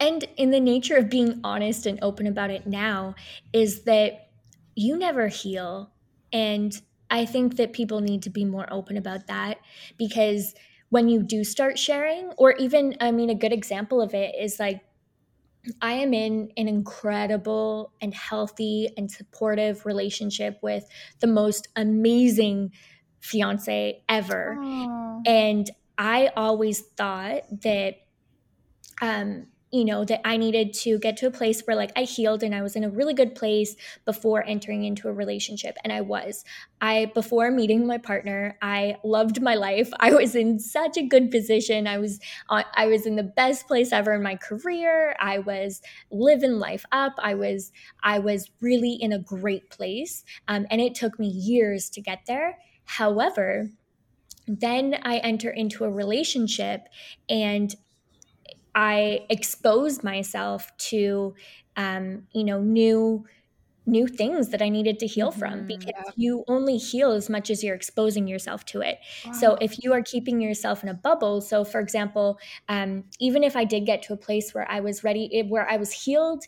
and 0.00 0.24
in 0.36 0.50
the 0.50 0.60
nature 0.60 0.96
of 0.96 1.10
being 1.10 1.40
honest 1.42 1.86
and 1.86 1.98
open 2.02 2.26
about 2.26 2.50
it 2.50 2.66
now 2.66 3.14
is 3.52 3.82
that 3.82 4.27
you 4.78 4.96
never 4.96 5.28
heal 5.28 5.92
and 6.32 6.82
i 7.10 7.24
think 7.24 7.56
that 7.56 7.72
people 7.72 8.00
need 8.00 8.22
to 8.22 8.30
be 8.30 8.44
more 8.44 8.66
open 8.72 8.96
about 8.96 9.26
that 9.26 9.58
because 9.96 10.54
when 10.90 11.08
you 11.08 11.22
do 11.22 11.44
start 11.44 11.78
sharing 11.78 12.30
or 12.38 12.52
even 12.52 12.96
i 13.00 13.10
mean 13.10 13.30
a 13.30 13.34
good 13.34 13.52
example 13.52 14.00
of 14.00 14.14
it 14.14 14.34
is 14.38 14.58
like 14.58 14.82
I 15.82 15.94
am 15.94 16.14
in 16.14 16.50
an 16.56 16.68
incredible 16.68 17.92
and 18.00 18.14
healthy 18.14 18.88
and 18.96 19.10
supportive 19.10 19.84
relationship 19.84 20.58
with 20.62 20.84
the 21.20 21.26
most 21.26 21.68
amazing 21.76 22.72
fiance 23.20 24.02
ever. 24.08 24.56
Aww. 24.58 25.22
And 25.26 25.70
I 25.98 26.30
always 26.36 26.80
thought 26.80 27.42
that 27.62 27.96
um 29.02 29.48
you 29.70 29.84
know 29.84 30.04
that 30.04 30.26
i 30.26 30.36
needed 30.36 30.72
to 30.72 30.98
get 30.98 31.16
to 31.16 31.26
a 31.26 31.30
place 31.30 31.62
where 31.62 31.76
like 31.76 31.92
i 31.96 32.02
healed 32.02 32.42
and 32.42 32.54
i 32.54 32.62
was 32.62 32.74
in 32.74 32.84
a 32.84 32.90
really 32.90 33.12
good 33.12 33.34
place 33.34 33.76
before 34.04 34.44
entering 34.46 34.84
into 34.84 35.08
a 35.08 35.12
relationship 35.12 35.76
and 35.84 35.92
i 35.92 36.00
was. 36.00 36.44
I 36.80 37.10
before 37.12 37.50
meeting 37.50 37.86
my 37.86 37.98
partner 37.98 38.56
i 38.62 38.96
loved 39.04 39.42
my 39.42 39.54
life. 39.54 39.90
I 40.00 40.12
was 40.12 40.34
in 40.34 40.58
such 40.58 40.96
a 40.96 41.02
good 41.06 41.30
position. 41.30 41.86
I 41.86 41.98
was 41.98 42.20
uh, 42.48 42.62
i 42.74 42.86
was 42.86 43.06
in 43.06 43.16
the 43.16 43.22
best 43.22 43.66
place 43.66 43.92
ever 43.92 44.14
in 44.14 44.22
my 44.22 44.36
career. 44.36 45.14
I 45.20 45.40
was 45.40 45.82
living 46.10 46.58
life 46.58 46.84
up. 46.92 47.14
I 47.18 47.34
was 47.34 47.72
i 48.02 48.18
was 48.18 48.50
really 48.60 48.92
in 48.92 49.12
a 49.12 49.18
great 49.18 49.70
place 49.70 50.24
um, 50.46 50.66
and 50.70 50.80
it 50.80 50.94
took 50.94 51.18
me 51.18 51.28
years 51.28 51.90
to 51.90 52.00
get 52.00 52.20
there. 52.26 52.58
However 52.84 53.70
then 54.48 54.96
I 55.02 55.18
enter 55.18 55.50
into 55.50 55.84
a 55.84 55.90
relationship 55.90 56.88
and 57.28 57.74
I 58.78 59.26
exposed 59.28 60.04
myself 60.04 60.70
to, 60.90 61.34
um, 61.76 62.28
you 62.32 62.44
know, 62.44 62.60
new 62.60 63.26
new 63.86 64.06
things 64.06 64.50
that 64.50 64.60
I 64.60 64.68
needed 64.68 65.00
to 65.00 65.06
heal 65.06 65.30
mm-hmm. 65.30 65.40
from 65.40 65.66
because 65.66 65.86
yeah. 65.88 66.12
you 66.14 66.44
only 66.46 66.76
heal 66.76 67.10
as 67.12 67.28
much 67.28 67.50
as 67.50 67.64
you're 67.64 67.74
exposing 67.74 68.28
yourself 68.28 68.64
to 68.66 68.82
it. 68.82 68.98
Wow. 69.26 69.32
So 69.32 69.54
if 69.60 69.82
you 69.82 69.94
are 69.94 70.02
keeping 70.02 70.40
yourself 70.40 70.82
in 70.84 70.90
a 70.90 70.94
bubble, 70.94 71.40
so 71.40 71.64
for 71.64 71.80
example, 71.80 72.38
um, 72.68 73.04
even 73.18 73.42
if 73.42 73.56
I 73.56 73.64
did 73.64 73.84
get 73.84 74.02
to 74.02 74.12
a 74.12 74.16
place 74.16 74.54
where 74.54 74.70
I 74.70 74.78
was 74.78 75.02
ready, 75.02 75.28
eh, 75.32 75.42
where 75.42 75.68
I 75.68 75.76
was 75.76 75.90
healed, 75.90 76.44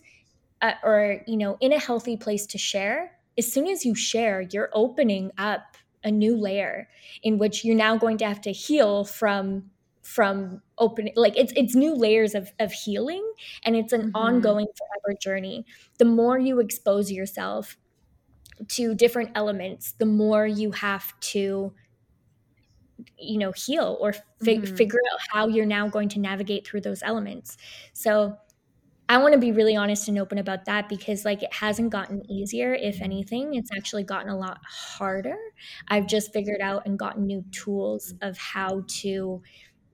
uh, 0.61 0.73
or 0.83 1.23
you 1.27 1.35
know, 1.35 1.57
in 1.59 1.73
a 1.73 1.79
healthy 1.79 2.15
place 2.15 2.45
to 2.45 2.57
share, 2.57 3.11
as 3.37 3.51
soon 3.51 3.67
as 3.67 3.83
you 3.83 3.93
share, 3.93 4.39
you're 4.39 4.69
opening 4.71 5.31
up 5.37 5.75
a 6.03 6.11
new 6.11 6.37
layer 6.37 6.87
in 7.23 7.39
which 7.39 7.65
you're 7.65 7.75
now 7.75 7.97
going 7.97 8.17
to 8.19 8.25
have 8.25 8.39
to 8.41 8.51
heal 8.53 9.03
from 9.03 9.71
from 10.01 10.61
opening 10.77 11.13
like 11.15 11.37
it's 11.37 11.53
it's 11.55 11.75
new 11.75 11.93
layers 11.93 12.33
of 12.33 12.51
of 12.59 12.71
healing 12.71 13.23
and 13.63 13.75
it's 13.75 13.93
an 13.93 14.01
mm-hmm. 14.01 14.15
ongoing 14.15 14.67
forever 14.75 15.17
journey 15.19 15.65
the 15.99 16.05
more 16.05 16.39
you 16.39 16.59
expose 16.59 17.11
yourself 17.11 17.77
to 18.67 18.95
different 18.95 19.29
elements 19.35 19.93
the 19.99 20.05
more 20.05 20.45
you 20.47 20.71
have 20.71 21.17
to 21.19 21.73
you 23.17 23.37
know 23.37 23.51
heal 23.51 23.97
or 24.01 24.13
fi- 24.13 24.57
mm-hmm. 24.57 24.75
figure 24.75 24.99
out 25.13 25.19
how 25.31 25.47
you're 25.47 25.65
now 25.65 25.87
going 25.87 26.09
to 26.09 26.19
navigate 26.19 26.65
through 26.65 26.81
those 26.81 27.03
elements 27.03 27.57
so 27.93 28.35
i 29.07 29.17
want 29.17 29.33
to 29.33 29.39
be 29.39 29.51
really 29.51 29.75
honest 29.75 30.07
and 30.07 30.17
open 30.17 30.37
about 30.37 30.65
that 30.65 30.89
because 30.89 31.25
like 31.25 31.43
it 31.43 31.53
hasn't 31.53 31.91
gotten 31.91 32.23
easier 32.29 32.73
if 32.73 33.01
anything 33.01 33.53
it's 33.53 33.69
actually 33.75 34.03
gotten 34.03 34.29
a 34.29 34.37
lot 34.37 34.59
harder 34.67 35.37
i've 35.89 36.07
just 36.07 36.33
figured 36.33 36.61
out 36.61 36.85
and 36.85 36.97
gotten 36.97 37.25
new 37.25 37.43
tools 37.51 38.13
of 38.21 38.37
how 38.37 38.83
to 38.87 39.41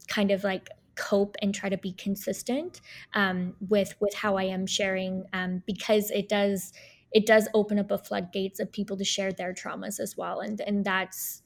kind 0.07 0.31
of 0.31 0.43
like 0.43 0.69
cope 0.95 1.35
and 1.41 1.53
try 1.53 1.69
to 1.69 1.77
be 1.77 1.93
consistent 1.93 2.81
um, 3.13 3.55
with 3.69 3.95
with 3.99 4.13
how 4.15 4.35
I 4.35 4.43
am 4.43 4.65
sharing 4.65 5.25
um, 5.33 5.63
because 5.65 6.11
it 6.11 6.27
does 6.27 6.73
it 7.11 7.25
does 7.25 7.47
open 7.53 7.79
up 7.79 7.91
a 7.91 7.97
floodgates 7.97 8.59
of 8.59 8.71
people 8.71 8.97
to 8.97 9.03
share 9.03 9.31
their 9.31 9.53
traumas 9.53 9.99
as 9.99 10.17
well 10.17 10.39
and 10.39 10.59
and 10.61 10.83
that's 10.83 11.43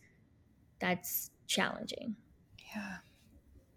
that's 0.80 1.32
challenging. 1.48 2.16
Yeah. 2.74 2.98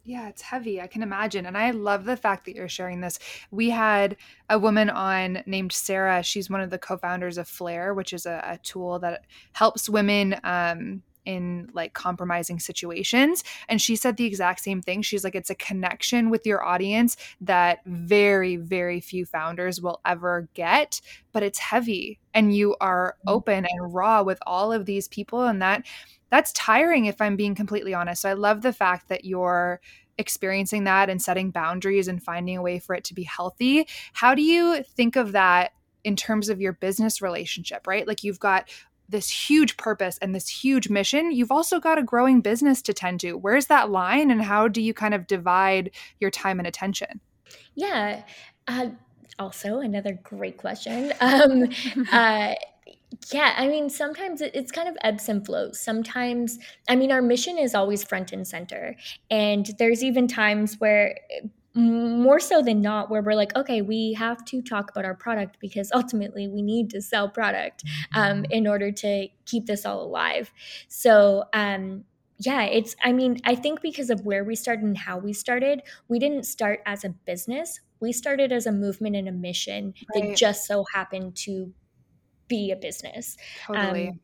Yeah, 0.06 0.28
it's 0.28 0.42
heavy. 0.42 0.82
I 0.82 0.86
can 0.86 1.02
imagine. 1.02 1.46
And 1.46 1.56
I 1.56 1.70
love 1.70 2.04
the 2.04 2.16
fact 2.16 2.44
that 2.44 2.54
you're 2.54 2.68
sharing 2.68 3.00
this. 3.00 3.18
We 3.50 3.70
had 3.70 4.18
a 4.50 4.58
woman 4.58 4.90
on 4.90 5.42
named 5.46 5.72
Sarah. 5.72 6.22
She's 6.22 6.50
one 6.50 6.60
of 6.60 6.68
the 6.68 6.78
co 6.78 6.98
founders 6.98 7.38
of 7.38 7.48
Flare, 7.48 7.94
which 7.94 8.12
is 8.12 8.26
a, 8.26 8.42
a 8.44 8.58
tool 8.58 8.98
that 8.98 9.22
helps 9.52 9.88
women 9.88 10.38
um, 10.44 11.02
in 11.24 11.70
like 11.72 11.94
compromising 11.94 12.58
situations. 12.58 13.42
And 13.68 13.80
she 13.80 13.96
said 13.96 14.16
the 14.16 14.26
exact 14.26 14.60
same 14.60 14.82
thing. 14.82 15.02
She's 15.02 15.24
like, 15.24 15.34
it's 15.34 15.50
a 15.50 15.54
connection 15.54 16.30
with 16.30 16.46
your 16.46 16.64
audience 16.64 17.16
that 17.40 17.80
very, 17.86 18.56
very 18.56 19.00
few 19.00 19.24
founders 19.24 19.80
will 19.80 20.00
ever 20.04 20.48
get, 20.54 21.00
but 21.32 21.42
it's 21.42 21.58
heavy 21.58 22.18
and 22.32 22.54
you 22.54 22.76
are 22.80 23.16
mm-hmm. 23.18 23.28
open 23.36 23.66
and 23.68 23.94
raw 23.94 24.22
with 24.22 24.38
all 24.46 24.72
of 24.72 24.86
these 24.86 25.08
people. 25.08 25.44
And 25.44 25.62
that, 25.62 25.86
that's 26.30 26.52
tiring 26.52 27.06
if 27.06 27.20
I'm 27.20 27.36
being 27.36 27.54
completely 27.54 27.94
honest. 27.94 28.22
So 28.22 28.30
I 28.30 28.34
love 28.34 28.62
the 28.62 28.72
fact 28.72 29.08
that 29.08 29.24
you're 29.24 29.80
experiencing 30.18 30.84
that 30.84 31.10
and 31.10 31.20
setting 31.20 31.50
boundaries 31.50 32.08
and 32.08 32.22
finding 32.22 32.56
a 32.56 32.62
way 32.62 32.78
for 32.78 32.94
it 32.94 33.04
to 33.04 33.14
be 33.14 33.24
healthy. 33.24 33.86
How 34.12 34.34
do 34.34 34.42
you 34.42 34.82
think 34.82 35.16
of 35.16 35.32
that 35.32 35.72
in 36.04 36.16
terms 36.16 36.48
of 36.48 36.60
your 36.60 36.72
business 36.72 37.22
relationship, 37.22 37.86
right? 37.86 38.06
Like 38.06 38.22
you've 38.22 38.38
got 38.38 38.68
this 39.08 39.28
huge 39.30 39.76
purpose 39.76 40.18
and 40.18 40.34
this 40.34 40.48
huge 40.48 40.88
mission, 40.88 41.32
you've 41.32 41.52
also 41.52 41.78
got 41.80 41.98
a 41.98 42.02
growing 42.02 42.40
business 42.40 42.82
to 42.82 42.92
tend 42.92 43.20
to. 43.20 43.34
Where's 43.34 43.66
that 43.66 43.90
line 43.90 44.30
and 44.30 44.42
how 44.42 44.68
do 44.68 44.80
you 44.80 44.94
kind 44.94 45.14
of 45.14 45.26
divide 45.26 45.90
your 46.20 46.30
time 46.30 46.58
and 46.58 46.66
attention? 46.66 47.20
Yeah. 47.74 48.22
Uh, 48.66 48.90
also, 49.38 49.80
another 49.80 50.18
great 50.22 50.56
question. 50.56 51.12
Um, 51.20 51.68
uh, 52.12 52.54
yeah, 53.32 53.54
I 53.56 53.68
mean, 53.68 53.88
sometimes 53.90 54.40
it's 54.40 54.70
kind 54.72 54.88
of 54.88 54.96
ebbs 55.02 55.28
and 55.28 55.44
flows. 55.44 55.80
Sometimes, 55.80 56.58
I 56.88 56.96
mean, 56.96 57.12
our 57.12 57.22
mission 57.22 57.58
is 57.58 57.74
always 57.74 58.04
front 58.04 58.32
and 58.32 58.46
center. 58.46 58.96
And 59.30 59.70
there's 59.78 60.02
even 60.02 60.28
times 60.28 60.76
where 60.78 61.18
more 61.74 62.38
so 62.38 62.62
than 62.62 62.80
not 62.80 63.10
where 63.10 63.22
we're 63.22 63.34
like 63.34 63.54
okay 63.56 63.82
we 63.82 64.12
have 64.12 64.44
to 64.44 64.62
talk 64.62 64.90
about 64.90 65.04
our 65.04 65.14
product 65.14 65.58
because 65.60 65.90
ultimately 65.92 66.46
we 66.46 66.62
need 66.62 66.88
to 66.88 67.02
sell 67.02 67.28
product 67.28 67.82
um, 68.14 68.42
mm-hmm. 68.42 68.52
in 68.52 68.66
order 68.66 68.92
to 68.92 69.26
keep 69.44 69.66
this 69.66 69.84
all 69.84 70.02
alive 70.02 70.52
so 70.88 71.44
um, 71.52 72.04
yeah 72.38 72.62
it's 72.62 72.94
i 73.02 73.12
mean 73.12 73.38
i 73.44 73.54
think 73.54 73.80
because 73.80 74.10
of 74.10 74.24
where 74.24 74.44
we 74.44 74.54
started 74.54 74.84
and 74.84 74.98
how 74.98 75.18
we 75.18 75.32
started 75.32 75.80
we 76.08 76.18
didn't 76.18 76.44
start 76.44 76.80
as 76.86 77.04
a 77.04 77.08
business 77.08 77.80
we 78.00 78.12
started 78.12 78.52
as 78.52 78.66
a 78.66 78.72
movement 78.72 79.16
and 79.16 79.28
a 79.28 79.32
mission 79.32 79.94
right. 80.14 80.28
that 80.28 80.36
just 80.36 80.66
so 80.66 80.84
happened 80.92 81.34
to 81.34 81.72
be 82.48 82.70
a 82.70 82.76
business 82.76 83.36
totally. 83.66 84.08
Um, 84.08 84.20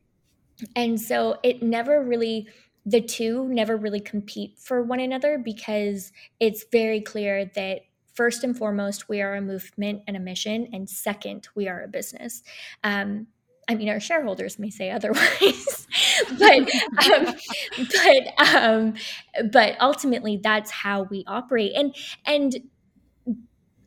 and 0.75 1.01
so 1.01 1.37
it 1.43 1.63
never 1.63 2.03
really 2.03 2.47
the 2.85 3.01
two 3.01 3.47
never 3.49 3.77
really 3.77 3.99
compete 3.99 4.57
for 4.57 4.81
one 4.81 4.99
another 4.99 5.37
because 5.37 6.11
it's 6.39 6.65
very 6.71 7.01
clear 7.01 7.45
that 7.55 7.81
first 8.13 8.43
and 8.43 8.57
foremost 8.57 9.07
we 9.07 9.21
are 9.21 9.35
a 9.35 9.41
movement 9.41 10.01
and 10.07 10.17
a 10.17 10.19
mission 10.19 10.67
and 10.73 10.89
second 10.89 11.47
we 11.55 11.67
are 11.67 11.83
a 11.83 11.87
business 11.87 12.43
um, 12.83 13.27
I 13.67 13.75
mean, 13.75 13.89
our 13.89 13.99
shareholders 13.99 14.59
may 14.59 14.69
say 14.69 14.91
otherwise, 14.91 15.87
but 16.37 16.69
um, 17.09 17.35
but 17.77 18.55
um, 18.55 18.93
but 19.51 19.77
ultimately, 19.79 20.37
that's 20.43 20.71
how 20.71 21.03
we 21.03 21.23
operate. 21.25 21.71
And 21.75 21.95
and 22.25 22.57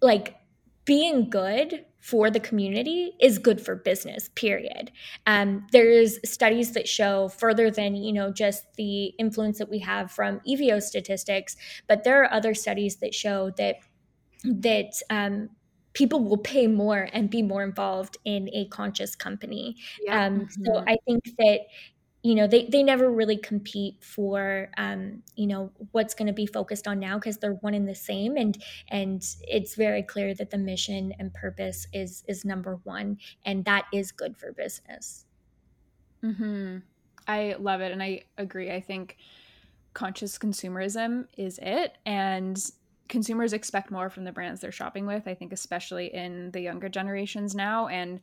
like 0.01 0.37
being 0.85 1.29
good 1.29 1.85
for 2.05 2.29
the 2.31 2.39
community 2.39 3.13
is 3.19 3.39
good 3.39 3.59
for 3.59 3.75
business 3.75 4.29
period 4.35 4.93
um, 5.27 5.67
there's 5.73 6.19
studies 6.31 6.73
that 6.73 6.87
show 6.87 7.29
further 7.29 7.71
than 7.71 7.95
you 7.97 8.13
know 8.13 8.31
just 8.31 8.63
the 8.77 9.07
influence 9.19 9.57
that 9.57 9.71
we 9.71 9.79
have 9.79 10.11
from 10.11 10.39
Evio 10.41 10.83
statistics 10.83 11.57
but 11.89 12.05
there 12.05 12.23
are 12.23 12.31
other 12.31 12.53
studies 12.53 12.97
that 12.97 13.15
show 13.15 13.51
that 13.57 13.77
that 14.45 14.93
um, 15.09 15.49
people 15.95 16.23
will 16.23 16.37
pay 16.37 16.67
more 16.67 17.09
and 17.15 17.31
be 17.31 17.41
more 17.41 17.63
involved 17.63 18.19
in 18.27 18.51
a 18.53 18.67
conscious 18.69 19.17
company 19.17 19.75
yeah. 20.03 20.27
um, 20.27 20.41
mm-hmm. 20.41 20.65
so 20.67 20.85
i 20.87 20.99
think 21.07 21.25
that 21.39 21.61
you 22.25 22.35
know 22.35 22.47
they, 22.47 22.65
they 22.67 22.83
never 22.83 23.11
really 23.13 23.37
compete 23.37 24.03
for 24.03 24.71
um, 24.79 25.23
you 25.37 25.47
know 25.47 25.71
what's 25.93 26.15
going 26.15 26.27
to 26.27 26.33
be 26.33 26.47
focused 26.47 26.89
on 26.89 26.99
now 26.99 27.19
because 27.19 27.37
they're 27.37 27.53
one 27.53 27.75
and 27.75 27.87
the 27.87 27.95
same 27.95 28.37
and 28.37 28.61
and 28.89 29.23
it's 29.43 29.77
very 29.77 30.03
clear 30.03 30.35
that 30.35 30.51
the 30.51 30.59
mission 30.59 31.13
and 31.19 31.33
purpose 31.35 31.87
is 31.93 32.25
is 32.27 32.45
number 32.45 32.81
one 32.85 33.19
and 33.45 33.65
that 33.67 33.85
is 33.93 34.11
good 34.11 34.37
for 34.37 34.51
business. 34.53 35.27
Hmm 36.23 36.79
i 37.27 37.55
love 37.59 37.81
it 37.81 37.93
and 37.93 38.03
i 38.03 38.23
agree. 38.39 38.71
I 38.71 38.81
think 38.81 39.17
conscious 39.93 40.39
consumerism 40.39 41.27
is 41.37 41.59
it 41.63 41.97
and 42.05 42.59
consumers 43.09 43.53
expect 43.53 43.91
more 43.91 44.11
from 44.11 44.25
the 44.25 44.33
brands 44.33 44.61
they're 44.61 44.73
shopping 44.73 45.07
with 45.07 45.29
i 45.29 45.35
think 45.35 45.53
especially 45.53 46.13
in 46.13 46.51
the 46.51 46.61
younger 46.61 46.89
generations 46.89 47.55
now 47.55 47.87
and 47.87 48.21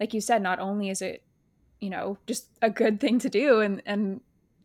like 0.00 0.12
you 0.12 0.20
said 0.20 0.42
not 0.42 0.58
only 0.58 0.90
is 0.90 1.00
it 1.00 1.22
you 1.80 1.90
know 1.90 2.18
just 2.26 2.48
a 2.62 2.70
good 2.70 3.00
thing 3.00 3.18
to 3.20 3.28
do 3.28 3.60
and 3.60 3.82
and 3.86 4.20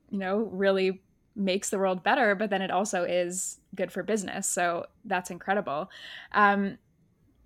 you 0.10 0.18
know 0.18 0.50
really 0.52 1.02
makes 1.36 1.70
the 1.70 1.80
world 1.80 2.04
better, 2.04 2.36
but 2.36 2.50
then 2.50 2.62
it 2.62 2.72
also 2.72 3.04
is 3.04 3.60
good 3.76 3.92
for 3.92 4.04
business. 4.04 4.48
So 4.48 4.86
that's 5.06 5.32
incredible. 5.32 5.90
Um, 6.32 6.78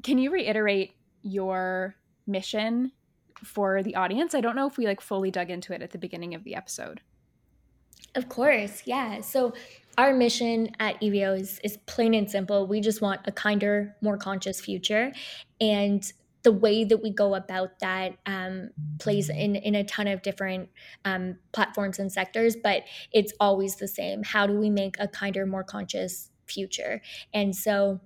can 0.03 0.17
you 0.17 0.31
reiterate 0.31 0.93
your 1.21 1.95
mission 2.25 2.91
for 3.43 3.83
the 3.83 3.95
audience? 3.95 4.35
I 4.35 4.41
don't 4.41 4.55
know 4.55 4.67
if 4.67 4.77
we 4.77 4.85
like 4.85 5.01
fully 5.01 5.31
dug 5.31 5.49
into 5.49 5.73
it 5.73 5.81
at 5.81 5.91
the 5.91 5.97
beginning 5.97 6.35
of 6.35 6.43
the 6.43 6.55
episode. 6.55 7.01
Of 8.15 8.29
course, 8.29 8.83
yeah. 8.85 9.21
So 9.21 9.53
our 9.97 10.13
mission 10.13 10.69
at 10.79 10.99
Evio 11.01 11.39
is 11.39 11.59
is 11.63 11.77
plain 11.85 12.13
and 12.13 12.29
simple. 12.29 12.67
We 12.67 12.81
just 12.81 13.01
want 13.01 13.21
a 13.25 13.31
kinder, 13.31 13.95
more 14.01 14.17
conscious 14.17 14.59
future, 14.61 15.11
and 15.59 16.11
the 16.47 16.51
way 16.53 16.85
that 16.85 17.03
we 17.03 17.11
go 17.11 17.35
about 17.35 17.77
that 17.79 18.13
um, 18.25 18.69
plays 18.99 19.27
in 19.27 19.57
in 19.57 19.75
a 19.75 19.83
ton 19.83 20.07
of 20.07 20.21
different 20.21 20.69
um, 21.03 21.35
platforms 21.51 21.99
and 21.99 22.09
sectors, 22.09 22.55
but 22.55 22.83
it's 23.11 23.33
always 23.41 23.75
the 23.75 23.87
same. 23.87 24.23
How 24.23 24.47
do 24.47 24.53
we 24.53 24.69
make 24.69 24.95
a 24.97 25.09
kinder, 25.09 25.45
more 25.45 25.65
conscious 25.65 26.31
future? 26.45 27.01
And 27.33 27.53
so 27.53 27.99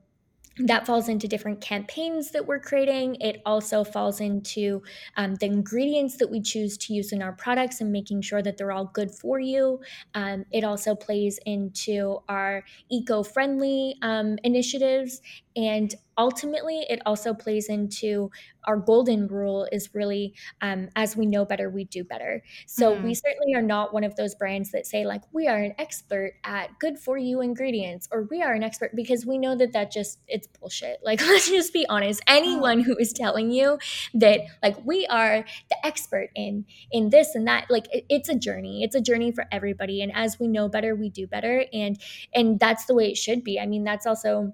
that 0.58 0.86
falls 0.86 1.08
into 1.08 1.27
different 1.27 1.62
campaigns 1.62 2.32
that 2.32 2.45
we're 2.47 2.60
creating. 2.60 3.15
It 3.21 3.41
also 3.45 3.84
falls 3.84 4.19
into 4.19 4.82
um, 5.17 5.36
the 5.36 5.45
ingredients 5.45 6.17
that 6.17 6.30
we 6.30 6.41
choose 6.41 6.77
to 6.80 6.93
use 6.93 7.13
in 7.13 7.21
our 7.21 7.32
products 7.32 7.80
and 7.80 7.91
making 7.91 8.21
sure 8.21 8.41
that 8.41 8.58
they're 8.58 8.71
all 8.71 8.91
good 8.93 9.12
for 9.12 9.39
you. 9.39 9.80
Um, 10.13 10.45
it 10.51 10.63
also 10.63 10.95
plays 10.95 11.39
into 11.45 12.19
our 12.27 12.63
eco 12.89 13.23
friendly 13.23 13.95
um, 14.01 14.38
initiatives 14.43 15.21
and 15.55 15.93
ultimately, 16.17 16.85
it 16.89 17.01
also 17.05 17.33
plays 17.33 17.67
into 17.67 18.29
our 18.65 18.77
golden 18.77 19.27
rule 19.27 19.67
is 19.71 19.89
really 19.95 20.35
um, 20.61 20.89
as 20.95 21.17
we 21.17 21.25
know 21.25 21.43
better, 21.43 21.69
we 21.69 21.85
do 21.85 22.03
better. 22.03 22.43
So 22.67 22.95
mm. 22.95 23.03
we 23.03 23.13
certainly 23.15 23.55
are 23.55 23.61
not 23.61 23.93
one 23.93 24.03
of 24.03 24.15
those 24.15 24.35
brands 24.35 24.71
that 24.71 24.85
say, 24.85 25.05
like, 25.05 25.23
we 25.31 25.47
are 25.47 25.57
an 25.57 25.73
expert 25.79 26.33
at 26.43 26.77
good 26.79 26.99
for 26.99 27.17
you 27.17 27.41
ingredients 27.41 28.07
or 28.11 28.27
we 28.29 28.41
are 28.43 28.53
an 28.53 28.61
expert 28.61 28.91
because 28.95 29.25
we 29.25 29.37
know 29.37 29.55
that 29.55 29.73
that 29.73 29.91
just, 29.91 30.19
it's 30.27 30.47
bullshit. 30.47 30.99
Like, 31.11 31.19
let's 31.21 31.49
just 31.49 31.73
be 31.73 31.85
honest. 31.89 32.21
Anyone 32.25 32.79
who 32.79 32.95
is 32.95 33.11
telling 33.11 33.51
you 33.51 33.79
that, 34.13 34.41
like, 34.63 34.77
we 34.85 35.05
are 35.07 35.43
the 35.69 35.85
expert 35.85 36.29
in, 36.35 36.63
in 36.91 37.09
this 37.09 37.35
and 37.35 37.47
that, 37.47 37.65
like, 37.69 37.87
it, 37.91 38.05
it's 38.07 38.29
a 38.29 38.35
journey. 38.35 38.83
It's 38.83 38.95
a 38.95 39.01
journey 39.01 39.31
for 39.31 39.45
everybody. 39.51 40.01
And 40.01 40.11
as 40.15 40.39
we 40.39 40.47
know 40.47 40.69
better, 40.69 40.95
we 40.95 41.09
do 41.09 41.27
better. 41.27 41.65
And, 41.73 41.99
and 42.33 42.59
that's 42.59 42.85
the 42.85 42.93
way 42.93 43.09
it 43.09 43.17
should 43.17 43.43
be. 43.43 43.59
I 43.59 43.65
mean, 43.65 43.83
that's 43.83 44.05
also, 44.05 44.53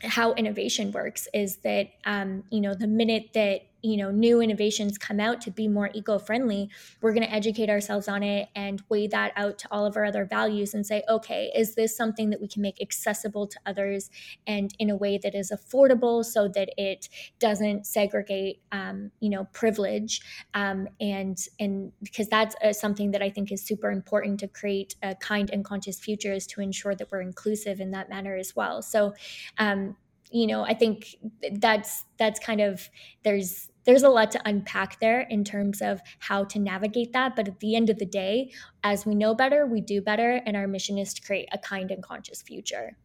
how 0.00 0.32
innovation 0.34 0.92
works 0.92 1.28
is 1.32 1.56
that 1.58 1.88
um, 2.04 2.44
you 2.50 2.60
know 2.60 2.74
the 2.74 2.86
minute 2.86 3.30
that 3.34 3.62
you 3.82 3.96
know 3.96 4.10
new 4.10 4.40
innovations 4.40 4.98
come 4.98 5.20
out 5.20 5.40
to 5.40 5.50
be 5.50 5.68
more 5.68 5.90
eco-friendly 5.94 6.70
we're 7.00 7.12
going 7.12 7.26
to 7.26 7.32
educate 7.32 7.68
ourselves 7.68 8.08
on 8.08 8.22
it 8.22 8.48
and 8.54 8.82
weigh 8.88 9.06
that 9.06 9.32
out 9.36 9.58
to 9.58 9.68
all 9.70 9.84
of 9.84 9.96
our 9.96 10.04
other 10.04 10.24
values 10.24 10.74
and 10.74 10.86
say 10.86 11.02
okay 11.08 11.50
is 11.54 11.74
this 11.74 11.96
something 11.96 12.30
that 12.30 12.40
we 12.40 12.48
can 12.48 12.62
make 12.62 12.80
accessible 12.80 13.46
to 13.46 13.58
others 13.66 14.10
and 14.46 14.74
in 14.78 14.90
a 14.90 14.96
way 14.96 15.18
that 15.18 15.34
is 15.34 15.50
affordable 15.50 16.24
so 16.24 16.48
that 16.48 16.70
it 16.76 17.08
doesn't 17.38 17.86
segregate 17.86 18.60
um, 18.72 19.10
you 19.20 19.28
know 19.28 19.44
privilege? 19.52 20.20
Um, 20.54 20.88
and 21.00 21.38
and 21.58 21.92
because 22.02 22.28
that's 22.28 22.54
uh, 22.64 22.72
something 22.72 23.10
that 23.12 23.22
i 23.22 23.30
think 23.30 23.52
is 23.52 23.62
super 23.62 23.90
important 23.90 24.40
to 24.40 24.48
create 24.48 24.96
a 25.02 25.14
kind 25.14 25.50
and 25.50 25.64
conscious 25.64 25.98
future 25.98 26.32
is 26.32 26.46
to 26.48 26.60
ensure 26.60 26.94
that 26.94 27.10
we're 27.10 27.20
inclusive 27.20 27.80
in 27.80 27.90
that 27.92 28.08
manner 28.08 28.36
as 28.36 28.54
well. 28.54 28.82
So 28.82 29.14
um, 29.58 29.96
you 30.34 30.46
know 30.46 30.62
i 30.62 30.72
think 30.72 31.16
that's 31.52 32.06
that's 32.16 32.40
kind 32.40 32.60
of 32.60 32.88
there's 33.22 33.68
there's 33.84 34.02
a 34.02 34.08
lot 34.08 34.30
to 34.30 34.40
unpack 34.44 35.00
there 35.00 35.20
in 35.20 35.44
terms 35.44 35.80
of 35.82 36.00
how 36.18 36.44
to 36.44 36.58
navigate 36.58 37.12
that 37.12 37.36
but 37.36 37.48
at 37.48 37.60
the 37.60 37.74
end 37.74 37.90
of 37.90 37.98
the 37.98 38.06
day 38.06 38.50
as 38.82 39.06
we 39.06 39.14
know 39.14 39.34
better 39.34 39.66
we 39.66 39.80
do 39.80 40.00
better 40.00 40.40
and 40.46 40.56
our 40.56 40.66
mission 40.66 40.98
is 40.98 41.14
to 41.14 41.22
create 41.22 41.48
a 41.52 41.58
kind 41.58 41.90
and 41.90 42.02
conscious 42.02 42.42
future. 42.42 42.96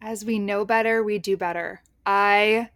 As 0.00 0.24
we 0.24 0.38
know 0.38 0.64
better 0.64 1.02
we 1.02 1.18
do 1.18 1.36
better. 1.36 1.82
I 2.04 2.70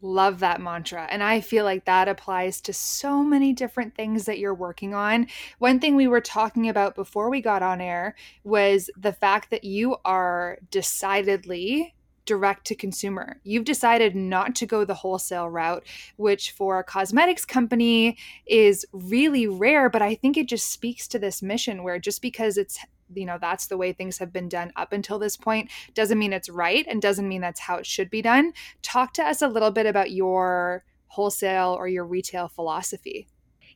love 0.00 0.38
that 0.38 0.60
mantra 0.60 1.08
and 1.10 1.24
i 1.24 1.40
feel 1.40 1.64
like 1.64 1.84
that 1.84 2.06
applies 2.06 2.60
to 2.60 2.72
so 2.72 3.20
many 3.24 3.52
different 3.52 3.96
things 3.96 4.26
that 4.26 4.38
you're 4.38 4.54
working 4.54 4.94
on. 4.94 5.26
One 5.58 5.80
thing 5.80 5.96
we 5.96 6.06
were 6.06 6.20
talking 6.20 6.68
about 6.68 6.94
before 6.94 7.30
we 7.30 7.40
got 7.40 7.64
on 7.64 7.80
air 7.80 8.14
was 8.44 8.90
the 8.96 9.12
fact 9.12 9.50
that 9.50 9.64
you 9.64 9.96
are 10.04 10.58
decidedly 10.70 11.96
direct 12.28 12.66
to 12.66 12.74
consumer. 12.74 13.40
You've 13.42 13.64
decided 13.64 14.14
not 14.14 14.54
to 14.56 14.66
go 14.66 14.84
the 14.84 14.94
wholesale 14.94 15.48
route, 15.48 15.84
which 16.16 16.52
for 16.52 16.78
a 16.78 16.84
cosmetics 16.84 17.46
company 17.46 18.18
is 18.46 18.84
really 18.92 19.46
rare, 19.46 19.88
but 19.88 20.02
I 20.02 20.14
think 20.14 20.36
it 20.36 20.46
just 20.46 20.70
speaks 20.70 21.08
to 21.08 21.18
this 21.18 21.40
mission 21.42 21.82
where 21.82 21.98
just 21.98 22.20
because 22.20 22.58
it's 22.58 22.78
you 23.14 23.24
know 23.24 23.38
that's 23.40 23.68
the 23.68 23.78
way 23.78 23.94
things 23.94 24.18
have 24.18 24.34
been 24.34 24.50
done 24.50 24.70
up 24.76 24.92
until 24.92 25.18
this 25.18 25.34
point 25.34 25.70
doesn't 25.94 26.18
mean 26.18 26.34
it's 26.34 26.50
right 26.50 26.84
and 26.86 27.00
doesn't 27.00 27.26
mean 27.26 27.40
that's 27.40 27.60
how 27.60 27.76
it 27.76 27.86
should 27.86 28.10
be 28.10 28.20
done. 28.20 28.52
Talk 28.82 29.14
to 29.14 29.24
us 29.24 29.40
a 29.40 29.48
little 29.48 29.70
bit 29.70 29.86
about 29.86 30.10
your 30.10 30.84
wholesale 31.06 31.74
or 31.78 31.88
your 31.88 32.04
retail 32.04 32.48
philosophy. 32.48 33.26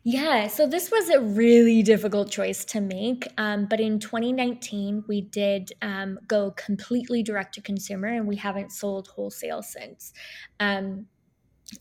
Yeah, 0.04 0.48
so 0.48 0.66
this 0.66 0.90
was 0.90 1.10
a 1.10 1.20
really 1.20 1.82
difficult 1.84 2.30
choice 2.30 2.64
to 2.66 2.80
make. 2.80 3.28
Um, 3.38 3.66
but 3.66 3.78
in 3.78 4.00
2019, 4.00 5.04
we 5.06 5.20
did 5.20 5.72
um, 5.80 6.18
go 6.26 6.50
completely 6.52 7.22
direct 7.22 7.54
to 7.54 7.60
consumer 7.60 8.08
and 8.08 8.26
we 8.26 8.34
haven't 8.34 8.72
sold 8.72 9.08
wholesale 9.08 9.62
since. 9.62 10.12
Um, 10.58 11.06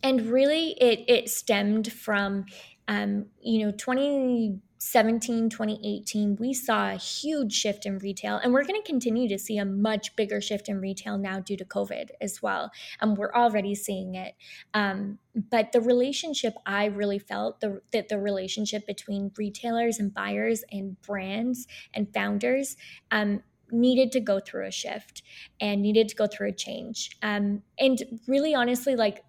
and 0.03 0.21
really, 0.21 0.77
it, 0.79 1.03
it 1.07 1.29
stemmed 1.29 1.91
from, 1.91 2.45
um, 2.87 3.25
you 3.41 3.65
know, 3.65 3.71
20 3.71 4.59
17, 4.83 5.51
2018, 5.51 6.37
we 6.37 6.55
saw 6.55 6.89
a 6.89 6.95
huge 6.95 7.53
shift 7.53 7.85
in 7.85 7.99
retail, 7.99 8.37
and 8.37 8.51
we're 8.51 8.63
going 8.63 8.81
to 8.81 8.85
continue 8.85 9.29
to 9.29 9.37
see 9.37 9.59
a 9.59 9.63
much 9.63 10.15
bigger 10.15 10.41
shift 10.41 10.67
in 10.67 10.81
retail 10.81 11.19
now 11.19 11.39
due 11.39 11.55
to 11.55 11.63
COVID 11.63 12.09
as 12.19 12.41
well. 12.41 12.71
And 12.99 13.15
we're 13.15 13.31
already 13.31 13.75
seeing 13.75 14.15
it. 14.15 14.33
Um, 14.73 15.19
but 15.35 15.71
the 15.71 15.81
relationship, 15.81 16.55
I 16.65 16.85
really 16.85 17.19
felt 17.19 17.59
the, 17.59 17.83
that 17.93 18.09
the 18.09 18.17
relationship 18.17 18.87
between 18.87 19.31
retailers 19.37 19.99
and 19.99 20.11
buyers 20.11 20.63
and 20.71 20.99
brands 21.03 21.67
and 21.93 22.11
founders 22.11 22.75
um, 23.11 23.43
needed 23.71 24.11
to 24.13 24.19
go 24.19 24.39
through 24.39 24.65
a 24.65 24.71
shift 24.71 25.21
and 25.59 25.83
needed 25.83 26.09
to 26.09 26.15
go 26.15 26.25
through 26.25 26.49
a 26.49 26.53
change. 26.53 27.15
Um, 27.21 27.61
and 27.77 28.01
really, 28.27 28.55
honestly, 28.55 28.95
like, 28.95 29.23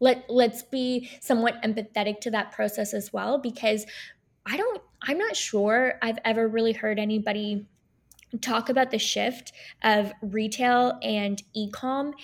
let 0.00 0.28
let's 0.28 0.62
be 0.62 1.08
somewhat 1.20 1.62
empathetic 1.62 2.18
to 2.22 2.30
that 2.32 2.50
process 2.50 2.92
as 2.92 3.12
well 3.12 3.38
because 3.38 3.86
I 4.46 4.56
don't, 4.56 4.82
I'm 5.02 5.18
not 5.18 5.36
sure 5.36 5.94
I've 6.02 6.18
ever 6.24 6.48
really 6.48 6.72
heard 6.72 6.98
anybody 6.98 7.66
talk 8.40 8.68
about 8.68 8.90
the 8.90 8.98
shift 8.98 9.52
of 9.82 10.12
retail 10.22 10.98
and 11.02 11.42
e-com 11.54 12.14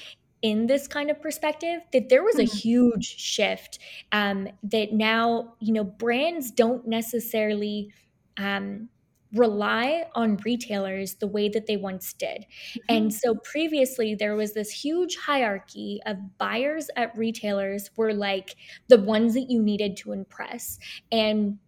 in 0.42 0.66
this 0.66 0.88
kind 0.88 1.10
of 1.10 1.20
perspective 1.20 1.82
that 1.92 2.08
there 2.08 2.22
was 2.22 2.36
a 2.36 2.42
mm-hmm. 2.42 2.56
huge 2.56 3.04
shift 3.04 3.78
um, 4.12 4.48
that 4.62 4.92
now 4.92 5.54
you 5.60 5.72
know 5.72 5.84
brands 5.84 6.50
don't 6.50 6.86
necessarily 6.86 7.92
um, 8.38 8.88
rely 9.34 10.04
on 10.14 10.36
retailers 10.38 11.14
the 11.14 11.26
way 11.26 11.48
that 11.48 11.66
they 11.66 11.76
once 11.76 12.12
did 12.14 12.40
mm-hmm. 12.40 12.80
and 12.88 13.14
so 13.14 13.34
previously 13.34 14.14
there 14.14 14.34
was 14.34 14.54
this 14.54 14.70
huge 14.70 15.16
hierarchy 15.16 16.00
of 16.06 16.16
buyers 16.38 16.88
at 16.96 17.16
retailers 17.16 17.90
were 17.96 18.14
like 18.14 18.56
the 18.88 18.98
ones 18.98 19.34
that 19.34 19.50
you 19.50 19.62
needed 19.62 19.96
to 19.96 20.12
impress 20.12 20.78
and 21.12 21.58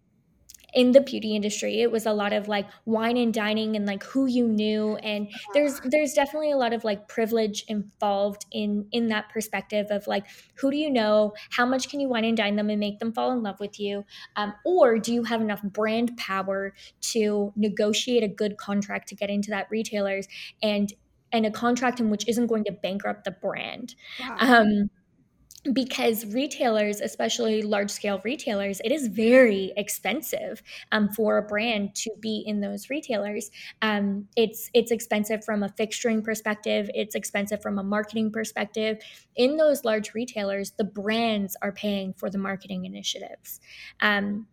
in 0.73 0.91
the 0.91 1.01
beauty 1.01 1.35
industry 1.35 1.81
it 1.81 1.91
was 1.91 2.05
a 2.05 2.13
lot 2.13 2.33
of 2.33 2.47
like 2.47 2.67
wine 2.85 3.17
and 3.17 3.33
dining 3.33 3.75
and 3.75 3.85
like 3.85 4.03
who 4.03 4.25
you 4.25 4.47
knew 4.47 4.95
and 4.97 5.31
there's 5.53 5.79
there's 5.85 6.13
definitely 6.13 6.51
a 6.51 6.57
lot 6.57 6.73
of 6.73 6.83
like 6.83 7.07
privilege 7.07 7.63
involved 7.67 8.45
in 8.51 8.87
in 8.91 9.07
that 9.07 9.29
perspective 9.29 9.87
of 9.89 10.05
like 10.07 10.25
who 10.55 10.71
do 10.71 10.77
you 10.77 10.89
know? 10.89 11.33
How 11.51 11.65
much 11.65 11.89
can 11.89 11.99
you 11.99 12.07
wine 12.07 12.25
and 12.25 12.37
dine 12.37 12.55
them 12.55 12.69
and 12.69 12.79
make 12.79 12.99
them 12.99 13.13
fall 13.13 13.31
in 13.31 13.43
love 13.43 13.59
with 13.59 13.79
you? 13.79 14.05
Um, 14.35 14.53
or 14.65 14.99
do 14.99 15.13
you 15.13 15.23
have 15.23 15.41
enough 15.41 15.61
brand 15.63 16.15
power 16.17 16.73
to 17.01 17.53
negotiate 17.55 18.23
a 18.23 18.27
good 18.27 18.57
contract 18.57 19.09
to 19.09 19.15
get 19.15 19.29
into 19.29 19.49
that 19.49 19.67
retailers 19.69 20.27
and 20.61 20.93
and 21.31 21.45
a 21.45 21.51
contract 21.51 21.99
in 21.99 22.09
which 22.09 22.27
isn't 22.27 22.47
going 22.47 22.63
to 22.65 22.71
bankrupt 22.71 23.23
the 23.25 23.31
brand? 23.31 23.95
Wow. 24.19 24.37
um, 24.39 24.89
because 25.71 26.25
retailers, 26.25 26.99
especially 26.99 27.61
large 27.61 27.89
scale 27.89 28.21
retailers, 28.23 28.81
it 28.83 28.91
is 28.91 29.07
very 29.07 29.71
expensive 29.77 30.61
um, 30.91 31.09
for 31.09 31.37
a 31.37 31.41
brand 31.41 31.95
to 31.95 32.11
be 32.19 32.43
in 32.45 32.59
those 32.59 32.89
retailers. 32.89 33.49
Um, 33.81 34.27
it's 34.35 34.69
it's 34.73 34.91
expensive 34.91 35.45
from 35.45 35.63
a 35.63 35.69
fixturing 35.69 36.23
perspective. 36.23 36.89
It's 36.93 37.15
expensive 37.15 37.61
from 37.61 37.79
a 37.79 37.83
marketing 37.83 38.31
perspective. 38.31 38.97
In 39.35 39.55
those 39.55 39.85
large 39.85 40.13
retailers, 40.13 40.71
the 40.71 40.83
brands 40.83 41.55
are 41.61 41.71
paying 41.71 42.13
for 42.13 42.29
the 42.29 42.37
marketing 42.37 42.85
initiatives. 42.85 43.61
Um, 44.01 44.47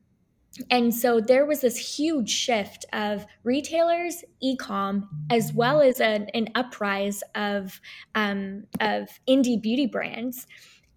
and 0.68 0.92
so 0.92 1.20
there 1.20 1.46
was 1.46 1.60
this 1.60 1.76
huge 1.96 2.28
shift 2.28 2.84
of 2.92 3.24
retailers, 3.44 4.24
e-com, 4.40 5.08
as 5.30 5.52
well 5.52 5.80
as 5.80 6.00
an, 6.00 6.28
an 6.34 6.48
uprise 6.56 7.22
of 7.34 7.80
um, 8.14 8.64
of 8.80 9.08
indie 9.28 9.60
beauty 9.60 9.86
brands 9.86 10.46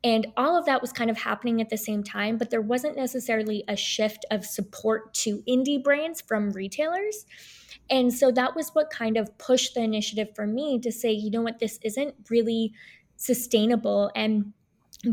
and 0.03 0.27
all 0.35 0.57
of 0.57 0.65
that 0.65 0.81
was 0.81 0.91
kind 0.91 1.09
of 1.09 1.17
happening 1.17 1.61
at 1.61 1.69
the 1.69 1.77
same 1.77 2.03
time, 2.03 2.37
but 2.37 2.49
there 2.49 2.61
wasn't 2.61 2.97
necessarily 2.97 3.63
a 3.67 3.75
shift 3.75 4.25
of 4.31 4.45
support 4.45 5.13
to 5.15 5.41
indie 5.47 5.81
brands 5.81 6.19
from 6.19 6.51
retailers. 6.51 7.25
And 7.89 8.13
so 8.13 8.31
that 8.31 8.55
was 8.55 8.69
what 8.69 8.89
kind 8.89 9.17
of 9.17 9.37
pushed 9.37 9.75
the 9.75 9.81
initiative 9.81 10.29
for 10.35 10.45
me 10.45 10.79
to 10.79 10.91
say, 10.91 11.11
you 11.11 11.31
know 11.31 11.41
what, 11.41 11.59
this 11.59 11.79
isn't 11.83 12.15
really 12.29 12.73
sustainable. 13.15 14.11
And 14.15 14.53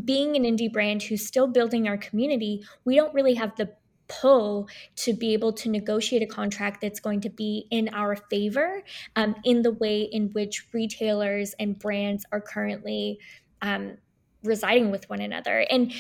being 0.05 0.37
an 0.37 0.42
indie 0.42 0.72
brand 0.72 1.03
who's 1.03 1.26
still 1.26 1.46
building 1.46 1.88
our 1.88 1.96
community, 1.96 2.64
we 2.85 2.96
don't 2.96 3.14
really 3.14 3.35
have 3.35 3.55
the 3.57 3.72
pull 4.09 4.68
to 4.96 5.12
be 5.12 5.33
able 5.33 5.53
to 5.53 5.68
negotiate 5.68 6.22
a 6.22 6.26
contract 6.26 6.81
that's 6.81 6.98
going 6.98 7.20
to 7.20 7.31
be 7.31 7.66
in 7.70 7.88
our 7.92 8.16
favor 8.16 8.83
um, 9.14 9.37
in 9.44 9.62
the 9.62 9.70
way 9.70 10.03
in 10.03 10.31
which 10.33 10.66
retailers 10.72 11.55
and 11.61 11.79
brands 11.79 12.24
are 12.33 12.40
currently 12.40 13.20
um, 13.62 13.96
residing 14.42 14.90
with 14.90 15.09
one 15.09 15.20
another. 15.20 15.66
And 15.70 15.92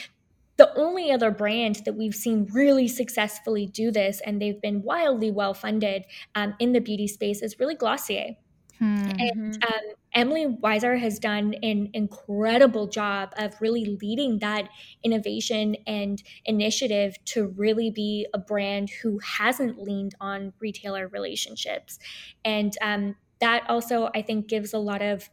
the 0.56 0.72
only 0.76 1.10
other 1.10 1.30
brand 1.30 1.76
that 1.86 1.94
we've 1.94 2.14
seen 2.14 2.46
really 2.52 2.86
successfully 2.86 3.66
do 3.66 3.90
this, 3.90 4.20
and 4.26 4.42
they've 4.42 4.60
been 4.60 4.82
wildly 4.82 5.30
well 5.30 5.54
funded 5.54 6.04
um, 6.34 6.54
in 6.58 6.72
the 6.72 6.80
beauty 6.80 7.06
space, 7.06 7.40
is 7.40 7.58
really 7.58 7.74
Glossier. 7.74 8.36
Hmm. 8.78 9.10
And 9.18 9.64
um, 9.64 9.80
Emily 10.14 10.46
Weiser 10.46 10.98
has 10.98 11.18
done 11.18 11.54
an 11.62 11.90
incredible 11.92 12.86
job 12.88 13.32
of 13.36 13.54
really 13.60 13.96
leading 14.02 14.38
that 14.38 14.68
innovation 15.04 15.76
and 15.86 16.22
initiative 16.46 17.16
to 17.26 17.48
really 17.56 17.90
be 17.90 18.26
a 18.34 18.38
brand 18.38 18.90
who 19.02 19.18
hasn't 19.18 19.78
leaned 19.78 20.14
on 20.20 20.52
retailer 20.60 21.08
relationships. 21.08 21.98
And 22.44 22.74
um, 22.80 23.16
that 23.40 23.64
also, 23.68 24.10
I 24.14 24.22
think, 24.22 24.48
gives 24.48 24.72
a 24.72 24.78
lot 24.78 25.02
of 25.02 25.28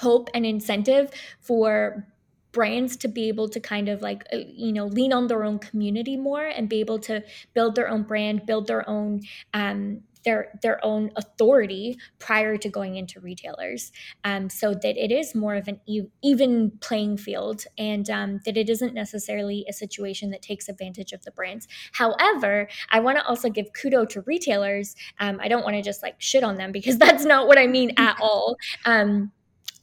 hope 0.00 0.28
and 0.34 0.44
incentive 0.44 1.10
for 1.40 2.06
brands 2.52 2.96
to 2.96 3.08
be 3.08 3.28
able 3.28 3.48
to 3.48 3.60
kind 3.60 3.88
of 3.88 4.02
like 4.02 4.24
uh, 4.32 4.38
you 4.48 4.72
know 4.72 4.86
lean 4.86 5.12
on 5.12 5.28
their 5.28 5.44
own 5.44 5.58
community 5.58 6.16
more 6.16 6.46
and 6.46 6.68
be 6.68 6.80
able 6.80 6.98
to 6.98 7.22
build 7.54 7.76
their 7.76 7.88
own 7.88 8.02
brand 8.02 8.44
build 8.44 8.66
their 8.66 8.88
own 8.88 9.20
um, 9.54 10.02
their 10.24 10.58
their 10.62 10.84
own 10.84 11.10
authority 11.16 11.98
prior 12.18 12.56
to 12.56 12.68
going 12.68 12.96
into 12.96 13.20
retailers. 13.20 13.92
Um, 14.24 14.50
so 14.50 14.74
that 14.74 14.96
it 14.96 15.10
is 15.10 15.34
more 15.34 15.54
of 15.54 15.68
an 15.68 15.80
e- 15.86 16.08
even 16.22 16.72
playing 16.80 17.16
field 17.16 17.64
and 17.78 18.08
um, 18.10 18.40
that 18.44 18.56
it 18.56 18.68
isn't 18.68 18.94
necessarily 18.94 19.64
a 19.68 19.72
situation 19.72 20.30
that 20.30 20.42
takes 20.42 20.68
advantage 20.68 21.12
of 21.12 21.24
the 21.24 21.30
brands. 21.30 21.66
However 21.92 22.68
i 22.90 23.00
want 23.00 23.18
to 23.18 23.24
also 23.26 23.48
give 23.48 23.66
kudo 23.72 24.08
to 24.08 24.20
retailers. 24.22 24.94
Um, 25.18 25.38
i 25.40 25.48
don't 25.48 25.64
want 25.64 25.76
to 25.76 25.82
just 25.82 26.02
like 26.02 26.16
shit 26.18 26.44
on 26.44 26.56
them 26.56 26.72
because 26.72 26.98
that's 27.04 27.24
not 27.24 27.48
what 27.48 27.58
i 27.58 27.66
mean 27.66 27.92
at 27.96 28.16
all. 28.22 28.56
Um, 28.84 29.32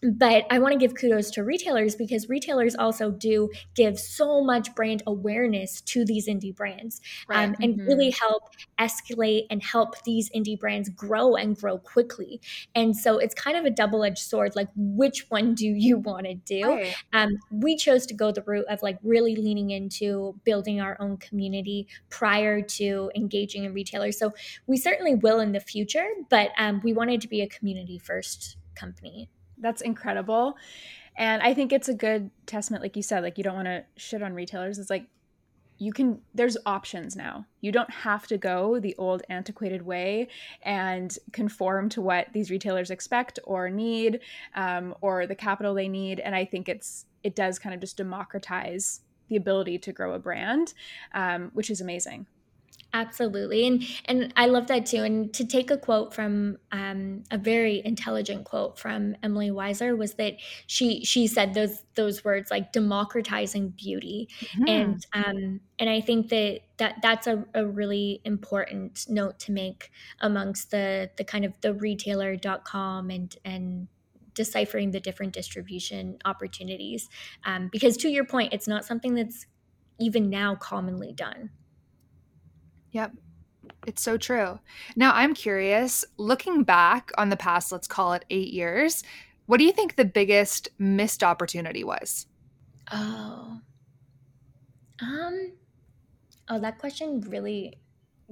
but 0.02 0.46
I 0.50 0.60
want 0.60 0.74
to 0.74 0.80
give 0.80 0.96
kudos 0.96 1.32
to 1.32 1.44
retailers 1.44 1.96
because 1.96 2.30
retailers 2.30 2.76
also 2.76 3.12
do 3.12 3.50
give 3.76 4.00
so 4.00 4.44
much 4.44 4.74
brand 4.76 5.04
awareness 5.08 5.82
to 5.82 6.06
these 6.06 6.28
indie 6.28 6.56
brands 6.56 7.02
right. 7.28 7.50
um, 7.50 7.56
and 7.62 7.78
mm-hmm. 7.78 7.88
really 7.88 8.12
help 8.12 8.44
escalate 8.80 9.48
and 9.50 9.64
help 9.64 10.04
these 10.04 10.30
indie 10.32 10.60
brands 10.60 10.90
grow 10.90 11.36
and 11.36 11.58
grow 11.58 11.78
quickly. 11.78 12.40
And 12.76 12.96
so 12.96 13.18
it's 13.18 13.34
kind 13.34 13.58
of 13.58 13.66
a 13.66 13.70
double 13.70 14.04
edged 14.04 14.20
sword 14.20 14.56
like, 14.56 14.70
which 14.76 15.30
one 15.30 15.56
do 15.56 15.68
you 15.68 15.98
want 15.98 16.26
to 16.26 16.36
do? 16.36 16.68
Right. 16.68 16.96
Um, 17.14 17.38
we 17.52 17.76
chose 17.76 18.06
to 18.08 18.14
go 18.14 18.32
the 18.32 18.44
route 18.44 18.66
of 18.70 18.82
like 18.84 19.00
really 19.04 19.36
leaning 19.36 19.72
into 19.72 20.40
building 20.44 20.80
our 20.80 20.98
own 21.00 21.18
community 21.18 21.88
prior 22.10 22.62
to 22.62 23.12
engaging 23.16 23.64
in 23.64 23.74
retailers. 23.74 24.18
So 24.20 24.34
we 24.68 24.78
certainly 24.78 25.16
will 25.16 25.40
in 25.40 25.54
the 25.54 25.60
future, 25.60 26.08
but 26.30 26.52
um, 26.58 26.82
we 26.84 26.94
wanted 26.94 27.22
to 27.22 27.28
be 27.28 27.42
a 27.42 27.48
community 27.48 27.98
first 27.98 28.58
company 28.76 29.30
that's 29.60 29.82
incredible. 29.82 30.58
And 31.18 31.42
I 31.42 31.54
think 31.54 31.74
it's 31.74 31.90
a 31.90 31.94
good 31.94 32.30
testament, 32.46 32.84
like 32.84 32.96
you 32.96 33.02
said, 33.02 33.24
like 33.24 33.38
you 33.38 33.44
don't 33.44 33.56
want 33.56 33.68
to 33.68 33.84
shit 33.96 34.22
on 34.22 34.34
retailers. 34.34 34.78
It's 34.78 34.90
like 34.90 35.08
you 35.80 35.94
can 35.94 36.20
there's 36.34 36.58
options 36.66 37.16
now 37.16 37.46
you 37.62 37.72
don't 37.72 37.92
have 37.92 38.26
to 38.28 38.38
go 38.38 38.80
the 38.80 38.96
old 38.98 39.22
antiquated 39.30 39.84
way 39.84 40.28
and 40.64 41.18
conform 41.34 41.88
to 41.90 42.02
what 42.02 42.28
these 42.34 42.50
retailers 42.50 42.90
expect 42.90 43.40
or 43.44 43.70
need 43.70 44.20
um, 44.56 44.96
or 45.02 45.28
the 45.28 45.36
capital 45.36 45.74
they 45.74 45.88
need 45.88 46.20
and 46.20 46.36
i 46.36 46.44
think 46.44 46.68
it's 46.68 47.06
it 47.24 47.36
does 47.36 47.60
kind 47.60 47.76
of 47.76 47.82
just 47.82 47.98
democratize 47.98 49.02
the 49.30 49.36
ability 49.36 49.78
to 49.78 49.92
grow 49.92 50.14
a 50.14 50.20
brand 50.20 50.74
um, 51.14 51.52
which 51.54 51.70
is 51.70 51.82
amazing 51.82 52.26
Absolutely. 52.94 53.68
And 53.68 53.84
and 54.06 54.34
I 54.38 54.48
love 54.48 54.68
that 54.68 54.86
too. 54.86 55.04
And 55.04 55.34
to 55.34 55.46
take 55.46 55.70
a 55.70 55.78
quote 55.78 56.14
from 56.14 56.58
um, 56.72 57.24
a 57.30 57.38
very 57.38 57.82
intelligent 57.84 58.46
quote 58.46 58.80
from 58.80 59.16
Emily 59.22 59.52
Weiser 59.52 59.98
was 59.98 60.14
that 60.16 60.36
she 60.68 61.04
she 61.04 61.28
said 61.28 61.54
those 61.54 61.84
those 61.96 62.24
words 62.24 62.50
like 62.50 62.72
democratizing 62.72 63.70
beauty. 63.70 64.30
Mm-hmm. 64.40 64.68
And 64.68 65.06
um 65.14 65.60
and 65.80 65.90
I 65.90 66.02
think 66.02 66.30
that 66.30 66.62
that 66.78 66.96
that's 67.02 67.28
a, 67.28 67.46
a 67.54 67.66
really 67.66 68.22
important 68.24 69.06
note 69.10 69.38
to 69.40 69.52
make 69.52 69.92
amongst 70.22 70.72
the 70.72 71.12
the 71.18 71.24
kind 71.24 71.46
of 71.46 71.60
the 71.62 71.74
retailer.com 71.74 73.10
and 73.10 73.36
and 73.44 73.88
deciphering 74.34 74.92
the 74.92 75.00
different 75.00 75.34
distribution 75.34 76.20
opportunities. 76.24 77.10
Um, 77.44 77.70
because 77.72 77.98
to 77.98 78.08
your 78.08 78.24
point, 78.24 78.54
it's 78.54 78.68
not 78.68 78.86
something 78.86 79.16
that's 79.16 79.48
even 80.00 80.30
now 80.30 80.56
commonly 80.56 81.12
done. 81.12 81.50
Yep. 82.98 83.12
It's 83.86 84.02
so 84.02 84.18
true. 84.18 84.60
Now, 84.96 85.14
I'm 85.14 85.36
curious, 85.36 86.04
looking 86.18 86.64
back 86.64 87.12
on 87.16 87.30
the 87.30 87.38
past, 87.38 87.72
let's 87.72 87.88
call 87.88 88.14
it 88.14 88.26
eight 88.32 88.52
years, 88.52 89.04
what 89.46 89.58
do 89.58 89.66
you 89.66 89.72
think 89.72 89.96
the 89.96 90.04
biggest 90.04 90.70
missed 90.80 91.24
opportunity 91.24 91.84
was? 91.84 92.26
Oh. 92.92 93.60
Um, 95.00 95.52
oh, 96.50 96.60
that 96.60 96.80
question 96.80 97.22
really 97.22 97.78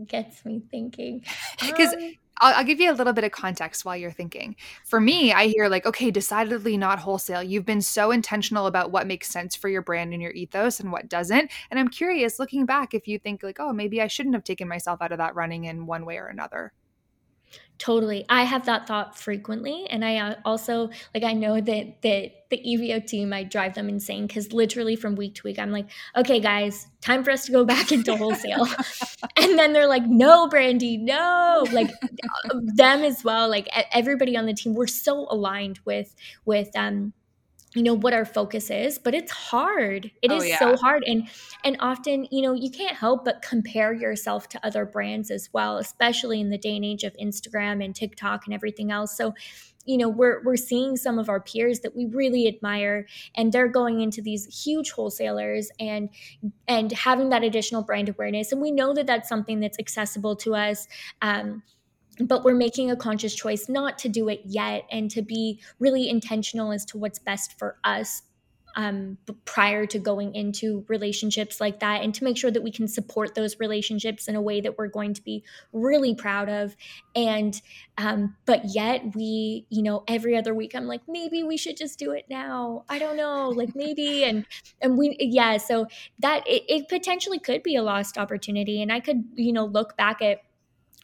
gets 0.07 0.43
me 0.45 0.63
thinking. 0.71 1.23
Because 1.59 1.93
um, 1.93 2.13
I'll, 2.41 2.55
I'll, 2.55 2.65
give 2.65 2.79
you 2.79 2.91
a 2.91 2.93
little 2.93 3.13
bit 3.13 3.23
of 3.23 3.31
context 3.31 3.85
while 3.85 3.95
you're 3.95 4.11
thinking. 4.11 4.55
For 4.83 4.99
me, 4.99 5.31
I 5.31 5.47
hear 5.47 5.69
like, 5.69 5.85
okay, 5.85 6.11
decidedly 6.11 6.77
not 6.77 6.99
wholesale. 6.99 7.41
You've 7.41 7.65
been 7.65 7.81
so 7.81 8.11
intentional 8.11 8.67
about 8.67 8.91
what 8.91 9.07
makes 9.07 9.29
sense 9.29 9.55
for 9.55 9.69
your 9.69 9.81
brand 9.81 10.13
and 10.13 10.21
your 10.21 10.31
ethos 10.31 10.79
and 10.79 10.91
what 10.91 11.07
doesn't. 11.09 11.51
And 11.71 11.79
I'm 11.79 11.87
curious, 11.87 12.39
looking 12.39 12.65
back, 12.65 12.93
if 12.93 13.07
you 13.07 13.19
think 13.19 13.43
like, 13.43 13.59
oh, 13.59 13.71
maybe 13.71 14.01
I 14.01 14.07
shouldn't 14.07 14.35
have 14.35 14.43
taken 14.43 14.67
myself 14.67 15.01
out 15.01 15.11
of 15.11 15.17
that 15.19 15.35
running 15.35 15.65
in 15.65 15.85
one 15.85 16.05
way 16.05 16.17
or 16.17 16.27
another. 16.27 16.73
Totally. 17.77 18.25
I 18.29 18.43
have 18.43 18.65
that 18.67 18.87
thought 18.87 19.17
frequently. 19.19 19.85
And 19.89 20.05
I 20.05 20.17
uh, 20.17 20.35
also, 20.45 20.89
like, 21.13 21.23
I 21.23 21.33
know 21.33 21.59
that, 21.59 22.01
that 22.03 22.31
the 22.49 22.57
Evio 22.57 23.05
team, 23.05 23.33
I 23.33 23.43
drive 23.43 23.73
them 23.73 23.89
insane 23.89 24.27
because 24.27 24.53
literally 24.53 24.95
from 24.95 25.15
week 25.15 25.35
to 25.35 25.41
week, 25.43 25.59
I'm 25.59 25.71
like, 25.71 25.87
okay, 26.15 26.39
guys, 26.39 26.87
time 27.01 27.23
for 27.23 27.31
us 27.31 27.45
to 27.47 27.51
go 27.51 27.65
back 27.65 27.91
into 27.91 28.15
wholesale. 28.15 28.67
and 29.37 29.59
then 29.59 29.73
they're 29.73 29.89
like, 29.89 30.05
no, 30.05 30.47
Brandy, 30.47 30.95
no. 30.95 31.67
Like, 31.73 31.89
uh, 31.89 32.59
them 32.75 33.03
as 33.03 33.25
well. 33.25 33.49
Like, 33.49 33.67
everybody 33.93 34.37
on 34.37 34.45
the 34.45 34.53
team, 34.53 34.73
we're 34.73 34.87
so 34.87 35.27
aligned 35.29 35.79
with, 35.83 36.15
with, 36.45 36.69
um, 36.77 37.11
you 37.75 37.83
know 37.83 37.93
what 37.93 38.13
our 38.13 38.25
focus 38.25 38.71
is 38.71 38.97
but 38.97 39.13
it's 39.13 39.31
hard 39.31 40.09
It 40.21 40.31
oh, 40.31 40.37
is 40.37 40.47
yeah. 40.47 40.59
so 40.59 40.75
hard 40.77 41.03
and 41.05 41.27
and 41.63 41.77
often 41.79 42.27
you 42.31 42.41
know 42.41 42.53
you 42.53 42.71
can't 42.71 42.95
help 42.95 43.25
but 43.25 43.41
compare 43.41 43.93
yourself 43.93 44.49
to 44.49 44.65
other 44.65 44.85
brands 44.85 45.29
as 45.29 45.49
well 45.53 45.77
especially 45.77 46.39
in 46.39 46.49
the 46.49 46.57
day 46.57 46.75
and 46.75 46.85
age 46.85 47.03
of 47.03 47.15
instagram 47.17 47.83
and 47.83 47.95
tiktok 47.95 48.45
and 48.45 48.53
everything 48.53 48.91
else 48.91 49.15
so 49.15 49.33
you 49.85 49.97
know 49.97 50.09
we're 50.09 50.41
we're 50.43 50.55
seeing 50.55 50.97
some 50.97 51.19
of 51.19 51.29
our 51.29 51.39
peers 51.39 51.81
that 51.81 51.95
we 51.95 52.05
really 52.05 52.47
admire 52.47 53.05
and 53.35 53.51
they're 53.51 53.67
going 53.67 54.01
into 54.01 54.21
these 54.21 54.45
huge 54.63 54.91
wholesalers 54.91 55.69
and 55.79 56.09
and 56.67 56.91
having 56.91 57.29
that 57.29 57.43
additional 57.43 57.83
brand 57.83 58.09
awareness 58.09 58.51
and 58.51 58.61
we 58.61 58.71
know 58.71 58.93
that 58.93 59.05
that's 59.05 59.29
something 59.29 59.59
that's 59.59 59.79
accessible 59.79 60.35
to 60.35 60.55
us 60.55 60.87
um, 61.21 61.61
but 62.19 62.43
we're 62.43 62.55
making 62.55 62.91
a 62.91 62.95
conscious 62.95 63.35
choice 63.35 63.67
not 63.69 63.97
to 63.99 64.09
do 64.09 64.29
it 64.29 64.41
yet 64.45 64.85
and 64.91 65.11
to 65.11 65.21
be 65.21 65.59
really 65.79 66.09
intentional 66.09 66.71
as 66.71 66.85
to 66.85 66.97
what's 66.97 67.19
best 67.19 67.57
for 67.57 67.77
us 67.83 68.21
um, 68.75 69.17
prior 69.45 69.85
to 69.85 69.99
going 69.99 70.35
into 70.35 70.85
relationships 70.89 71.61
like 71.61 71.79
that 71.79 72.03
and 72.03 72.13
to 72.15 72.23
make 72.23 72.37
sure 72.37 72.51
that 72.51 72.61
we 72.61 72.71
can 72.71 72.87
support 72.87 73.33
those 73.33 73.59
relationships 73.59 74.27
in 74.27 74.35
a 74.35 74.41
way 74.41 74.61
that 74.61 74.77
we're 74.77 74.89
going 74.89 75.13
to 75.13 75.21
be 75.21 75.43
really 75.71 76.13
proud 76.13 76.49
of. 76.49 76.75
And 77.15 77.59
um, 77.97 78.35
but 78.45 78.61
yet 78.65 79.15
we 79.15 79.65
you 79.69 79.81
know 79.81 80.03
every 80.07 80.35
other 80.35 80.53
week 80.53 80.75
i'm 80.75 80.85
like 80.85 81.01
maybe 81.07 81.43
we 81.43 81.55
should 81.55 81.77
just 81.77 81.97
do 81.97 82.11
it 82.11 82.25
now. 82.29 82.83
I 82.89 82.99
don't 82.99 83.15
know. 83.15 83.49
Like 83.49 83.75
maybe. 83.75 84.23
And 84.25 84.45
and 84.81 84.97
we 84.97 85.15
yeah 85.19 85.57
so 85.57 85.87
that 86.19 86.45
it, 86.45 86.63
it 86.67 86.89
potentially 86.89 87.39
could 87.39 87.63
be 87.63 87.75
a 87.75 87.83
lost 87.83 88.17
opportunity. 88.17 88.81
And 88.81 88.91
i 88.91 88.99
could 88.99 89.23
you 89.35 89.53
know 89.53 89.65
look 89.65 89.95
back 89.95 90.21
at 90.21 90.41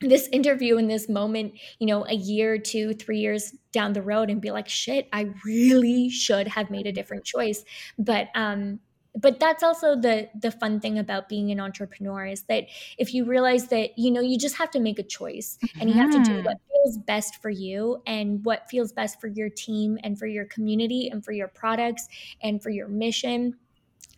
this 0.02 0.28
interview 0.32 0.78
in 0.78 0.88
this 0.88 1.08
moment, 1.08 1.54
you 1.80 1.88
know, 1.88 2.06
a 2.08 2.16
year, 2.16 2.58
two, 2.58 2.94
three 2.94 3.20
years 3.20 3.54
down 3.72 3.94
the 3.94 4.02
road 4.02 4.30
and 4.30 4.42
be 4.42 4.52
like, 4.52 4.68
shit, 4.68 5.08
I 5.14 5.30
really 5.46 6.10
should 6.10 6.48
have 6.48 6.70
made 6.70 6.88
a 6.88 6.92
different 6.92 7.24
choice. 7.24 7.64
But 7.98 8.30
um, 8.36 8.80
but 9.16 9.40
that's 9.40 9.64
also 9.64 9.96
the 9.96 10.30
the 10.40 10.52
fun 10.52 10.80
thing 10.80 10.98
about 10.98 11.28
being 11.28 11.52
an 11.52 11.60
entrepreneur 11.60 12.26
is 12.26 12.44
that 12.44 12.66
if 12.98 13.14
you 13.14 13.26
realize 13.26 13.68
that 13.68 13.98
you 13.98 14.10
know 14.10 14.22
you 14.22 14.38
just 14.38 14.56
have 14.56 14.72
to 14.72 14.80
make 14.80 15.00
a 15.00 15.04
choice 15.04 15.58
and 15.80 15.90
you 15.90 15.96
have 15.96 16.12
to 16.12 16.24
do 16.24 16.38
what 16.44 16.58
mm-hmm. 16.58 16.84
feels 16.84 16.98
best 17.00 17.42
for 17.42 17.50
you 17.50 18.02
and 18.08 18.44
what 18.46 18.70
feels 18.70 18.94
best 18.94 19.20
for 19.20 19.28
your 19.28 19.50
team 19.50 19.98
and 20.04 20.18
for 20.18 20.28
your 20.28 20.46
community 20.46 21.10
and 21.10 21.26
for 21.26 21.34
your 21.34 21.50
products 21.50 22.08
and 22.42 22.64
for 22.64 22.70
your 22.70 22.88
mission 22.88 23.56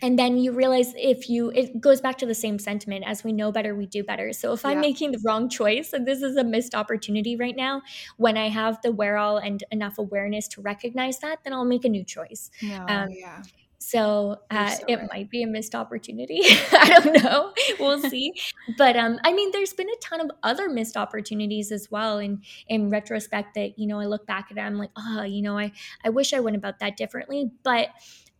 and 0.03 0.19
then 0.19 0.37
you 0.37 0.51
realize 0.51 0.93
if 0.97 1.29
you 1.29 1.49
it 1.51 1.79
goes 1.79 2.01
back 2.01 2.17
to 2.17 2.25
the 2.25 2.35
same 2.35 2.59
sentiment 2.59 3.03
as 3.07 3.23
we 3.23 3.31
know 3.31 3.51
better 3.51 3.73
we 3.73 3.87
do 3.87 4.03
better 4.03 4.31
so 4.33 4.53
if 4.53 4.63
i'm 4.65 4.79
making 4.79 5.11
the 5.11 5.19
wrong 5.25 5.49
choice 5.49 5.93
and 5.93 6.05
this 6.05 6.21
is 6.21 6.35
a 6.35 6.43
missed 6.43 6.75
opportunity 6.75 7.35
right 7.35 7.55
now 7.55 7.81
when 8.17 8.37
i 8.37 8.49
have 8.49 8.79
the 8.83 8.91
where 8.91 9.17
all 9.17 9.37
and 9.37 9.63
enough 9.71 9.97
awareness 9.97 10.47
to 10.47 10.61
recognize 10.61 11.19
that 11.19 11.39
then 11.43 11.53
i'll 11.53 11.65
make 11.65 11.85
a 11.85 11.89
new 11.89 12.03
choice 12.03 12.51
no, 12.61 12.85
um, 12.87 13.07
yeah 13.09 13.41
so, 13.79 14.37
uh, 14.49 14.69
so 14.69 14.85
it 14.87 14.95
right. 14.95 15.09
might 15.11 15.29
be 15.29 15.43
a 15.43 15.47
missed 15.47 15.75
opportunity. 15.75 16.39
I 16.71 17.01
don't 17.01 17.21
know. 17.21 17.51
We'll 17.81 17.99
see. 18.09 18.31
but 18.77 18.95
um, 18.95 19.19
I 19.25 19.33
mean, 19.33 19.51
there's 19.51 19.73
been 19.73 19.89
a 19.89 19.95
ton 20.01 20.21
of 20.21 20.31
other 20.41 20.69
missed 20.69 20.95
opportunities 20.95 21.69
as 21.69 21.91
well. 21.91 22.19
And 22.19 22.45
in 22.69 22.89
retrospect, 22.89 23.55
that 23.55 23.77
you 23.77 23.85
know, 23.87 23.99
I 23.99 24.05
look 24.05 24.25
back 24.25 24.47
at 24.51 24.57
it, 24.57 24.61
I'm 24.61 24.77
like, 24.77 24.91
oh, 24.95 25.23
you 25.23 25.41
know, 25.41 25.57
I 25.57 25.73
I 26.01 26.11
wish 26.11 26.31
I 26.31 26.39
went 26.39 26.55
about 26.55 26.79
that 26.79 26.95
differently. 26.95 27.51
But 27.63 27.89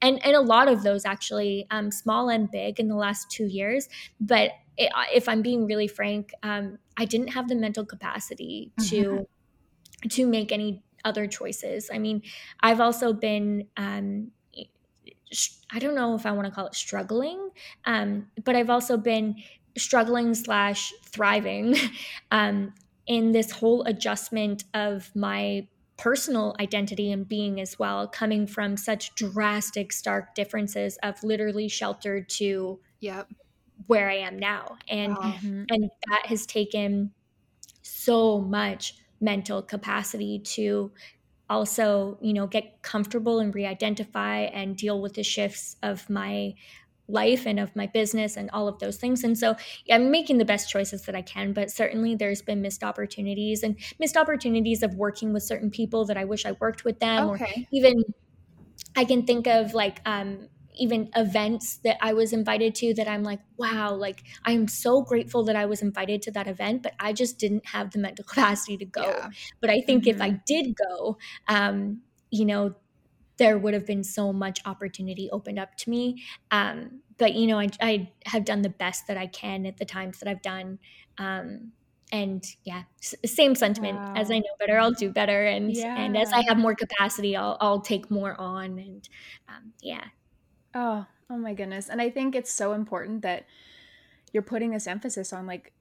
and 0.04 0.24
and 0.24 0.36
a 0.36 0.42
lot 0.42 0.68
of 0.68 0.84
those 0.84 1.06
actually, 1.06 1.66
um, 1.72 1.90
small 1.90 2.30
and 2.30 2.52
big, 2.52 2.80
in 2.80 2.88
the 2.88 2.96
last 2.96 3.32
two 3.32 3.46
years. 3.46 3.90
But 4.20 4.52
it, 4.78 4.92
if 5.14 5.28
I'm 5.28 5.42
being 5.42 5.66
really 5.66 5.88
frank, 5.88 6.32
um, 6.44 6.78
I 6.98 7.06
didn't 7.06 7.30
have 7.30 7.48
the 7.48 7.56
mental 7.56 7.86
capacity 7.86 8.72
to 8.90 8.96
mm-hmm. 8.96 10.08
to 10.10 10.28
make 10.28 10.52
any 10.52 10.84
other 11.06 11.26
choices. 11.26 11.90
I 11.92 11.98
mean, 11.98 12.22
I've 12.60 12.80
also 12.80 13.14
been 13.14 13.68
um, 13.78 14.32
I 15.72 15.80
don't 15.80 15.96
know 15.96 16.16
if 16.16 16.26
I 16.26 16.32
want 16.32 16.48
to 16.48 16.52
call 16.52 16.68
it 16.68 16.76
struggling, 16.76 17.50
um, 17.86 18.28
but 18.44 18.56
I've 18.56 18.70
also 18.70 18.98
been 18.98 19.38
struggling 19.78 20.36
slash 20.36 20.94
thriving 21.06 21.76
um, 22.32 22.74
in 23.08 23.32
this 23.32 23.52
whole 23.52 23.84
adjustment 23.84 24.66
of 24.74 25.10
my 25.16 25.68
personal 25.98 26.56
identity 26.60 27.12
and 27.12 27.28
being 27.28 27.62
as 27.62 27.78
well, 27.78 28.08
coming 28.08 28.48
from 28.48 28.78
such 28.78 29.14
drastic, 29.16 29.94
stark 29.94 30.36
differences 30.36 30.98
of 31.04 31.24
literally 31.24 31.68
sheltered 31.68 32.28
to 32.30 32.80
yep. 33.00 33.30
where 33.88 34.10
I 34.10 34.18
am 34.18 34.40
now, 34.40 34.78
and 34.88 35.16
mm-hmm. 35.16 35.64
and 35.70 35.92
that 36.10 36.26
has 36.26 36.46
taken 36.46 37.12
so 37.82 38.42
much 38.42 38.96
mental 39.20 39.62
capacity 39.62 40.40
to 40.40 40.92
also, 41.50 42.18
you 42.22 42.34
know, 42.34 42.48
get 42.48 42.82
comfortable 42.82 43.40
and 43.40 43.54
re-identify 43.54 44.40
and 44.40 44.76
deal 44.76 45.02
with 45.02 45.14
the 45.14 45.24
shifts 45.24 45.76
of 45.84 46.10
my 46.10 46.56
life 47.08 47.46
and 47.46 47.60
of 47.60 47.76
my 47.76 47.86
business 47.88 48.38
and 48.38 48.50
all 48.52 48.68
of 48.68 48.80
those 48.80 48.98
things. 48.98 49.24
And 49.24 49.38
so 49.38 49.56
yeah, 49.86 49.96
I'm 49.96 50.10
making 50.10 50.38
the 50.38 50.46
best 50.46 50.70
choices 50.70 51.04
that 51.04 51.16
I 51.16 51.22
can, 51.22 51.54
but 51.54 51.70
certainly 51.70 52.16
there's 52.16 52.42
been 52.42 52.62
missed 52.62 52.84
opportunities 52.84 53.64
and 53.64 53.78
missed 54.00 54.18
opportunities 54.18 54.84
of 54.84 54.96
working 54.96 55.34
with 55.34 55.44
certain 55.44 55.70
people 55.70 56.06
that 56.06 56.18
I 56.18 56.26
wish 56.26 56.46
I 56.46 56.54
worked 56.54 56.86
with 56.86 57.00
them 57.00 57.30
okay. 57.32 57.44
or 57.44 57.68
even 57.72 58.04
I 58.96 59.06
can 59.06 59.26
think 59.26 59.48
of 59.48 59.74
like 59.74 60.02
um 60.06 60.50
even 60.76 61.10
events 61.16 61.78
that 61.84 61.98
I 62.02 62.14
was 62.14 62.34
invited 62.34 62.76
to 62.76 62.94
that 62.96 63.08
I'm 63.08 63.24
like, 63.24 63.40
wow, 63.58 63.94
like 63.94 64.24
I'm 64.46 64.68
so 64.68 65.02
grateful 65.02 65.44
that 65.46 65.56
I 65.56 65.66
was 65.66 65.82
invited 65.82 66.22
to 66.24 66.32
that 66.32 66.48
event, 66.48 66.84
but 66.84 66.94
I 67.00 67.14
just 67.14 67.38
didn't 67.38 67.66
have 67.68 67.92
the 67.92 68.00
mental 68.00 68.26
capacity 68.28 68.78
to 68.78 68.86
go. 68.86 69.04
Yeah. 69.04 69.30
But 69.62 69.70
I 69.70 69.82
think 69.82 70.04
mm-hmm. 70.04 70.16
if 70.16 70.22
I 70.22 70.30
mm-hmm. 70.32 70.42
did 70.46 70.76
go, 70.76 71.18
um, 71.48 72.02
you 72.32 72.46
know, 72.46 72.76
there 73.38 73.58
would 73.58 73.74
have 73.74 73.86
been 73.86 74.04
so 74.04 74.32
much 74.32 74.62
opportunity 74.66 75.30
opened 75.32 75.60
up 75.60 75.76
to 75.78 75.90
me. 75.90 76.24
Um, 76.52 77.02
but 77.18 77.34
you 77.34 77.48
know, 77.48 77.60
I, 77.60 77.70
I 77.82 78.12
have 78.26 78.46
done 78.46 78.62
the 78.62 78.70
best 78.70 79.08
that 79.08 79.18
I 79.18 79.28
can 79.28 79.66
at 79.66 79.78
the 79.78 79.86
times 79.86 80.20
that 80.20 80.30
I've 80.30 80.42
done. 80.42 80.80
Um, 81.18 81.72
and 82.12 82.44
yeah, 82.64 82.84
s- 83.02 83.16
same 83.26 83.56
sentiment. 83.56 83.98
Wow. 83.98 84.14
As 84.16 84.30
I 84.30 84.38
know 84.38 84.56
better, 84.60 84.78
I'll 84.80 84.92
do 84.92 85.10
better, 85.10 85.46
and 85.46 85.76
yeah. 85.76 85.98
and 85.98 86.16
as 86.16 86.32
I 86.32 86.44
have 86.48 86.58
more 86.58 86.76
capacity, 86.76 87.36
I'll 87.36 87.58
I'll 87.60 87.82
take 87.82 88.12
more 88.12 88.40
on, 88.40 88.78
and 88.78 89.10
um, 89.50 89.74
yeah, 89.82 90.06
Oh, 90.74 91.06
oh 91.30 91.38
my 91.38 91.54
goodness. 91.54 91.90
And 91.90 92.02
I 92.02 92.10
think 92.10 92.36
it's 92.36 92.52
so 92.52 92.74
important 92.74 93.22
that 93.22 93.46
you're 94.32 94.44
putting 94.44 94.72
this 94.72 94.88
emphasis 94.88 95.32
on 95.32 95.46
like 95.46 95.72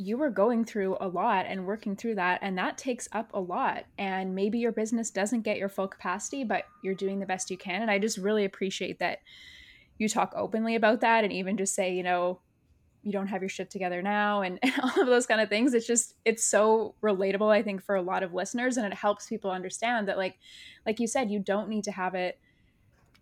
you 0.00 0.16
were 0.16 0.30
going 0.30 0.64
through 0.64 0.96
a 1.00 1.06
lot 1.06 1.44
and 1.46 1.66
working 1.66 1.94
through 1.94 2.14
that 2.14 2.38
and 2.42 2.56
that 2.56 2.78
takes 2.78 3.06
up 3.12 3.30
a 3.34 3.40
lot. 3.40 3.84
And 3.98 4.34
maybe 4.34 4.58
your 4.58 4.72
business 4.72 5.10
doesn't 5.10 5.42
get 5.42 5.58
your 5.58 5.68
full 5.68 5.88
capacity 5.88 6.42
but 6.42 6.64
you're 6.82 6.94
doing 6.94 7.20
the 7.20 7.26
best 7.26 7.50
you 7.50 7.58
can. 7.58 7.82
And 7.82 7.90
I 7.90 7.98
just 7.98 8.16
really 8.16 8.44
appreciate 8.44 8.98
that 9.00 9.20
you 9.98 10.08
talk 10.08 10.32
openly 10.34 10.74
about 10.74 11.02
that 11.02 11.22
and 11.22 11.32
even 11.32 11.58
just 11.58 11.74
say, 11.74 11.92
you 11.92 12.02
know, 12.02 12.40
you 13.02 13.12
don't 13.12 13.26
have 13.26 13.42
your 13.42 13.48
shit 13.50 13.70
together 13.70 14.00
now 14.00 14.40
and, 14.40 14.58
and 14.62 14.72
all 14.82 15.02
of 15.02 15.06
those 15.06 15.26
kind 15.26 15.40
of 15.40 15.50
things. 15.50 15.74
It's 15.74 15.86
just 15.86 16.14
it's 16.24 16.44
so 16.44 16.94
relatable 17.02 17.50
I 17.50 17.62
think 17.62 17.82
for 17.82 17.94
a 17.94 18.02
lot 18.02 18.22
of 18.22 18.32
listeners 18.32 18.78
and 18.78 18.86
it 18.86 18.94
helps 18.94 19.26
people 19.26 19.50
understand 19.50 20.08
that 20.08 20.16
like 20.16 20.38
like 20.86 20.98
you 20.98 21.06
said 21.06 21.30
you 21.30 21.40
don't 21.40 21.68
need 21.68 21.84
to 21.84 21.92
have 21.92 22.14
it 22.14 22.38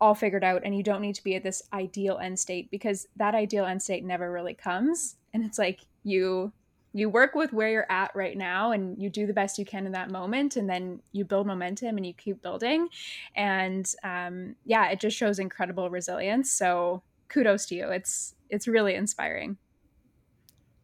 all 0.01 0.15
figured 0.15 0.45
out 0.45 0.63
and 0.65 0.77
you 0.77 0.85
don't 0.85 1.01
need 1.01 1.17
to 1.17 1.25
be 1.25 1.35
at 1.35 1.43
this 1.43 1.61
ideal 1.73 2.19
end 2.19 2.39
state 2.39 2.71
because 2.71 3.09
that 3.17 3.35
ideal 3.35 3.65
end 3.65 3.83
state 3.83 4.05
never 4.05 4.31
really 4.31 4.55
comes. 4.55 5.17
And 5.35 5.45
it's 5.45 5.59
like 5.59 5.81
you 6.05 6.53
you 6.93 7.09
work 7.09 7.35
with 7.35 7.53
where 7.53 7.69
you're 7.69 7.91
at 7.91 8.11
right 8.15 8.37
now 8.37 8.73
and 8.73 9.01
you 9.01 9.11
do 9.11 9.27
the 9.27 9.33
best 9.33 9.59
you 9.59 9.65
can 9.65 9.87
in 9.87 9.93
that 9.93 10.11
moment 10.11 10.57
and 10.57 10.69
then 10.69 11.01
you 11.13 11.25
build 11.25 11.47
momentum 11.47 11.97
and 11.97 12.07
you 12.07 12.15
keep 12.15 12.43
building. 12.43 12.89
And 13.37 13.91
um, 14.03 14.57
yeah 14.65 14.89
it 14.89 15.01
just 15.01 15.17
shows 15.17 15.39
incredible 15.39 15.91
resilience. 15.91 16.51
So 16.51 17.03
kudos 17.29 17.67
to 17.67 17.75
you. 17.75 17.89
It's 17.91 18.35
it's 18.51 18.67
really 18.67 18.95
inspiring. 18.95 19.59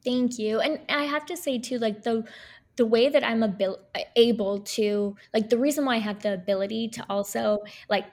Thank 0.05 0.39
you. 0.39 0.61
And 0.61 0.81
i 0.89 1.05
have 1.05 1.27
to 1.27 1.37
say 1.37 1.59
too 1.59 1.79
like 1.79 2.03
the 2.03 2.25
the 2.77 2.85
way 2.85 3.09
that 3.09 3.23
i'm 3.23 3.43
abil- 3.43 3.79
able 4.17 4.59
to 4.59 5.17
like 5.33 5.49
the 5.49 5.57
reason 5.57 5.85
why 5.85 5.95
i 5.95 5.99
have 5.99 6.21
the 6.23 6.35
ability 6.35 6.89
to 6.89 7.07
also 7.09 7.61
like 7.89 8.13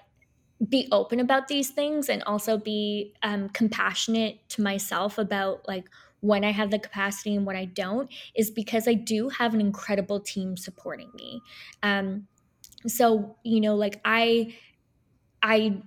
be 0.70 0.88
open 0.92 1.20
about 1.20 1.48
these 1.48 1.72
things 1.72 2.10
and 2.10 2.22
also 2.24 2.58
be 2.58 3.14
um, 3.24 3.50
compassionate 3.50 4.48
to 4.50 4.62
myself 4.62 5.18
about 5.18 5.68
like 5.68 5.90
when 6.22 6.44
I 6.44 6.52
have 6.52 6.72
the 6.72 6.80
capacity 6.80 7.36
and 7.36 7.46
when 7.46 7.56
I 7.56 7.66
don't 7.66 8.12
is 8.36 8.50
because 8.50 8.88
I 8.88 8.94
do 8.94 9.30
have 9.30 9.54
an 9.54 9.62
incredible 9.62 10.20
team 10.20 10.56
supporting 10.58 11.12
me. 11.16 11.42
Um, 11.84 12.28
so 12.88 13.38
you 13.44 13.62
know, 13.62 13.76
like 13.76 14.00
I, 14.06 14.56
I 15.44 15.82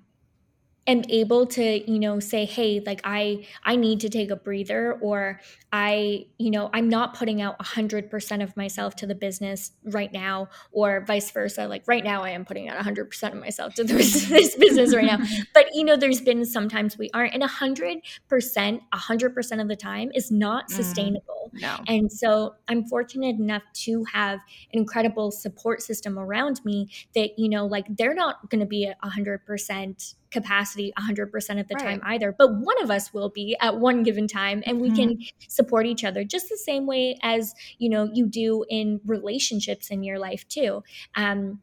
am 0.87 1.03
able 1.09 1.47
to 1.47 1.91
you 1.91 1.99
know 1.99 2.21
say 2.21 2.45
hey 2.45 2.83
like 2.85 3.01
i 3.05 3.47
i 3.65 3.75
need 3.75 4.01
to 4.01 4.09
take 4.09 4.31
a 4.31 4.37
breather 4.37 4.99
or 5.01 5.41
i 5.75 6.25
you 6.39 6.53
know 6.53 6.71
i'm 6.73 6.89
not 6.89 7.15
putting 7.15 7.43
out 7.43 7.59
100% 7.59 8.43
of 8.45 8.57
myself 8.57 8.95
to 8.95 9.09
the 9.09 9.15
business 9.15 9.73
right 9.87 10.13
now 10.13 10.49
or 10.71 11.05
vice 11.05 11.33
versa 11.33 11.67
like 11.67 11.83
right 11.89 12.05
now 12.05 12.23
i 12.23 12.31
am 12.31 12.45
putting 12.45 12.69
out 12.69 12.79
100% 12.79 13.33
of 13.33 13.41
myself 13.41 13.75
to 13.75 13.83
this, 13.83 14.25
this 14.29 14.55
business 14.55 14.95
right 14.95 15.07
now 15.07 15.19
but 15.53 15.67
you 15.75 15.83
know 15.83 15.97
there's 15.97 16.21
been 16.21 16.45
sometimes 16.45 16.97
we 16.97 17.11
aren't 17.13 17.35
and 17.35 17.43
100% 17.43 18.01
100% 18.31 19.61
of 19.61 19.69
the 19.69 19.77
time 19.77 20.13
is 20.15 20.31
not 20.31 20.69
mm-hmm. 20.69 20.77
sustainable 20.77 21.51
mm, 21.53 21.61
no. 21.61 21.77
and 21.89 22.13
so 22.13 22.55
i'm 22.69 22.85
fortunate 22.85 23.35
enough 23.37 23.65
to 23.73 24.05
have 24.05 24.39
an 24.73 24.79
incredible 24.79 25.33
support 25.33 25.83
system 25.83 26.21
around 26.21 26.65
me 26.65 26.89
that 27.17 27.37
you 27.37 27.49
know 27.49 27.67
like 27.67 27.87
they're 27.97 28.15
not 28.15 28.49
going 28.49 28.61
to 28.61 28.67
be 28.67 28.87
at 28.87 28.97
100% 29.03 30.15
capacity 30.31 30.93
100% 30.99 31.61
of 31.61 31.69
the 31.69 31.75
right. 31.75 31.85
time 31.85 32.01
either 32.05 32.35
but 32.37 32.53
one 32.53 32.81
of 32.83 32.91
us 32.91 33.15
will 33.15 33.29
be 33.29 33.57
at 33.61 33.79
one 33.79 34.03
given 34.03 34.27
time 34.27 34.63
and 34.67 34.81
we 34.81 34.89
mm-hmm. 34.89 34.97
can 34.97 35.19
support 35.49 35.64
each 35.87 36.05
other 36.05 36.25
just 36.25 36.49
the 36.49 36.57
same 36.57 36.87
way 36.87 37.19
as 37.23 37.55
you 37.79 37.89
know 37.89 38.09
you 38.13 38.27
do 38.27 38.65
in 38.69 39.01
relationships 39.05 39.91
in 39.91 40.03
your 40.03 40.19
life 40.19 40.47
too. 40.49 40.83
Um, 41.15 41.61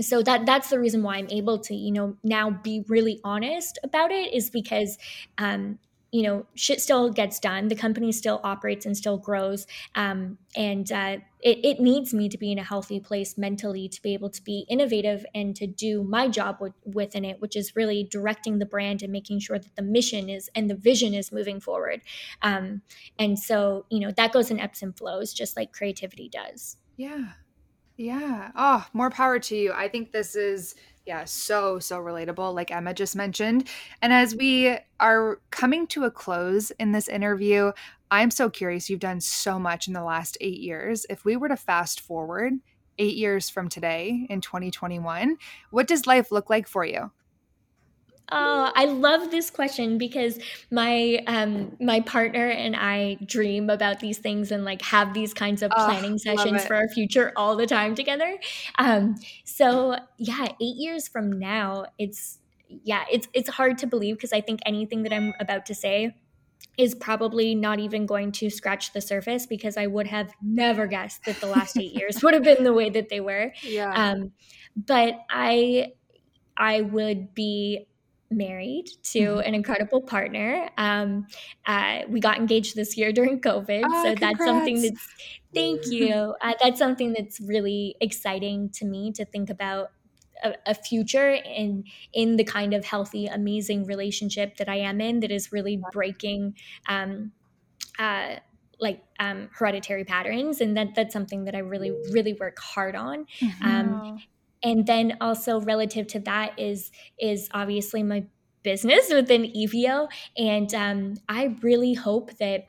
so 0.00 0.22
that 0.22 0.46
that's 0.46 0.70
the 0.70 0.78
reason 0.78 1.02
why 1.02 1.16
i'm 1.16 1.28
able 1.28 1.58
to 1.58 1.74
you 1.74 1.90
know 1.90 2.16
now 2.22 2.50
be 2.50 2.84
really 2.86 3.20
honest 3.24 3.78
about 3.82 4.12
it 4.12 4.32
is 4.32 4.48
because 4.48 4.96
um, 5.38 5.78
you 6.10 6.22
know 6.22 6.46
shit 6.54 6.80
still 6.80 7.10
gets 7.10 7.38
done 7.38 7.68
the 7.68 7.74
company 7.74 8.10
still 8.12 8.40
operates 8.42 8.86
and 8.86 8.96
still 8.96 9.18
grows 9.18 9.66
um, 9.94 10.38
and 10.56 10.90
uh, 10.90 11.18
it, 11.40 11.58
it 11.64 11.80
needs 11.80 12.14
me 12.14 12.28
to 12.28 12.38
be 12.38 12.50
in 12.50 12.58
a 12.58 12.64
healthy 12.64 12.98
place 12.98 13.36
mentally 13.36 13.88
to 13.88 14.00
be 14.02 14.14
able 14.14 14.30
to 14.30 14.42
be 14.42 14.64
innovative 14.68 15.24
and 15.34 15.54
to 15.54 15.66
do 15.66 16.02
my 16.02 16.28
job 16.28 16.58
within 16.84 17.24
it 17.24 17.40
which 17.40 17.56
is 17.56 17.76
really 17.76 18.04
directing 18.04 18.58
the 18.58 18.66
brand 18.66 19.02
and 19.02 19.12
making 19.12 19.38
sure 19.38 19.58
that 19.58 19.74
the 19.76 19.82
mission 19.82 20.28
is 20.28 20.50
and 20.54 20.68
the 20.68 20.74
vision 20.74 21.14
is 21.14 21.32
moving 21.32 21.60
forward. 21.60 22.00
Um, 22.42 22.82
and 23.18 23.38
so 23.38 23.86
you 23.90 24.00
know 24.00 24.10
that 24.12 24.32
goes 24.32 24.50
in 24.50 24.58
ebbs 24.58 24.82
and 24.82 24.96
flows 24.96 25.32
just 25.32 25.56
like 25.56 25.72
creativity 25.72 26.28
does. 26.28 26.76
Yeah. 26.96 27.32
Yeah. 27.96 28.52
Oh 28.54 28.86
more 28.92 29.10
power 29.10 29.38
to 29.40 29.56
you. 29.56 29.72
I 29.72 29.88
think 29.88 30.12
this 30.12 30.36
is 30.36 30.74
yeah, 31.08 31.24
so, 31.24 31.78
so 31.78 31.98
relatable, 31.98 32.54
like 32.54 32.70
Emma 32.70 32.92
just 32.92 33.16
mentioned. 33.16 33.66
And 34.02 34.12
as 34.12 34.36
we 34.36 34.76
are 35.00 35.40
coming 35.50 35.86
to 35.86 36.04
a 36.04 36.10
close 36.10 36.70
in 36.72 36.92
this 36.92 37.08
interview, 37.08 37.72
I'm 38.10 38.30
so 38.30 38.50
curious. 38.50 38.90
You've 38.90 39.00
done 39.00 39.22
so 39.22 39.58
much 39.58 39.88
in 39.88 39.94
the 39.94 40.04
last 40.04 40.36
eight 40.42 40.60
years. 40.60 41.06
If 41.08 41.24
we 41.24 41.34
were 41.34 41.48
to 41.48 41.56
fast 41.56 42.02
forward 42.02 42.52
eight 42.98 43.16
years 43.16 43.48
from 43.48 43.70
today 43.70 44.26
in 44.28 44.42
2021, 44.42 45.38
what 45.70 45.86
does 45.86 46.06
life 46.06 46.30
look 46.30 46.50
like 46.50 46.68
for 46.68 46.84
you? 46.84 47.10
Oh, 48.30 48.70
I 48.74 48.84
love 48.86 49.30
this 49.30 49.50
question 49.50 49.96
because 49.96 50.38
my 50.70 51.22
um 51.26 51.76
my 51.80 52.00
partner 52.00 52.48
and 52.48 52.76
I 52.76 53.16
dream 53.24 53.70
about 53.70 54.00
these 54.00 54.18
things 54.18 54.52
and 54.52 54.64
like 54.64 54.82
have 54.82 55.14
these 55.14 55.32
kinds 55.32 55.62
of 55.62 55.70
planning 55.70 56.14
oh, 56.14 56.16
sessions 56.18 56.64
for 56.64 56.74
our 56.74 56.88
future 56.88 57.32
all 57.36 57.56
the 57.56 57.66
time 57.66 57.94
together. 57.94 58.38
Um 58.78 59.16
so 59.44 59.96
yeah, 60.18 60.48
8 60.48 60.56
years 60.60 61.08
from 61.08 61.38
now, 61.38 61.86
it's 61.98 62.38
yeah, 62.68 63.04
it's 63.10 63.28
it's 63.32 63.48
hard 63.48 63.78
to 63.78 63.86
believe 63.86 64.16
because 64.16 64.32
I 64.32 64.42
think 64.42 64.60
anything 64.66 65.04
that 65.04 65.12
I'm 65.12 65.32
about 65.40 65.64
to 65.66 65.74
say 65.74 66.14
is 66.76 66.94
probably 66.94 67.54
not 67.54 67.80
even 67.80 68.06
going 68.06 68.30
to 68.30 68.50
scratch 68.50 68.92
the 68.92 69.00
surface 69.00 69.46
because 69.46 69.76
I 69.76 69.86
would 69.86 70.06
have 70.06 70.32
never 70.42 70.86
guessed 70.86 71.24
that 71.24 71.40
the 71.40 71.46
last 71.46 71.78
8 71.78 71.92
years 71.92 72.22
would 72.22 72.34
have 72.34 72.44
been 72.44 72.62
the 72.62 72.72
way 72.74 72.90
that 72.90 73.08
they 73.08 73.20
were. 73.20 73.52
Yeah. 73.62 73.90
Um 73.94 74.32
but 74.76 75.18
I 75.30 75.92
I 76.56 76.82
would 76.82 77.34
be 77.34 77.87
married 78.30 78.86
to 79.02 79.20
mm-hmm. 79.20 79.40
an 79.40 79.54
incredible 79.54 80.00
partner. 80.00 80.68
Um, 80.76 81.26
uh, 81.66 82.00
we 82.08 82.20
got 82.20 82.38
engaged 82.38 82.76
this 82.76 82.96
year 82.96 83.12
during 83.12 83.40
COVID, 83.40 83.82
oh, 83.84 84.02
so 84.02 84.10
congrats. 84.10 84.20
that's 84.20 84.44
something 84.44 84.82
that's 84.82 85.08
thank 85.54 85.86
you. 85.86 86.34
Uh, 86.42 86.52
that's 86.62 86.78
something 86.78 87.12
that's 87.12 87.40
really 87.40 87.96
exciting 88.00 88.70
to 88.70 88.84
me 88.84 89.10
to 89.12 89.24
think 89.24 89.50
about 89.50 89.90
a, 90.44 90.54
a, 90.66 90.74
future 90.74 91.30
in 91.30 91.84
in 92.12 92.36
the 92.36 92.44
kind 92.44 92.74
of 92.74 92.84
healthy, 92.84 93.26
amazing 93.26 93.84
relationship 93.84 94.56
that 94.56 94.68
I 94.68 94.76
am 94.76 95.00
in 95.00 95.20
that 95.20 95.30
is 95.30 95.52
really 95.52 95.80
breaking. 95.92 96.54
Um, 96.88 97.32
uh, 97.98 98.36
like 98.80 99.02
um, 99.18 99.48
hereditary 99.52 100.04
patterns, 100.04 100.60
and 100.60 100.76
that 100.76 100.94
that's 100.94 101.12
something 101.12 101.44
that 101.44 101.56
I 101.56 101.58
really, 101.58 101.90
really 102.12 102.34
work 102.34 102.60
hard 102.60 102.94
on. 102.94 103.26
Mm-hmm. 103.40 103.68
Um, 103.68 104.18
and 104.62 104.86
then 104.86 105.16
also 105.20 105.60
relative 105.60 106.06
to 106.08 106.20
that 106.20 106.58
is 106.58 106.90
is 107.18 107.48
obviously 107.52 108.02
my 108.02 108.24
business 108.62 109.08
within 109.12 109.44
Evio, 109.44 110.08
and 110.36 110.72
um, 110.74 111.14
I 111.28 111.56
really 111.62 111.94
hope 111.94 112.36
that 112.38 112.66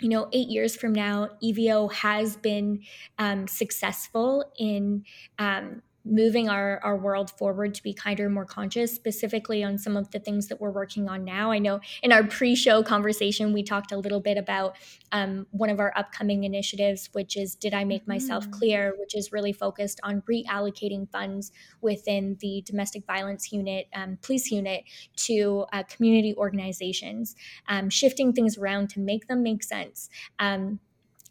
you 0.00 0.08
know, 0.08 0.28
eight 0.32 0.48
years 0.48 0.74
from 0.74 0.92
now, 0.92 1.28
Evio 1.42 1.92
has 1.92 2.36
been 2.36 2.80
um, 3.18 3.46
successful 3.46 4.44
in 4.58 5.04
um, 5.38 5.80
moving 6.04 6.48
our, 6.48 6.80
our 6.82 6.96
world 6.96 7.30
forward 7.30 7.74
to 7.74 7.82
be 7.82 7.94
kinder 7.94 8.28
more 8.28 8.44
conscious 8.44 8.94
specifically 8.94 9.62
on 9.62 9.78
some 9.78 9.96
of 9.96 10.10
the 10.10 10.18
things 10.18 10.48
that 10.48 10.60
we're 10.60 10.70
working 10.70 11.08
on 11.08 11.24
now 11.24 11.50
i 11.50 11.58
know 11.58 11.80
in 12.02 12.12
our 12.12 12.24
pre-show 12.24 12.82
conversation 12.82 13.52
we 13.52 13.62
talked 13.62 13.92
a 13.92 13.96
little 13.96 14.20
bit 14.20 14.36
about 14.36 14.76
um, 15.12 15.46
one 15.50 15.70
of 15.70 15.78
our 15.78 15.92
upcoming 15.96 16.44
initiatives 16.44 17.08
which 17.12 17.36
is 17.36 17.54
did 17.54 17.74
i 17.74 17.84
make 17.84 18.06
myself 18.08 18.46
mm. 18.48 18.52
clear 18.52 18.94
which 18.98 19.14
is 19.14 19.32
really 19.32 19.52
focused 19.52 20.00
on 20.02 20.22
reallocating 20.22 21.08
funds 21.10 21.52
within 21.80 22.36
the 22.40 22.62
domestic 22.66 23.06
violence 23.06 23.52
unit 23.52 23.86
um, 23.94 24.18
police 24.22 24.50
unit 24.50 24.84
to 25.16 25.64
uh, 25.72 25.82
community 25.84 26.34
organizations 26.36 27.36
um, 27.68 27.88
shifting 27.88 28.32
things 28.32 28.58
around 28.58 28.88
to 28.90 29.00
make 29.00 29.28
them 29.28 29.42
make 29.42 29.62
sense 29.62 30.08
um, 30.38 30.80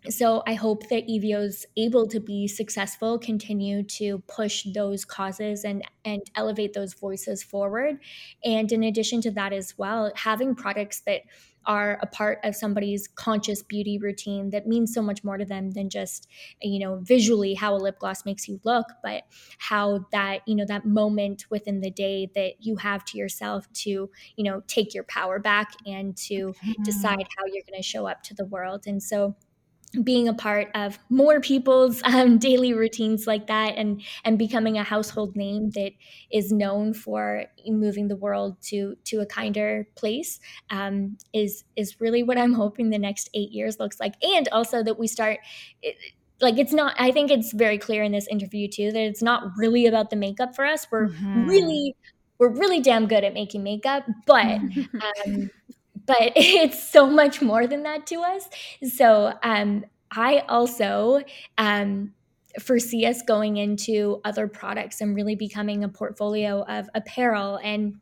so 0.09 0.41
I 0.47 0.55
hope 0.55 0.89
that 0.89 1.07
Evio 1.07 1.43
is 1.43 1.65
able 1.77 2.07
to 2.07 2.19
be 2.19 2.47
successful, 2.47 3.19
continue 3.19 3.83
to 3.83 4.19
push 4.27 4.65
those 4.73 5.05
causes 5.05 5.63
and 5.63 5.83
and 6.03 6.21
elevate 6.35 6.73
those 6.73 6.93
voices 6.95 7.43
forward. 7.43 7.99
And 8.43 8.71
in 8.71 8.83
addition 8.83 9.21
to 9.21 9.31
that 9.31 9.53
as 9.53 9.77
well, 9.77 10.11
having 10.15 10.55
products 10.55 11.01
that 11.01 11.21
are 11.67 11.99
a 12.01 12.07
part 12.07 12.39
of 12.43 12.55
somebody's 12.55 13.07
conscious 13.07 13.61
beauty 13.61 13.99
routine 13.99 14.49
that 14.49 14.65
means 14.65 14.91
so 14.91 15.01
much 15.01 15.23
more 15.23 15.37
to 15.37 15.45
them 15.45 15.69
than 15.71 15.91
just 15.91 16.27
you 16.59 16.79
know 16.79 16.97
visually 17.03 17.53
how 17.53 17.75
a 17.75 17.77
lip 17.77 17.99
gloss 17.99 18.25
makes 18.25 18.47
you 18.47 18.59
look 18.63 18.87
but 19.03 19.23
how 19.59 20.03
that 20.11 20.41
you 20.47 20.55
know 20.55 20.65
that 20.65 20.85
moment 20.85 21.45
within 21.51 21.79
the 21.81 21.91
day 21.91 22.27
that 22.33 22.53
you 22.61 22.75
have 22.77 23.05
to 23.05 23.15
yourself 23.15 23.71
to 23.73 24.09
you 24.35 24.43
know 24.43 24.63
take 24.65 24.95
your 24.95 25.03
power 25.03 25.37
back 25.37 25.73
and 25.85 26.17
to 26.17 26.47
mm-hmm. 26.47 26.83
decide 26.83 27.27
how 27.37 27.45
you're 27.45 27.63
going 27.69 27.79
to 27.79 27.87
show 27.87 28.07
up 28.07 28.23
to 28.23 28.33
the 28.33 28.45
world 28.45 28.85
and 28.87 29.03
so 29.03 29.35
being 30.03 30.27
a 30.27 30.33
part 30.33 30.69
of 30.73 30.97
more 31.09 31.39
people's 31.41 32.01
um, 32.05 32.37
daily 32.37 32.73
routines 32.73 33.27
like 33.27 33.47
that 33.47 33.75
and 33.75 34.01
and 34.23 34.37
becoming 34.37 34.77
a 34.77 34.83
household 34.83 35.35
name 35.35 35.69
that 35.71 35.91
is 36.31 36.51
known 36.51 36.93
for 36.93 37.45
moving 37.67 38.07
the 38.07 38.15
world 38.15 38.55
to 38.61 38.95
to 39.03 39.19
a 39.19 39.25
kinder 39.25 39.87
place 39.95 40.39
um, 40.69 41.17
is 41.33 41.63
is 41.75 41.99
really 41.99 42.23
what 42.23 42.37
I'm 42.37 42.53
hoping 42.53 42.89
the 42.89 42.97
next 42.97 43.29
eight 43.33 43.51
years 43.51 43.79
looks 43.79 43.99
like 43.99 44.15
and 44.23 44.47
also 44.49 44.83
that 44.83 44.97
we 44.97 45.07
start 45.07 45.39
like 46.41 46.57
it's 46.57 46.73
not 46.73 46.95
i 46.97 47.11
think 47.11 47.29
it's 47.29 47.51
very 47.51 47.77
clear 47.77 48.03
in 48.03 48.11
this 48.11 48.27
interview 48.27 48.67
too 48.67 48.91
that 48.91 49.01
it's 49.01 49.21
not 49.21 49.43
really 49.57 49.85
about 49.85 50.09
the 50.09 50.15
makeup 50.15 50.55
for 50.55 50.65
us 50.65 50.87
we're 50.91 51.07
mm-hmm. 51.07 51.45
really 51.47 51.95
we're 52.39 52.49
really 52.49 52.81
damn 52.81 53.07
good 53.07 53.23
at 53.23 53.33
making 53.33 53.63
makeup 53.63 54.03
but 54.25 54.45
um, 55.27 55.49
but 56.11 56.33
it's 56.35 56.81
so 56.81 57.07
much 57.07 57.41
more 57.41 57.67
than 57.67 57.83
that 57.83 58.05
to 58.07 58.21
us. 58.21 58.49
So 58.83 59.33
um, 59.43 59.85
I 60.11 60.39
also 60.49 61.21
um, 61.57 62.13
foresee 62.59 63.05
us 63.05 63.21
going 63.21 63.57
into 63.57 64.19
other 64.25 64.47
products 64.47 64.99
and 64.99 65.15
really 65.15 65.35
becoming 65.35 65.83
a 65.85 65.89
portfolio 65.89 66.63
of 66.63 66.89
apparel 66.93 67.59
and 67.63 67.99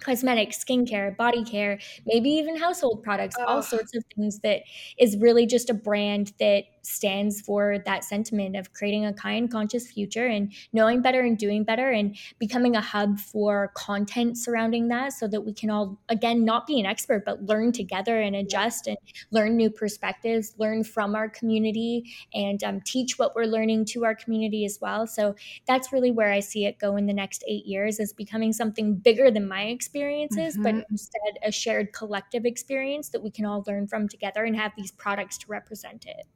cosmetics, 0.00 0.62
skincare, 0.64 1.16
body 1.16 1.44
care, 1.44 1.78
maybe 2.04 2.30
even 2.30 2.56
household 2.56 3.04
products, 3.04 3.36
oh. 3.38 3.44
all 3.44 3.62
sorts 3.62 3.94
of 3.94 4.04
things 4.16 4.40
that 4.40 4.62
is 4.98 5.16
really 5.18 5.46
just 5.46 5.70
a 5.70 5.74
brand 5.74 6.32
that 6.40 6.64
stands 6.82 7.40
for 7.40 7.78
that 7.86 8.04
sentiment 8.04 8.56
of 8.56 8.72
creating 8.72 9.06
a 9.06 9.12
kind, 9.12 9.50
conscious 9.50 9.90
future 9.90 10.26
and 10.26 10.52
knowing 10.72 11.00
better 11.00 11.20
and 11.20 11.38
doing 11.38 11.64
better 11.64 11.90
and 11.90 12.16
becoming 12.38 12.76
a 12.76 12.80
hub 12.80 13.18
for 13.18 13.72
content 13.74 14.36
surrounding 14.36 14.88
that 14.88 15.12
so 15.12 15.26
that 15.26 15.40
we 15.40 15.52
can 15.52 15.70
all, 15.70 15.98
again, 16.08 16.44
not 16.44 16.66
be 16.66 16.80
an 16.80 16.86
expert, 16.86 17.24
but 17.24 17.42
learn 17.44 17.72
together 17.72 18.20
and 18.20 18.36
adjust 18.36 18.86
and 18.86 18.96
learn 19.30 19.56
new 19.56 19.70
perspectives, 19.70 20.54
learn 20.58 20.84
from 20.84 21.14
our 21.14 21.28
community, 21.28 22.04
and 22.34 22.62
um, 22.64 22.80
teach 22.82 23.18
what 23.18 23.34
we're 23.34 23.44
learning 23.44 23.84
to 23.84 24.04
our 24.04 24.14
community 24.14 24.64
as 24.64 24.78
well. 24.80 25.06
So 25.06 25.34
that's 25.66 25.92
really 25.92 26.10
where 26.10 26.32
I 26.32 26.40
see 26.40 26.66
it 26.66 26.78
go 26.78 26.96
in 26.96 27.06
the 27.06 27.12
next 27.12 27.44
eight 27.46 27.66
years 27.66 28.00
is 28.00 28.12
becoming 28.12 28.52
something 28.52 28.94
bigger 28.94 29.30
than 29.30 29.48
my 29.48 29.64
experiences, 29.64 30.54
mm-hmm. 30.54 30.62
but 30.62 30.86
instead 30.90 31.38
a 31.44 31.52
shared 31.52 31.92
collective 31.92 32.44
experience 32.44 33.10
that 33.10 33.22
we 33.22 33.30
can 33.30 33.44
all 33.44 33.64
learn 33.66 33.86
from 33.86 34.08
together 34.08 34.44
and 34.44 34.56
have 34.56 34.72
these 34.76 34.90
products 34.90 35.38
to 35.38 35.46
represent 35.48 36.06
it. 36.06 36.26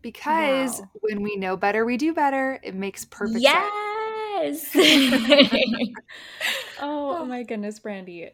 Because 0.00 0.80
wow. 0.80 0.90
when 1.00 1.22
we 1.22 1.36
know 1.36 1.56
better, 1.56 1.84
we 1.84 1.96
do 1.96 2.12
better. 2.12 2.58
It 2.62 2.74
makes 2.74 3.04
perfect 3.04 3.40
yes! 3.40 4.68
sense. 4.68 4.70
oh, 6.80 7.18
oh 7.18 7.24
my 7.24 7.44
goodness, 7.44 7.78
Brandy. 7.78 8.30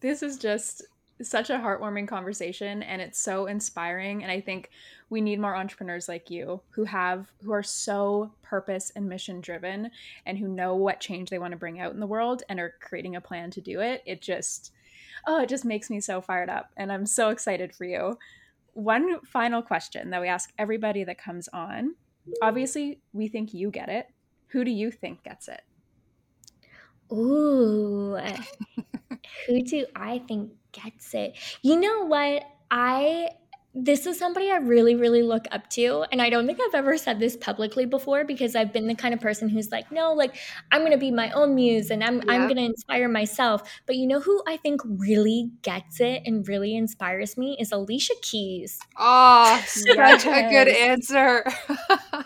This 0.00 0.22
is 0.22 0.38
just 0.38 0.82
such 1.22 1.50
a 1.50 1.54
heartwarming 1.54 2.08
conversation 2.08 2.82
and 2.82 3.00
it's 3.00 3.20
so 3.20 3.46
inspiring 3.46 4.22
and 4.22 4.32
I 4.32 4.40
think 4.40 4.70
we 5.10 5.20
need 5.20 5.38
more 5.38 5.54
entrepreneurs 5.54 6.08
like 6.08 6.28
you 6.28 6.60
who 6.70 6.84
have 6.84 7.30
who 7.42 7.52
are 7.52 7.62
so 7.62 8.32
purpose 8.42 8.90
and 8.96 9.08
mission 9.08 9.40
driven 9.40 9.90
and 10.26 10.36
who 10.36 10.48
know 10.48 10.74
what 10.74 10.98
change 10.98 11.30
they 11.30 11.38
want 11.38 11.52
to 11.52 11.58
bring 11.58 11.78
out 11.78 11.94
in 11.94 12.00
the 12.00 12.06
world 12.06 12.42
and 12.48 12.58
are 12.58 12.74
creating 12.80 13.14
a 13.14 13.20
plan 13.20 13.50
to 13.52 13.60
do 13.60 13.80
it. 13.80 14.02
It 14.06 14.20
just 14.22 14.72
oh, 15.26 15.40
it 15.40 15.48
just 15.48 15.64
makes 15.64 15.88
me 15.88 16.00
so 16.00 16.20
fired 16.20 16.50
up 16.50 16.70
and 16.76 16.90
I'm 16.90 17.06
so 17.06 17.30
excited 17.30 17.74
for 17.74 17.84
you 17.84 18.18
one 18.74 19.20
final 19.24 19.62
question 19.62 20.10
that 20.10 20.20
we 20.20 20.28
ask 20.28 20.52
everybody 20.58 21.04
that 21.04 21.18
comes 21.18 21.48
on. 21.48 21.94
Obviously, 22.42 23.00
we 23.12 23.28
think 23.28 23.54
you 23.54 23.70
get 23.70 23.88
it. 23.88 24.08
Who 24.48 24.64
do 24.64 24.70
you 24.70 24.90
think 24.90 25.24
gets 25.24 25.48
it? 25.48 25.62
Ooh, 27.12 28.16
who 29.46 29.62
do 29.62 29.86
I 29.94 30.18
think 30.20 30.52
gets 30.72 31.14
it? 31.14 31.36
You 31.62 31.78
know 31.78 32.06
what? 32.06 32.44
I 32.70 33.30
this 33.74 34.06
is 34.06 34.18
somebody 34.18 34.50
I 34.50 34.58
really, 34.58 34.94
really 34.94 35.22
look 35.22 35.46
up 35.50 35.68
to. 35.70 36.04
And 36.12 36.22
I 36.22 36.30
don't 36.30 36.46
think 36.46 36.60
I've 36.64 36.74
ever 36.74 36.96
said 36.96 37.18
this 37.18 37.36
publicly 37.36 37.86
before 37.86 38.24
because 38.24 38.54
I've 38.54 38.72
been 38.72 38.86
the 38.86 38.94
kind 38.94 39.12
of 39.12 39.20
person 39.20 39.48
who's 39.48 39.72
like, 39.72 39.90
no, 39.90 40.12
like 40.12 40.36
I'm 40.70 40.82
gonna 40.82 40.96
be 40.96 41.10
my 41.10 41.30
own 41.32 41.54
muse 41.56 41.90
and 41.90 42.02
I'm 42.02 42.16
yeah. 42.16 42.22
I'm 42.28 42.48
gonna 42.48 42.62
inspire 42.62 43.08
myself. 43.08 43.62
But 43.86 43.96
you 43.96 44.06
know 44.06 44.20
who 44.20 44.42
I 44.46 44.58
think 44.58 44.80
really 44.84 45.50
gets 45.62 46.00
it 46.00 46.22
and 46.24 46.46
really 46.46 46.76
inspires 46.76 47.36
me 47.36 47.56
is 47.58 47.72
Alicia 47.72 48.14
Keys. 48.22 48.78
Oh, 48.96 49.62
such 49.66 50.26
a 50.26 50.48
good 50.48 50.68
answer. 50.68 51.44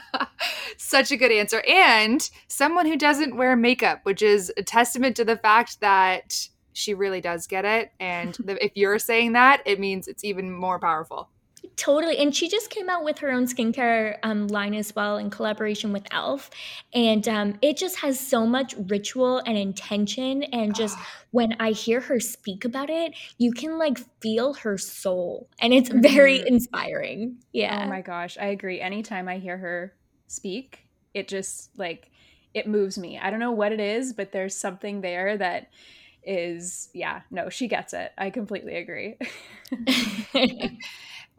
such 0.76 1.10
a 1.10 1.16
good 1.16 1.32
answer. 1.32 1.62
And 1.66 2.28
someone 2.48 2.86
who 2.86 2.96
doesn't 2.96 3.36
wear 3.36 3.56
makeup, 3.56 4.00
which 4.02 4.20
is 4.20 4.52
a 4.58 4.62
testament 4.62 5.16
to 5.16 5.24
the 5.24 5.36
fact 5.36 5.80
that 5.80 6.48
she 6.74 6.94
really 6.94 7.20
does 7.20 7.46
get 7.46 7.64
it. 7.64 7.90
And 7.98 8.36
if 8.60 8.72
you're 8.74 8.98
saying 8.98 9.32
that, 9.32 9.62
it 9.66 9.80
means 9.80 10.08
it's 10.08 10.24
even 10.24 10.52
more 10.52 10.78
powerful. 10.78 11.28
Totally. 11.76 12.18
And 12.18 12.34
she 12.34 12.48
just 12.48 12.70
came 12.70 12.88
out 12.88 13.04
with 13.04 13.18
her 13.18 13.30
own 13.30 13.46
skincare 13.46 14.18
um, 14.22 14.48
line 14.48 14.74
as 14.74 14.94
well 14.94 15.16
in 15.16 15.30
collaboration 15.30 15.92
with 15.92 16.04
e.l.f. 16.06 16.50
And 16.92 17.26
um, 17.28 17.58
it 17.62 17.76
just 17.76 17.96
has 17.98 18.18
so 18.18 18.46
much 18.46 18.74
ritual 18.88 19.38
and 19.38 19.56
intention. 19.56 20.42
And 20.44 20.74
just 20.74 20.98
when 21.30 21.54
I 21.60 21.70
hear 21.70 22.00
her 22.00 22.20
speak 22.20 22.64
about 22.64 22.90
it, 22.90 23.14
you 23.38 23.52
can 23.52 23.78
like 23.78 23.98
feel 24.20 24.54
her 24.54 24.78
soul. 24.78 25.48
And 25.60 25.72
it's 25.72 25.88
mm-hmm. 25.88 26.00
very 26.00 26.46
inspiring. 26.46 27.38
Yeah. 27.52 27.84
Oh 27.84 27.88
my 27.88 28.02
gosh. 28.02 28.36
I 28.40 28.46
agree. 28.46 28.80
Anytime 28.80 29.28
I 29.28 29.38
hear 29.38 29.56
her 29.56 29.94
speak, 30.26 30.86
it 31.14 31.28
just 31.28 31.70
like, 31.78 32.10
it 32.54 32.66
moves 32.66 32.98
me. 32.98 33.18
I 33.18 33.30
don't 33.30 33.40
know 33.40 33.52
what 33.52 33.72
it 33.72 33.80
is, 33.80 34.12
but 34.12 34.32
there's 34.32 34.56
something 34.56 35.00
there 35.00 35.36
that 35.36 35.70
is 36.24 36.90
yeah, 36.92 37.22
no, 37.30 37.48
she 37.48 37.68
gets 37.68 37.94
it. 37.94 38.12
I 38.18 38.30
completely 38.30 38.76
agree. 38.76 39.16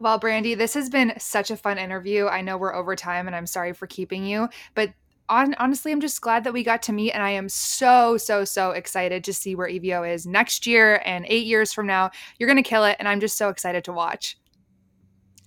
well, 0.00 0.18
Brandy, 0.18 0.54
this 0.54 0.72
has 0.74 0.88
been 0.88 1.12
such 1.18 1.50
a 1.50 1.56
fun 1.56 1.76
interview. 1.76 2.26
I 2.26 2.40
know 2.40 2.56
we're 2.56 2.74
over 2.74 2.96
time 2.96 3.26
and 3.26 3.36
I'm 3.36 3.46
sorry 3.46 3.74
for 3.74 3.86
keeping 3.86 4.24
you, 4.24 4.48
but 4.74 4.90
on, 5.28 5.54
honestly, 5.58 5.92
I'm 5.92 6.00
just 6.00 6.20
glad 6.22 6.42
that 6.44 6.52
we 6.52 6.64
got 6.64 6.82
to 6.84 6.92
meet, 6.92 7.12
and 7.12 7.22
I 7.22 7.30
am 7.30 7.48
so, 7.48 8.16
so, 8.16 8.44
so 8.44 8.72
excited 8.72 9.22
to 9.22 9.32
see 9.32 9.54
where 9.54 9.68
Evio 9.68 10.10
is 10.10 10.26
next 10.26 10.66
year 10.66 11.00
and 11.04 11.24
eight 11.28 11.46
years 11.46 11.72
from 11.72 11.86
now. 11.86 12.10
You're 12.38 12.48
going 12.48 12.60
to 12.60 12.68
kill 12.68 12.84
it, 12.84 12.96
and 12.98 13.06
I'm 13.06 13.20
just 13.20 13.38
so 13.38 13.48
excited 13.48 13.84
to 13.84 13.92
watch. 13.92 14.36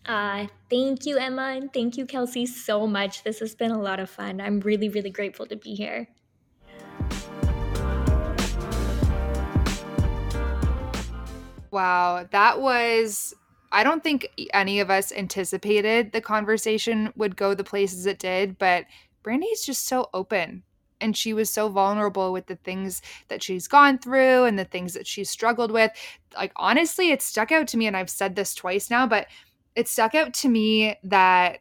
Uh, 0.05 0.47
thank 0.69 1.05
you, 1.05 1.17
Emma, 1.17 1.55
and 1.57 1.73
thank 1.73 1.97
you, 1.97 2.05
Kelsey, 2.05 2.45
so 2.45 2.87
much. 2.87 3.23
This 3.23 3.39
has 3.39 3.55
been 3.55 3.71
a 3.71 3.81
lot 3.81 3.99
of 3.99 4.09
fun. 4.09 4.39
I'm 4.39 4.61
really, 4.61 4.87
really 4.87 5.09
grateful 5.09 5.47
to 5.47 5.57
be 5.57 5.75
here. 5.75 6.07
Wow, 11.71 12.25
that 12.31 12.61
was. 12.61 13.33
I 13.73 13.83
don't 13.83 14.03
think 14.03 14.29
any 14.53 14.79
of 14.79 14.89
us 14.89 15.11
anticipated 15.11 16.11
the 16.11 16.21
conversation 16.21 17.11
would 17.15 17.35
go 17.35 17.53
the 17.53 17.63
places 17.63 18.05
it 18.05 18.19
did, 18.19 18.57
but 18.57 18.85
Brandy's 19.23 19.65
just 19.65 19.87
so 19.87 20.09
open 20.13 20.63
and 21.01 21.17
she 21.17 21.33
was 21.33 21.49
so 21.49 21.67
vulnerable 21.67 22.31
with 22.31 22.45
the 22.45 22.55
things 22.55 23.01
that 23.27 23.43
she's 23.43 23.67
gone 23.67 23.97
through 23.97 24.45
and 24.45 24.57
the 24.57 24.63
things 24.63 24.93
that 24.93 25.05
she's 25.05 25.29
struggled 25.29 25.71
with. 25.71 25.91
Like, 26.35 26.53
honestly, 26.55 27.11
it 27.11 27.21
stuck 27.21 27.51
out 27.51 27.67
to 27.69 27.77
me, 27.77 27.87
and 27.87 27.97
I've 27.97 28.09
said 28.09 28.35
this 28.35 28.55
twice 28.55 28.89
now, 28.89 29.05
but 29.05 29.27
it 29.75 29.89
stuck 29.89 30.15
out 30.15 30.33
to 30.35 30.49
me 30.49 30.95
that 31.03 31.59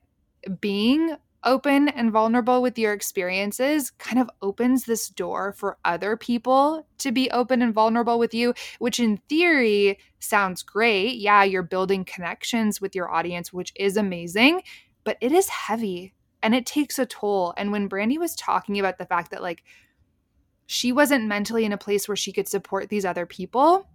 being 0.60 1.16
open 1.44 1.88
and 1.88 2.12
vulnerable 2.12 2.62
with 2.62 2.78
your 2.78 2.92
experiences 2.92 3.90
kind 3.90 4.18
of 4.18 4.30
opens 4.40 4.84
this 4.84 5.08
door 5.08 5.52
for 5.52 5.78
other 5.84 6.16
people 6.16 6.86
to 6.98 7.12
be 7.12 7.30
open 7.30 7.62
and 7.62 7.74
vulnerable 7.74 8.18
with 8.18 8.34
you, 8.34 8.54
which 8.78 9.00
in 9.00 9.18
theory 9.28 9.98
sounds 10.20 10.62
great. 10.62 11.16
Yeah, 11.16 11.42
you're 11.44 11.62
building 11.62 12.04
connections 12.04 12.80
with 12.80 12.94
your 12.94 13.10
audience, 13.10 13.52
which 13.52 13.72
is 13.76 13.96
amazing, 13.96 14.62
but 15.04 15.16
it 15.20 15.32
is 15.32 15.48
heavy 15.48 16.14
and 16.42 16.54
it 16.54 16.66
takes 16.66 16.98
a 16.98 17.06
toll. 17.06 17.54
And 17.56 17.72
when 17.72 17.88
Brandy 17.88 18.18
was 18.18 18.34
talking 18.34 18.78
about 18.78 18.98
the 18.98 19.06
fact 19.06 19.30
that, 19.30 19.42
like, 19.42 19.64
she 20.66 20.92
wasn't 20.92 21.26
mentally 21.26 21.64
in 21.64 21.72
a 21.72 21.78
place 21.78 22.08
where 22.08 22.16
she 22.16 22.32
could 22.32 22.48
support 22.48 22.88
these 22.88 23.04
other 23.04 23.26
people, 23.26 23.88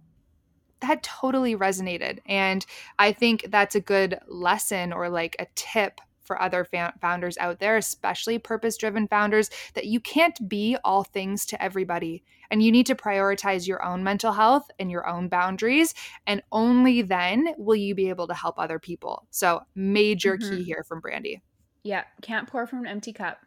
that 0.80 1.02
totally 1.02 1.56
resonated. 1.56 2.20
And 2.26 2.64
I 2.98 3.12
think 3.12 3.46
that's 3.50 3.74
a 3.74 3.80
good 3.80 4.18
lesson 4.28 4.92
or 4.92 5.08
like 5.08 5.34
a 5.38 5.46
tip 5.54 6.00
for 6.28 6.40
other 6.40 6.64
fa- 6.64 6.94
founders 7.00 7.36
out 7.38 7.58
there, 7.58 7.76
especially 7.76 8.38
purpose 8.38 8.76
driven 8.76 9.08
founders, 9.08 9.50
that 9.74 9.86
you 9.86 9.98
can't 9.98 10.48
be 10.48 10.76
all 10.84 11.02
things 11.02 11.44
to 11.46 11.60
everybody. 11.60 12.22
And 12.50 12.62
you 12.62 12.70
need 12.70 12.86
to 12.86 12.94
prioritize 12.94 13.66
your 13.66 13.84
own 13.84 14.04
mental 14.04 14.32
health 14.32 14.70
and 14.78 14.90
your 14.90 15.08
own 15.08 15.28
boundaries. 15.28 15.94
And 16.26 16.42
only 16.52 17.02
then 17.02 17.54
will 17.58 17.76
you 17.76 17.94
be 17.94 18.08
able 18.08 18.28
to 18.28 18.34
help 18.34 18.58
other 18.58 18.78
people. 18.78 19.26
So, 19.30 19.62
major 19.74 20.36
mm-hmm. 20.36 20.56
key 20.56 20.62
here 20.62 20.84
from 20.86 21.00
Brandy. 21.00 21.42
Yeah, 21.82 22.04
can't 22.22 22.48
pour 22.48 22.66
from 22.66 22.80
an 22.80 22.86
empty 22.86 23.12
cup. 23.12 23.38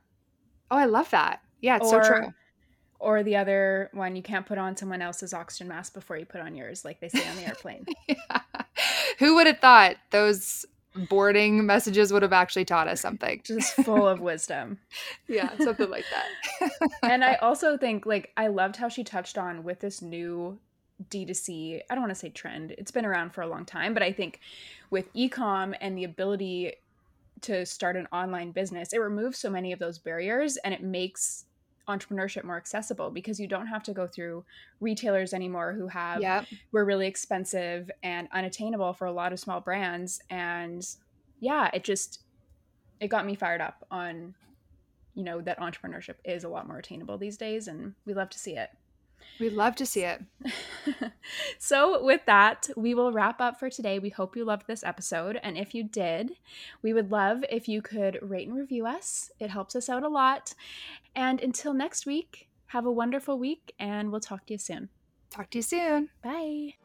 Oh, 0.70 0.78
I 0.78 0.86
love 0.86 1.10
that. 1.12 1.42
Yeah, 1.62 1.78
it's 1.78 1.92
or, 1.92 2.04
so 2.04 2.10
true. 2.10 2.34
Or 3.00 3.24
the 3.24 3.36
other 3.38 3.90
one, 3.94 4.16
you 4.16 4.22
can't 4.22 4.46
put 4.46 4.58
on 4.58 4.78
someone 4.78 5.02
else's 5.02 5.34
oxygen 5.34 5.68
mask 5.68 5.94
before 5.94 6.18
you 6.18 6.26
put 6.26 6.42
on 6.42 6.56
yours, 6.56 6.86
like 6.86 7.00
they 7.00 7.10
say 7.10 7.28
on 7.28 7.36
the 7.36 7.42
airplane. 7.48 7.86
yeah. 8.08 8.42
Who 9.20 9.36
would 9.36 9.48
have 9.48 9.60
thought 9.60 9.96
those 10.12 10.66
boarding 10.96 11.66
messages 11.66 12.12
would 12.12 12.22
have 12.22 12.34
actually 12.34 12.66
taught 12.66 12.88
us 12.88 13.02
something? 13.02 13.42
Just 13.46 13.74
full 13.76 14.08
of 14.08 14.20
wisdom. 14.20 14.80
yeah, 15.28 15.52
something 15.58 15.90
like 15.90 16.06
that. 16.12 16.72
and 17.04 17.24
I 17.24 17.36
also 17.36 17.78
think, 17.78 18.06
like, 18.06 18.32
I 18.38 18.48
loved 18.48 18.76
how 18.76 18.90
she 18.90 19.04
touched 19.04 19.38
on 19.38 19.64
with 19.64 19.80
this 19.80 20.02
new 20.02 20.60
D2C, 21.10 21.82
I 21.90 21.96
don't 21.96 22.04
want 22.04 22.12
to 22.12 22.20
say 22.20 22.30
trend, 22.30 22.76
it's 22.78 22.92
been 22.92 23.06
around 23.06 23.34
for 23.34 23.42
a 23.42 23.48
long 23.48 23.66
time, 23.66 23.94
but 23.94 24.04
I 24.04 24.12
think 24.12 24.40
with 24.92 25.12
ecom 25.14 25.76
and 25.82 25.98
the 25.98 26.04
ability 26.04 26.74
to 27.42 27.66
start 27.66 27.96
an 27.96 28.08
online 28.12 28.52
business, 28.52 28.94
it 28.94 29.00
removes 29.00 29.40
so 29.40 29.50
many 29.50 29.72
of 29.72 29.80
those 29.80 29.98
barriers 29.98 30.58
and 30.58 30.74
it 30.74 30.84
makes 30.84 31.46
entrepreneurship 31.88 32.44
more 32.44 32.58
accessible 32.58 33.10
because 33.10 33.40
you 33.40 33.48
don't 33.48 33.68
have 33.68 33.84
to 33.84 33.94
go 33.94 34.08
through 34.08 34.44
retailers 34.80 35.34
anymore 35.34 35.74
who 35.74 35.88
have 35.88 36.22
yep. 36.22 36.46
were 36.72 36.86
really 36.86 37.08
expensive 37.08 37.90
and 38.04 38.28
unattainable 38.32 38.94
for 38.94 39.06
a 39.06 39.12
lot 39.12 39.34
of 39.34 39.40
small 39.40 39.60
brands 39.60 40.22
and 40.30 40.96
yeah 41.40 41.70
it 41.74 41.84
just 41.84 42.22
it 43.00 43.08
got 43.08 43.26
me 43.26 43.36
fired 43.36 43.62
up 43.62 43.86
on 43.90 44.34
you 45.16 45.24
know 45.24 45.42
that 45.42 45.60
entrepreneurship 45.60 46.16
is 46.24 46.44
a 46.44 46.50
lot 46.50 46.68
more 46.68 46.78
attainable 46.78 47.18
these 47.18 47.38
days 47.38 47.68
and 47.68 47.94
we 48.06 48.14
love 48.14 48.30
to 48.30 48.40
see 48.40 48.56
it 48.56 48.70
We'd 49.40 49.54
love 49.54 49.76
to 49.78 49.86
see 49.86 50.04
it. 50.04 50.22
so, 51.58 52.04
with 52.04 52.22
that, 52.26 52.70
we 52.76 52.94
will 52.94 53.12
wrap 53.12 53.42
up 53.42 53.60
for 53.60 53.70
today. 53.70 54.00
We 54.00 54.10
hope 54.10 54.36
you 54.36 54.46
loved 54.46 54.68
this 54.68 54.84
episode. 54.84 55.40
And 55.42 55.58
if 55.58 55.74
you 55.74 55.84
did, 55.84 56.34
we 56.82 56.94
would 56.94 57.12
love 57.12 57.44
if 57.50 57.68
you 57.68 57.82
could 57.82 58.20
rate 58.22 58.48
and 58.48 58.58
review 58.58 58.86
us. 58.86 59.32
It 59.40 59.50
helps 59.50 59.76
us 59.76 59.90
out 59.90 60.04
a 60.04 60.10
lot. 60.10 60.54
And 61.16 61.42
until 61.42 61.74
next 61.74 62.06
week, 62.06 62.50
have 62.68 62.86
a 62.86 62.92
wonderful 62.92 63.38
week, 63.38 63.74
and 63.80 64.12
we'll 64.12 64.22
talk 64.22 64.46
to 64.46 64.54
you 64.54 64.60
soon. 64.60 64.90
Talk 65.30 65.50
to 65.52 65.58
you 65.58 65.64
soon. 65.64 66.10
Bye. 66.24 66.76